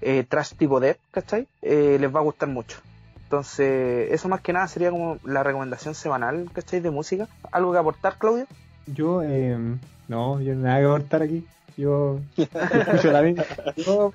[0.00, 1.46] eh, trash tipo death, ¿cachai?
[1.62, 2.78] Eh, les va a gustar mucho.
[3.24, 6.80] Entonces, eso más que nada sería como la recomendación semanal, ¿cachai?
[6.80, 7.28] De música.
[7.50, 8.46] ¿Algo que aportar, Claudio?
[8.86, 9.58] Yo, eh,
[10.08, 11.44] no, yo nada que aportar aquí.
[11.76, 13.44] Yo escucho la misma.
[13.76, 14.12] Yo,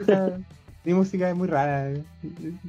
[0.84, 1.92] mi música es muy rara.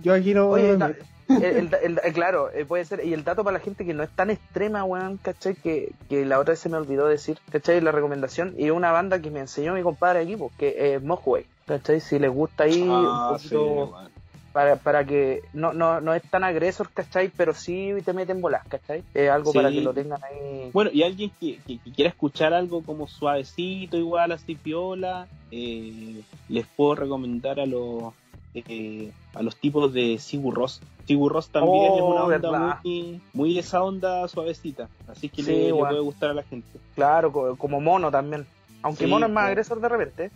[0.02, 0.48] Yo aquí no.
[0.48, 0.94] Oye, meto.
[1.40, 3.04] El, el- el- eh, claro, eh, puede ser.
[3.04, 5.54] Y el dato para la gente que no es tan extrema, weón, ¿cachai?
[5.54, 7.80] Que, que la otra vez se me olvidó decir, ¿cachai?
[7.80, 8.54] La recomendación.
[8.58, 12.00] Y una banda que me enseñó mi compadre aquí, pues, que es Mojway, ¿cachai?
[12.00, 14.10] Si les gusta ahí un Ah, sí, poquito weón.
[14.52, 17.30] para, para que no, no, no es tan agresor, ¿cachai?
[17.36, 19.02] Pero sí te meten bolas, ¿cachai?
[19.14, 19.58] Es algo Sí.
[19.58, 20.70] para que lo tengan ahí.
[20.72, 26.20] Bueno, y alguien que, que- que quiera escuchar algo como suavecito, igual así piola, eh,
[26.48, 28.12] les puedo recomendar a los
[28.54, 30.80] eh, a los tipos de Sigur Ross.
[31.06, 32.78] Sigur Ross también Oh, es una onda verdad.
[32.84, 36.78] muy, muy esa onda suavecita, así que Sí, le, puede gustar a la gente.
[36.94, 38.46] Claro, co- como mono también.
[38.82, 40.30] Aunque Sí, mono es más agresor de repente.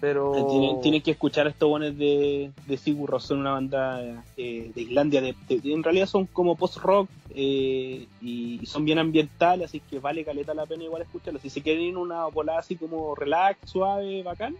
[0.00, 0.34] Pero.
[0.34, 4.02] Eh, Tienen, tienen que escuchar a estos buenos de, de Sigur Rós, son una banda
[4.36, 8.98] eh, de Islandia, de, de- en realidad son como post-rock eh, y, y son bien
[8.98, 11.40] ambientales, así que vale caleta la pena igual escucharlos.
[11.42, 14.56] Si se quieren ir una volada así como relax, suave, bacán,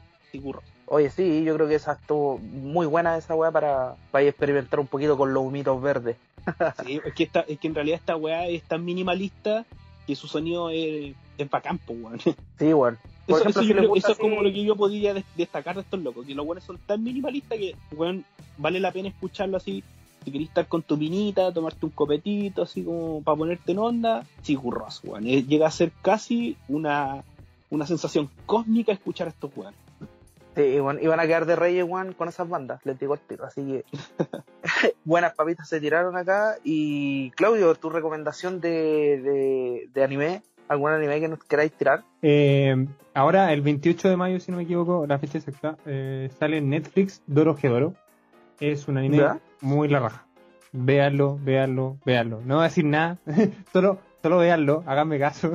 [0.86, 4.86] Oye, sí, yo creo que esa estuvo muy buena esa weá para, para experimentar un
[4.86, 6.16] poquito con los humitos verdes.
[6.84, 9.64] Sí, es, que esta, es que en realidad esta weá es tan minimalista
[10.06, 12.20] que su sonido es, es bacán, weón.
[12.58, 12.72] Sí.
[13.26, 16.00] Por Eso, ejemplo, si creo- es como lo que yo podría des- destacar de estos
[16.02, 18.22] locos, que los buenos son tan minimalistas que, weón,
[18.58, 19.82] vale la pena escucharlo así.
[20.24, 24.24] Si querés estar con tu vinita, tomarte un copetito, así como para ponerte en onda,
[24.42, 25.26] Sigurros, weón.
[25.26, 27.24] Eh, Llega a ser casi una,
[27.70, 29.78] una sensación cósmica escuchar a estos weones.
[30.54, 33.44] Sí, iban a quedar de reyes, weón, con esas bandas, les digo el tiro.
[33.44, 33.84] Así que
[35.04, 36.56] buenas papitas se tiraron acá.
[36.62, 42.04] Y Claudio, tu recomendación de, de, de anime, algún anime que nos queráis tirar.
[42.22, 46.58] Eh, ahora, el 28 de mayo, si no me equivoco, la fecha exacta, eh, sale
[46.58, 47.94] en Netflix Doro Gedoro.
[48.60, 50.26] Es un anime muy la raja.
[50.72, 52.40] Véanlo, véanlo, véanlo.
[52.44, 53.18] No voy a decir nada,
[53.72, 55.52] solo, solo véanlo, háganme caso.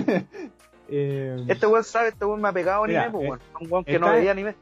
[0.94, 3.40] Eh, Este weón sabe, este weón me ha pegado anime, Mira, pues eh, weón.
[3.60, 4.54] Un weón que está- no veía anime.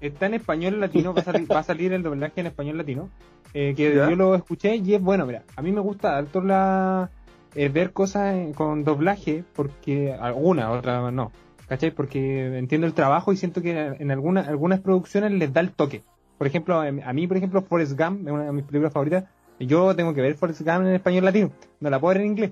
[0.00, 3.08] está en español latino, va a salir, va a salir el doblaje en español latino.
[3.56, 4.10] eh, que ¿Ya?
[4.10, 7.08] yo lo escuché y es bueno, mira, a mí me gusta harto la
[7.54, 11.30] eh, ver cosas en- con doblaje, porque alguna, otra no,
[11.68, 11.92] ¿cachai?
[11.92, 16.02] Porque entiendo el trabajo y siento que en algunas algunas producciones les da el toque.
[16.36, 19.24] Por ejemplo, em, a mí, por ejemplo, Forrest Gump es una de mis películas favoritas.
[19.60, 22.50] Yo tengo que ver Forrest Gump en español latino, no la puedo ver en inglés,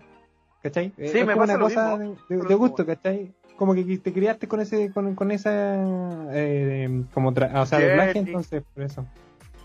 [0.63, 0.93] ¿cachai?
[0.97, 2.17] Sí, es me como pasa una cosa mismo.
[2.29, 3.33] de, de- de gusto, ¿cachai?
[3.57, 5.75] Como que te criaste con ese, con, con esa,
[6.33, 9.07] eh, como, tra- o sea, doblaje, entonces, por eso.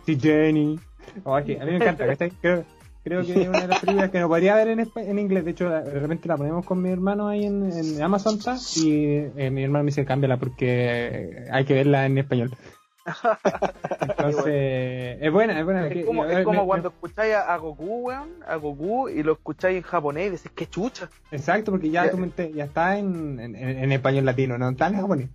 [0.06, 0.80] Sí, Jenny.
[1.24, 2.32] Oh, que a mí me encanta, ¿cachai?
[2.42, 2.64] Creo,
[3.04, 5.46] creo que es una de las películas que no podría ver en, en inglés.
[5.46, 8.38] De hecho, de repente la ponemos con mi hermano ahí en, en Amazon
[8.76, 9.06] y
[9.38, 12.52] eh, mi hermano me dice, cámbiala porque hay que verla en español.
[14.02, 15.88] Entonces, es buena, es buena.
[15.88, 19.34] Es como, es como me- cuando escucháis a, a Goku, weón, a Goku, y lo
[19.34, 21.10] escucháis en japonés y decís, qué chucha.
[21.32, 22.12] Exacto, porque ya, Ya.
[22.12, 25.30] tu mente ya está en, en, en español latino, no está en japonés.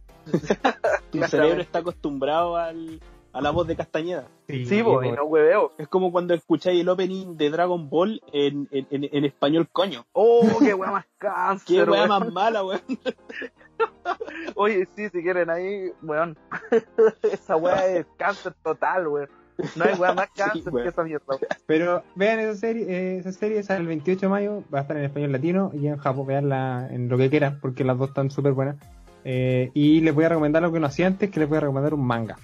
[1.11, 3.01] Tu cerebro está acostumbrado al,
[3.33, 4.29] a la voz de Castañeda.
[4.47, 5.17] Sí, po, y po.
[5.17, 5.73] no hueveo.
[5.79, 10.05] Es como cuando escucháis el opening de Dragon Ball en, en, en- en español, coño.
[10.13, 12.09] Oh, qué weá más Qué cáncer, weá weón.
[12.09, 12.81] más mala, weón.
[14.55, 16.37] Oye, sí, si quieren ahí, weón.
[17.33, 19.29] esa weá es cáncer total, weón.
[19.77, 20.85] No hay weá más Sí, cáncer weón.
[20.85, 21.25] que esa mierda.
[21.29, 21.41] weón.
[21.67, 24.97] Pero vean esa serie, eh, esa serie sale el 28 de mayo, va a estar
[24.97, 28.31] en español latino y en Japón, veanla en lo que quieran, porque las dos están
[28.31, 28.77] súper buenas.
[29.25, 31.61] Eh, y les voy a recomendar lo que no hacía antes, que les voy a
[31.63, 32.37] recomendar un manga.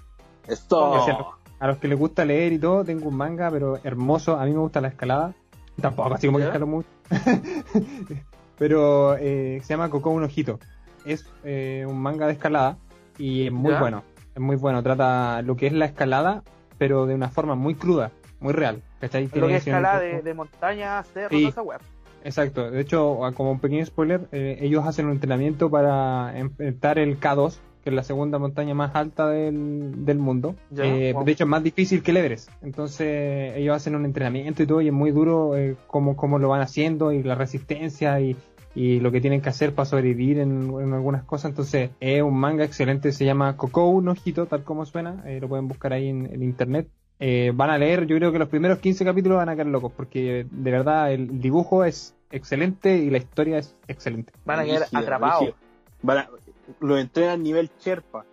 [0.49, 1.34] Esto.
[1.61, 4.36] A los que les gusta leer y todo, tengo un manga, pero hermoso.
[4.38, 5.34] A mí me gusta la escalada.
[5.80, 6.88] Tampoco, así como que escalo mucho.
[8.59, 10.59] pero eh, se llama Coco un Ojito.
[11.05, 12.76] Es eh, un manga de escalada
[13.18, 13.80] y es muy ¿Ya?
[13.80, 14.03] bueno.
[14.34, 14.82] Es muy bueno.
[14.82, 16.42] Trata lo que es la escalada,
[16.76, 18.82] pero de una forma muy cruda, muy real.
[19.01, 19.28] ¿cachai?
[19.34, 21.46] Lo que es escalada de- de, montaña, cerro, Sí.
[21.46, 21.78] esa weá.
[22.24, 27.20] Exacto, de hecho, como un pequeño spoiler, eh, ellos hacen un entrenamiento para enfrentar el
[27.20, 27.59] K2,
[27.89, 30.55] que es la segunda montaña más alta del, del mundo.
[30.70, 31.24] Ya, Eh, wow.
[31.24, 32.51] De hecho, es más difícil que el Everest.
[32.62, 36.49] Entonces, ellos hacen un entrenamiento y todo, y es muy duro eh, cómo, cómo lo
[36.49, 38.36] van haciendo y la resistencia y,
[38.74, 41.51] y lo que tienen que hacer para sobrevivir en, en algunas cosas.
[41.51, 45.66] Entonces, es un manga excelente, se llama Coco Nojito, tal como suena, eh, lo pueden
[45.68, 46.89] buscar ahí en, en internet.
[47.20, 49.91] Eh, van a leer, yo creo que los primeros 15 capítulos van a quedar locos,
[49.97, 54.32] porque de verdad el dibujo es excelente y la historia es excelente.
[54.45, 55.41] Van a quedar atrapados.
[55.41, 55.57] brígido.
[56.03, 56.28] Van a-
[56.81, 58.25] lo entrenan a nivel Sherpa.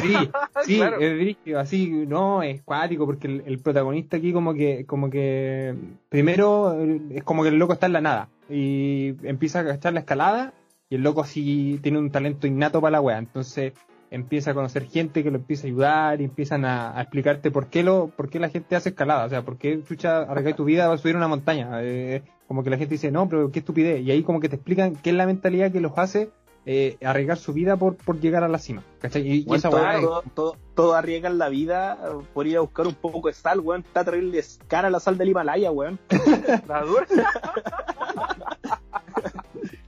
[0.00, 0.14] Sí,
[0.64, 0.98] sí, Claro.
[1.00, 5.74] es brígido, así, no, es cuático, porque el, el protagonista aquí como que, como que,
[6.10, 9.94] primero, eh, es como que el loco está en la nada, y empieza a cachar
[9.94, 10.52] la escalada,
[10.90, 13.72] y el loco sí tiene un talento innato para la wea, entonces
[14.10, 17.68] empieza a conocer gente que lo empieza a ayudar, y empiezan a, a explicarte por
[17.68, 20.64] qué lo, por qué la gente hace escalada, o sea, por qué chucha arriesgar tu
[20.66, 23.60] vida va a subir una montaña, eh, como que la gente dice, no, pero qué
[23.60, 26.28] estupidez, y ahí como que te explican qué es la mentalidad que los hace
[26.66, 29.22] eh, arriesgar su vida por, por llegar a la cima, ¿cachai?
[29.46, 31.98] Y, esa todo, weá es- todo, todo- todo arriesgan la vida
[32.32, 33.82] por ir a buscar un poco de sal, weón.
[33.82, 35.98] Está terrible cara la sal del Himalaya, weón.
[36.68, 37.06] La dura.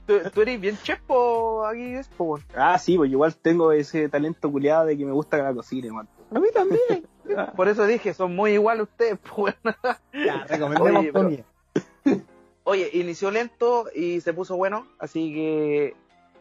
[0.05, 2.43] tú, tú eres bien chepo aquí, es, weón.
[2.55, 6.07] Ah, sí, pues igual tengo ese talento culiado de que me gusta la cocina, weón.
[6.33, 7.07] A mí también.
[7.55, 9.55] Por eso dije, son muy igual ustedes, weón.
[10.13, 11.43] Ya, recomendemos Oye,
[12.03, 12.21] pero-.
[12.63, 15.95] Oye, inició lento y se puso bueno, así que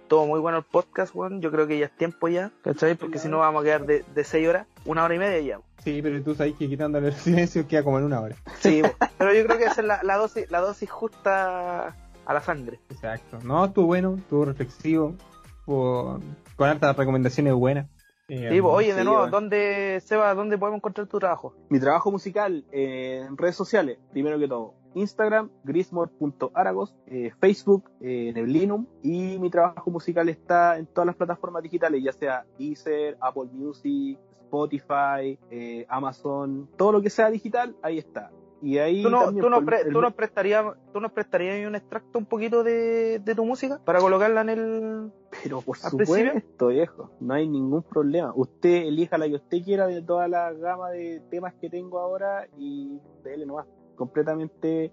[0.06, 1.40] Estuvo muy bueno el podcast, weón.
[1.40, 2.94] Yo creo que ya es tiempo ya, ¿cachai?
[2.94, 5.60] Porque si no vamos a quedar de, de 6 horas, una hora y media ya.
[5.82, 8.36] Sí, pero tú sabes que quitándole el silencio queda como en una hora.
[8.60, 8.94] Sí, weón.
[9.18, 11.88] pero yo creo que esa es la, la dosis, la dosis justa
[12.24, 12.78] a la sangre.
[12.88, 13.40] Exacto.
[13.42, 15.16] No, estuvo bueno, estuvo reflexivo,
[15.58, 16.20] estuvo
[16.54, 17.88] con altas recomendaciones buenas.
[18.28, 19.26] Eh, Sí, pues, oye, de nuevo.
[19.26, 21.52] ¿dónde, Seba, dónde podemos encontrar tu trabajo?
[21.68, 28.32] Mi trabajo musical eh, en redes sociales, primero que todo, Instagram, grismore.aragos, eh, Facebook, eh,
[28.34, 33.48] Neblinum, y mi trabajo musical está en todas las plataformas digitales, ya sea Deezer, Apple
[33.52, 38.30] Music, Spotify, eh, Amazon, todo lo que sea digital, ahí está.
[38.62, 42.18] Y ahí ¿Tú, no, tú, pre- el- tú nos prestarías, ¿Tú nos prestarías un extracto
[42.18, 45.12] un poquito de, de tu música para colocarla en el...
[45.42, 48.32] Pero por ¿Al supuesto, viejo, no hay ningún problema.
[48.34, 52.48] Usted elija la que usted quiera de toda la gama de temas que tengo ahora
[52.56, 53.66] y dele nomás,
[53.96, 54.92] completamente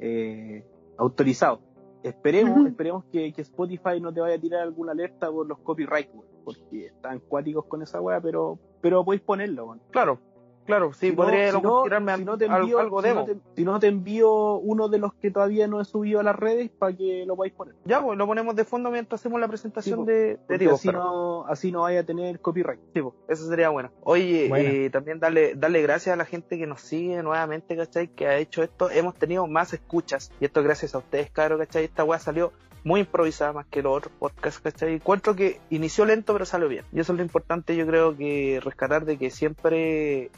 [0.00, 0.64] eh,
[0.98, 1.60] autorizado.
[2.02, 6.10] Esperemos, esperemos que, que Spotify no te vaya a tirar alguna alerta por los copyright,
[6.44, 9.78] porque están cuáticos con esa weá, pero, pero podéis ponerlo.
[9.90, 10.18] Claro,
[10.66, 13.20] claro, sí, Si no- podría si no- tirarme si no te envío, algo si demo.
[13.20, 16.22] no te- si no te envío uno de los que todavía no he subido a
[16.22, 17.74] las redes para que lo podáis poner.
[17.84, 20.88] Ya, pues lo ponemos de fondo mientras hacemos la presentación Sí, de, de Divo, así,
[20.88, 22.80] pero- no, así no vaya a tener copyright.
[22.94, 23.90] Sí, po, eso sería bueno.
[24.02, 24.50] Oye,
[24.86, 28.08] eh, también darle, darle gracias a la gente que nos sigue nuevamente, ¿cachai?
[28.08, 28.90] Que ha hecho esto.
[28.90, 30.30] Hemos tenido más escuchas.
[30.40, 31.84] Y esto gracias a ustedes, caro, ¿cachai?
[31.84, 32.52] Esta weá salió
[32.86, 34.92] muy improvisada más que los otros podcasts, ¿cachai?
[34.94, 36.84] Encuentro que inició lento pero salió bien.
[36.92, 40.30] Y eso es lo importante, yo creo que rescatar de que siempre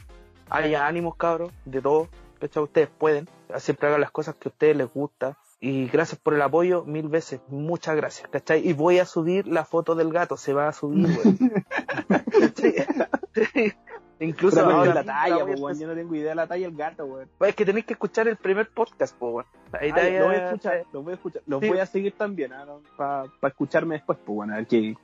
[0.50, 2.08] haya ánimos, cabros, de todo,
[2.40, 2.62] ¿cachai?
[2.62, 3.28] Ustedes pueden.
[3.58, 5.36] Siempre hagan las cosas que a ustedes les gusta.
[5.58, 7.40] Y gracias por el apoyo mil veces.
[7.48, 8.68] Muchas gracias, ¿cachai?
[8.68, 10.36] Y voy a subir la foto del gato.
[10.36, 11.38] Se va a subir, güey.
[14.18, 16.46] Incluso ahora la talla, la voy a pues, weón, yo no tengo idea de la
[16.46, 17.28] talla del gato, weón.
[17.40, 19.46] Es que tenéis que escuchar el primer podcast, po, weón.
[19.72, 21.42] Ahí Ay, lo voy a escuchar, lo voy a escuchar.
[21.46, 21.68] Los Sí.
[21.68, 22.52] voy a seguir también,
[22.96, 24.96] para escucharme después, pues, a ver qué,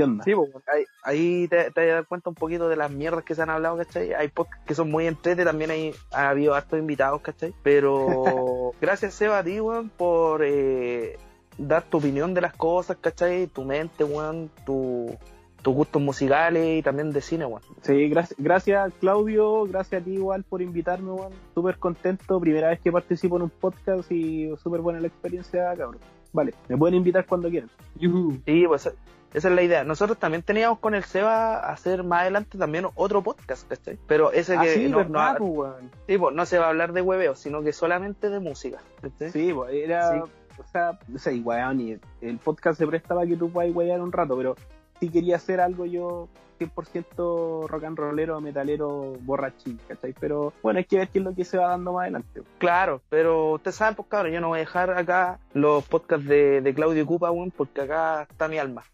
[0.00, 0.24] qué onda.
[0.24, 0.50] Sí, weón.
[0.66, 3.42] ahí, ahí te, te vas a dar cuenta un poquito de las mierdas que se
[3.42, 4.14] han hablado, ¿cachai?
[4.14, 7.54] Hay podcasts que son muy entrete, también hay, ha habido hartos invitados, ¿cachai?
[7.62, 11.18] Pero gracias, Seba, a ti, weón, por eh,
[11.58, 13.46] dar tu opinión de las cosas, ¿cachai?
[13.46, 15.16] Tu mente, weón, tu,
[15.62, 17.62] tus gustos musicales y también de cine, weón.
[17.82, 21.32] Sí, gracias, gracias Claudio, gracias a ti igual por invitarme, weón.
[21.54, 25.98] Súper contento, primera vez que participo en un podcast y súper buena la experiencia, cabrón.
[26.32, 27.68] Vale, me pueden invitar cuando quieran.
[27.96, 28.40] Yuhu.
[28.46, 28.88] Sí, pues
[29.32, 29.84] esa es la idea.
[29.84, 33.98] Nosotros también teníamos con el Seba hacer más adelante también otro podcast, ¿cachai?
[34.06, 35.90] Pero ese Ah, que sí, no, verdad, no- pues, weón.
[36.06, 38.78] sí, pues, no se va a hablar de hueveo, sino que solamente de música.
[39.00, 39.30] ¿cachai?
[39.30, 40.18] Sí, pues, era, Sí.
[40.58, 44.12] o sea, sé, weón, y el podcast se presta para que tú puedas wear un
[44.12, 44.56] rato, pero
[44.98, 46.28] si quería hacer algo yo
[46.60, 50.14] 100% rock and rollero, metalero, borrachín, ¿cachai?
[50.18, 52.42] Pero bueno, hay que ver qué es lo que se va dando más adelante.
[52.58, 56.60] Claro, pero ustedes saben, pues cabrón, yo no voy a dejar acá los podcasts de,
[56.60, 58.84] de Claudio Cupa, weón, porque acá está mi alma.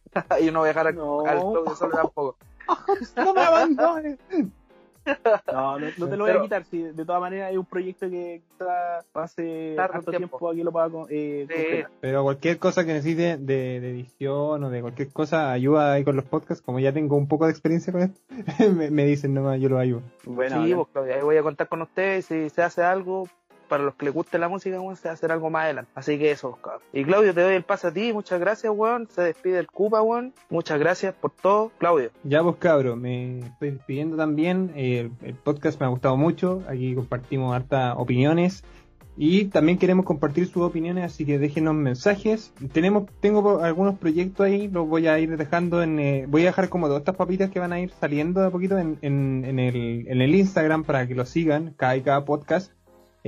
[0.41, 1.21] y yo no voy a dejar a- No.
[1.27, 2.37] al Claudio solo tampoco.
[3.17, 4.19] no me abandones.
[5.53, 6.65] No, no, no te lo voy Pero- a quitar.
[6.65, 8.43] Si de todas maneras es un proyecto que
[9.13, 10.51] pase tanto tiempo tiempo.
[10.51, 11.85] aquí lo con- eh, Sí.
[12.01, 16.17] Pero cualquier cosa que necesite de, de edición o de cualquier cosa, ayuda ahí con
[16.17, 16.63] los podcasts.
[16.63, 18.21] Como ya tengo un poco de experiencia con esto,
[18.77, 20.03] me, me dicen nomás, yo lo ayudo.
[20.25, 22.27] Bueno, sí, pues ahí voy a contar con ustedes.
[22.27, 23.29] Si se hace algo,
[23.67, 25.91] para los que les guste la música, weón, se va a hacer algo más adelante.
[25.95, 26.83] Así que eso, cabrón.
[26.93, 28.13] Y Claudio, te doy el pase a ti.
[28.13, 29.09] Muchas gracias, weón.
[29.11, 30.33] Se despide el Cupa, weón.
[30.51, 31.73] Muchas gracias por todo.
[31.79, 32.11] Claudio.
[32.25, 34.73] Ya vos cabros, me estoy despidiendo también.
[34.75, 36.63] El, el podcast me ha gustado mucho.
[36.69, 38.65] Aquí compartimos hartas opiniones.
[39.19, 42.53] Y también queremos compartir sus opiniones, así que déjenos mensajes.
[42.73, 46.69] Tenemos, tengo algunos proyectos ahí, los voy a ir dejando en, eh, voy a dejar
[46.69, 49.59] como todas estas papitas que van a ir saliendo de a poquito en, en, en
[49.59, 52.73] el, en el Instagram para que lo sigan, cada y cada podcast.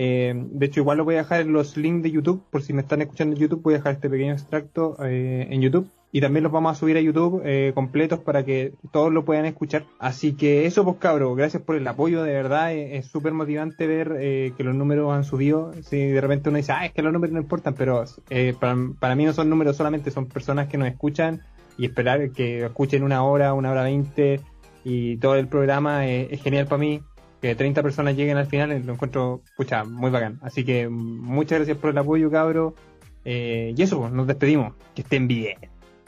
[0.01, 2.73] Eh, de hecho, igual lo voy a dejar en los links de YouTube, por si
[2.73, 5.89] me están escuchando en YouTube, voy a dejar este pequeño extracto eh, en YouTube.
[6.13, 9.45] Y también los vamos a subir a YouTube eh, completos para que todos lo puedan
[9.45, 9.85] escuchar.
[9.99, 12.73] Así que eso, pues cabros, gracias por el apoyo, de verdad.
[12.73, 15.73] eh, Es súper motivante ver eh, que los números han subido.
[15.83, 18.77] Si de repente uno dice, ah, es que los números no importan, pero eh, para,
[19.01, 21.43] para mí no son números solamente, son personas que nos escuchan
[21.77, 24.41] y esperar que escuchen una hora, una hora veinte
[24.85, 27.03] y todo el programa es genial para mí.
[27.41, 30.39] Que 30 personas lleguen al final lo encuentro, pucha, muy bacán.
[30.43, 32.75] Así que muchas gracias por el apoyo, cabros.
[33.25, 34.75] Eh, y eso, pues, nos despedimos.
[34.95, 35.59] Que estén bien.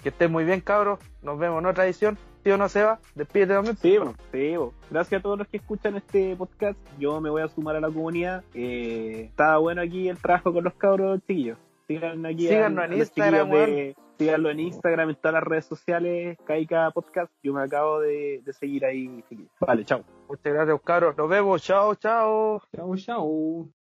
[0.02, 0.98] Que estén muy bien, cabros.
[1.22, 2.18] Nos vemos en otra edición.
[2.42, 2.98] ¿Sí o no, Seba?
[3.14, 3.76] Despídete también.
[3.76, 4.72] Sí, bo, sí, bo.
[4.90, 6.78] Gracias a todos los que escuchan este podcast.
[6.98, 8.42] Yo me voy a sumar a la comunidad.
[8.54, 11.58] Eh, está bueno aquí el trabajo con los cabros chiquillos.
[11.86, 16.90] Sigan aquí Síganos en Instagram, de- Síganlo en Instagram, en todas las redes sociales, Kaika
[16.90, 17.32] Podcast.
[17.42, 19.24] Yo me acabo de, de seguir ahí.
[19.58, 20.04] Vale, chao.
[20.28, 21.16] Muchas gracias, cabros.
[21.16, 21.62] Nos vemos.
[21.62, 22.60] Chao, chao.
[22.76, 23.79] Chau, chau.